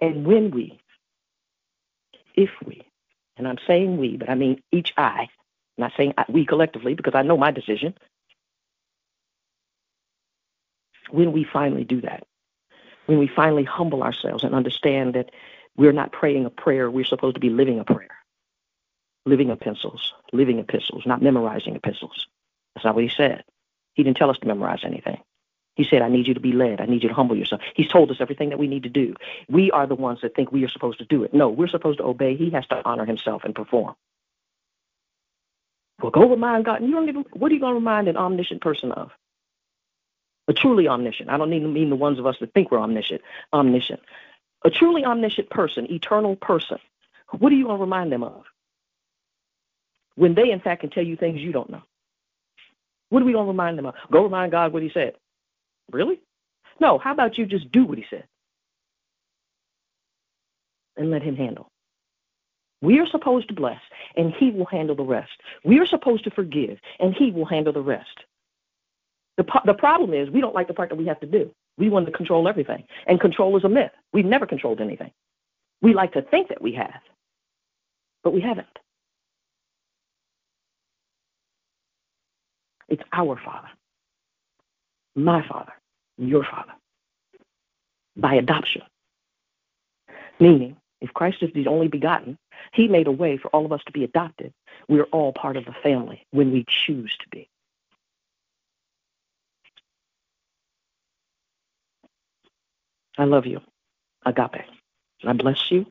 And 0.00 0.26
when 0.26 0.50
we, 0.50 0.78
if 2.34 2.50
we, 2.66 2.82
and 3.38 3.48
I'm 3.48 3.58
saying 3.66 3.98
we, 3.98 4.18
but 4.18 4.30
I 4.30 4.34
mean 4.36 4.62
each 4.72 4.92
I, 4.98 5.22
I'm 5.22 5.28
not 5.78 5.92
saying 5.96 6.14
we 6.28 6.46
collectively 6.46 6.94
because 6.94 7.14
I 7.16 7.22
know 7.22 7.38
my 7.38 7.52
decision. 7.52 7.94
When 11.10 11.32
we 11.32 11.44
finally 11.44 11.84
do 11.84 12.00
that, 12.02 12.26
when 13.06 13.18
we 13.18 13.28
finally 13.28 13.64
humble 13.64 14.02
ourselves 14.02 14.44
and 14.44 14.54
understand 14.54 15.14
that 15.14 15.30
we're 15.76 15.92
not 15.92 16.12
praying 16.12 16.44
a 16.44 16.50
prayer, 16.50 16.90
we're 16.90 17.04
supposed 17.04 17.34
to 17.34 17.40
be 17.40 17.50
living 17.50 17.78
a 17.78 17.84
prayer, 17.84 18.16
living 19.24 19.50
epistles, 19.50 20.12
living 20.32 20.58
epistles, 20.58 21.04
not 21.06 21.22
memorizing 21.22 21.76
epistles. 21.76 22.26
That's 22.74 22.84
not 22.84 22.94
what 22.94 23.04
he 23.04 23.10
said. 23.10 23.44
He 23.94 24.02
didn't 24.02 24.16
tell 24.16 24.30
us 24.30 24.38
to 24.38 24.46
memorize 24.46 24.80
anything. 24.84 25.18
He 25.76 25.84
said, 25.84 26.00
I 26.02 26.08
need 26.08 26.26
you 26.26 26.34
to 26.34 26.40
be 26.40 26.52
led. 26.52 26.80
I 26.80 26.86
need 26.86 27.02
you 27.02 27.10
to 27.10 27.14
humble 27.14 27.36
yourself. 27.36 27.60
He's 27.74 27.88
told 27.88 28.10
us 28.10 28.16
everything 28.20 28.48
that 28.48 28.58
we 28.58 28.66
need 28.66 28.84
to 28.84 28.88
do. 28.88 29.14
We 29.48 29.70
are 29.70 29.86
the 29.86 29.94
ones 29.94 30.20
that 30.22 30.34
think 30.34 30.50
we 30.50 30.64
are 30.64 30.68
supposed 30.68 30.98
to 30.98 31.04
do 31.04 31.22
it. 31.22 31.34
No, 31.34 31.50
we're 31.50 31.68
supposed 31.68 31.98
to 31.98 32.04
obey. 32.04 32.34
He 32.34 32.50
has 32.50 32.66
to 32.68 32.82
honor 32.86 33.04
himself 33.04 33.44
and 33.44 33.54
perform. 33.54 33.94
Well, 36.02 36.10
go 36.10 36.28
remind 36.28 36.64
God. 36.64 36.82
You 36.82 36.92
don't 36.92 37.08
even, 37.08 37.24
what 37.32 37.50
are 37.50 37.54
you 37.54 37.60
going 37.60 37.72
to 37.72 37.78
remind 37.78 38.08
an 38.08 38.16
omniscient 38.16 38.62
person 38.62 38.90
of? 38.92 39.10
A 40.48 40.52
truly 40.52 40.86
omniscient. 40.88 41.28
I 41.28 41.36
don't 41.36 41.50
to 41.50 41.68
mean 41.68 41.90
the 41.90 41.96
ones 41.96 42.18
of 42.18 42.26
us 42.26 42.36
that 42.40 42.52
think 42.54 42.70
we're 42.70 42.80
omniscient. 42.80 43.20
Omniscient. 43.52 44.00
A 44.64 44.70
truly 44.70 45.04
omniscient 45.04 45.50
person, 45.50 45.90
eternal 45.90 46.36
person. 46.36 46.78
What 47.38 47.52
are 47.52 47.56
you 47.56 47.64
going 47.64 47.78
to 47.78 47.84
remind 47.84 48.12
them 48.12 48.22
of? 48.22 48.44
When 50.14 50.34
they, 50.34 50.50
in 50.50 50.60
fact, 50.60 50.80
can 50.82 50.90
tell 50.90 51.04
you 51.04 51.16
things 51.16 51.40
you 51.40 51.52
don't 51.52 51.70
know. 51.70 51.82
What 53.08 53.22
are 53.22 53.26
we 53.26 53.32
going 53.32 53.46
to 53.46 53.50
remind 53.50 53.78
them 53.78 53.86
of? 53.86 53.94
Go 54.10 54.22
remind 54.22 54.52
God 54.52 54.72
what 54.72 54.82
he 54.82 54.90
said. 54.90 55.14
Really? 55.90 56.20
No, 56.80 56.98
how 56.98 57.12
about 57.12 57.38
you 57.38 57.46
just 57.46 57.70
do 57.70 57.84
what 57.84 57.98
he 57.98 58.04
said 58.08 58.24
and 60.96 61.10
let 61.10 61.22
him 61.22 61.36
handle? 61.36 61.70
We 62.82 63.00
are 63.00 63.06
supposed 63.06 63.48
to 63.48 63.54
bless, 63.54 63.80
and 64.16 64.32
he 64.34 64.50
will 64.50 64.66
handle 64.66 64.94
the 64.94 65.02
rest. 65.02 65.32
We 65.64 65.80
are 65.80 65.86
supposed 65.86 66.24
to 66.24 66.30
forgive, 66.30 66.78
and 67.00 67.14
he 67.14 67.30
will 67.30 67.46
handle 67.46 67.72
the 67.72 67.80
rest. 67.80 68.24
The, 69.36 69.44
the 69.66 69.74
problem 69.74 70.14
is 70.14 70.30
we 70.30 70.40
don't 70.40 70.54
like 70.54 70.68
the 70.68 70.74
part 70.74 70.88
that 70.88 70.96
we 70.96 71.06
have 71.06 71.20
to 71.20 71.26
do. 71.26 71.50
We 71.78 71.90
want 71.90 72.06
to 72.06 72.12
control 72.12 72.48
everything, 72.48 72.84
and 73.06 73.20
control 73.20 73.56
is 73.56 73.64
a 73.64 73.68
myth. 73.68 73.90
We've 74.12 74.24
never 74.24 74.46
controlled 74.46 74.80
anything. 74.80 75.10
We 75.82 75.92
like 75.92 76.12
to 76.14 76.22
think 76.22 76.48
that 76.48 76.62
we 76.62 76.72
have, 76.72 77.00
but 78.24 78.32
we 78.32 78.40
haven't. 78.40 78.66
It's 82.88 83.02
our 83.12 83.38
Father 83.44 83.68
my 85.16 85.46
father, 85.48 85.72
your 86.18 86.44
father, 86.44 86.72
by 88.16 88.34
adoption. 88.34 88.82
Meaning, 90.38 90.76
if 91.00 91.12
Christ 91.14 91.38
is 91.40 91.50
the 91.54 91.66
only 91.66 91.88
begotten, 91.88 92.38
he 92.72 92.86
made 92.86 93.06
a 93.06 93.12
way 93.12 93.38
for 93.38 93.48
all 93.48 93.64
of 93.64 93.72
us 93.72 93.80
to 93.86 93.92
be 93.92 94.04
adopted. 94.04 94.52
We're 94.88 95.04
all 95.04 95.32
part 95.32 95.56
of 95.56 95.64
the 95.64 95.74
family 95.82 96.26
when 96.30 96.52
we 96.52 96.64
choose 96.68 97.14
to 97.20 97.26
be. 97.30 97.48
I 103.18 103.24
love 103.24 103.46
you. 103.46 103.60
Agape. 104.24 104.64
I 105.24 105.32
bless 105.32 105.70
you. 105.70 105.86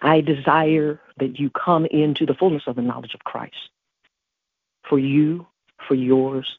I 0.00 0.20
desire 0.20 1.00
that 1.18 1.38
you 1.38 1.50
come 1.50 1.86
into 1.86 2.26
the 2.26 2.34
fullness 2.34 2.64
of 2.66 2.76
the 2.76 2.82
knowledge 2.82 3.14
of 3.14 3.24
Christ. 3.24 3.70
For 4.88 4.98
you 4.98 5.46
for 5.86 5.94
yours, 5.94 6.58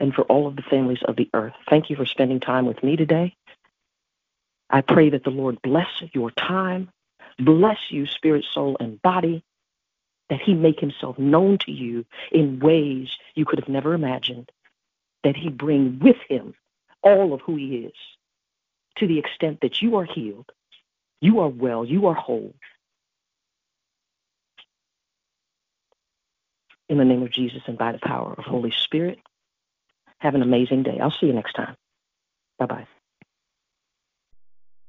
and 0.00 0.14
for 0.14 0.22
all 0.22 0.46
of 0.46 0.56
the 0.56 0.62
families 0.62 1.02
of 1.04 1.16
the 1.16 1.28
earth. 1.34 1.54
Thank 1.68 1.90
you 1.90 1.96
for 1.96 2.06
spending 2.06 2.40
time 2.40 2.66
with 2.66 2.82
me 2.82 2.96
today. 2.96 3.34
I 4.70 4.80
pray 4.80 5.10
that 5.10 5.24
the 5.24 5.30
Lord 5.30 5.60
bless 5.62 6.02
your 6.12 6.30
time, 6.30 6.90
bless 7.38 7.78
you, 7.90 8.06
spirit, 8.06 8.44
soul, 8.52 8.76
and 8.80 9.00
body, 9.02 9.42
that 10.28 10.40
He 10.40 10.54
make 10.54 10.78
Himself 10.78 11.18
known 11.18 11.58
to 11.58 11.72
you 11.72 12.04
in 12.30 12.60
ways 12.60 13.16
you 13.34 13.44
could 13.44 13.58
have 13.58 13.68
never 13.68 13.94
imagined, 13.94 14.50
that 15.24 15.36
He 15.36 15.48
bring 15.48 15.98
with 16.00 16.18
Him 16.28 16.54
all 17.08 17.32
of 17.34 17.40
who 17.42 17.56
He 17.56 17.86
is 17.86 17.94
to 18.98 19.06
the 19.06 19.18
extent 19.18 19.60
that 19.62 19.80
you 19.82 19.96
are 19.96 20.04
healed, 20.04 20.50
you 21.20 21.40
are 21.40 21.48
well, 21.48 21.84
you 21.84 22.06
are 22.06 22.14
whole, 22.14 22.54
in 26.88 26.98
the 26.98 27.04
name 27.04 27.22
of 27.22 27.32
Jesus 27.32 27.62
and 27.66 27.78
by 27.78 27.92
the 27.92 27.98
power 27.98 28.34
of 28.36 28.44
Holy 28.44 28.72
Spirit. 28.72 29.18
Have 30.18 30.34
an 30.34 30.42
amazing 30.42 30.82
day. 30.82 30.98
I'll 31.00 31.10
see 31.12 31.26
you 31.26 31.32
next 31.32 31.52
time. 31.52 31.76
Bye 32.58 32.66
bye. 32.66 32.86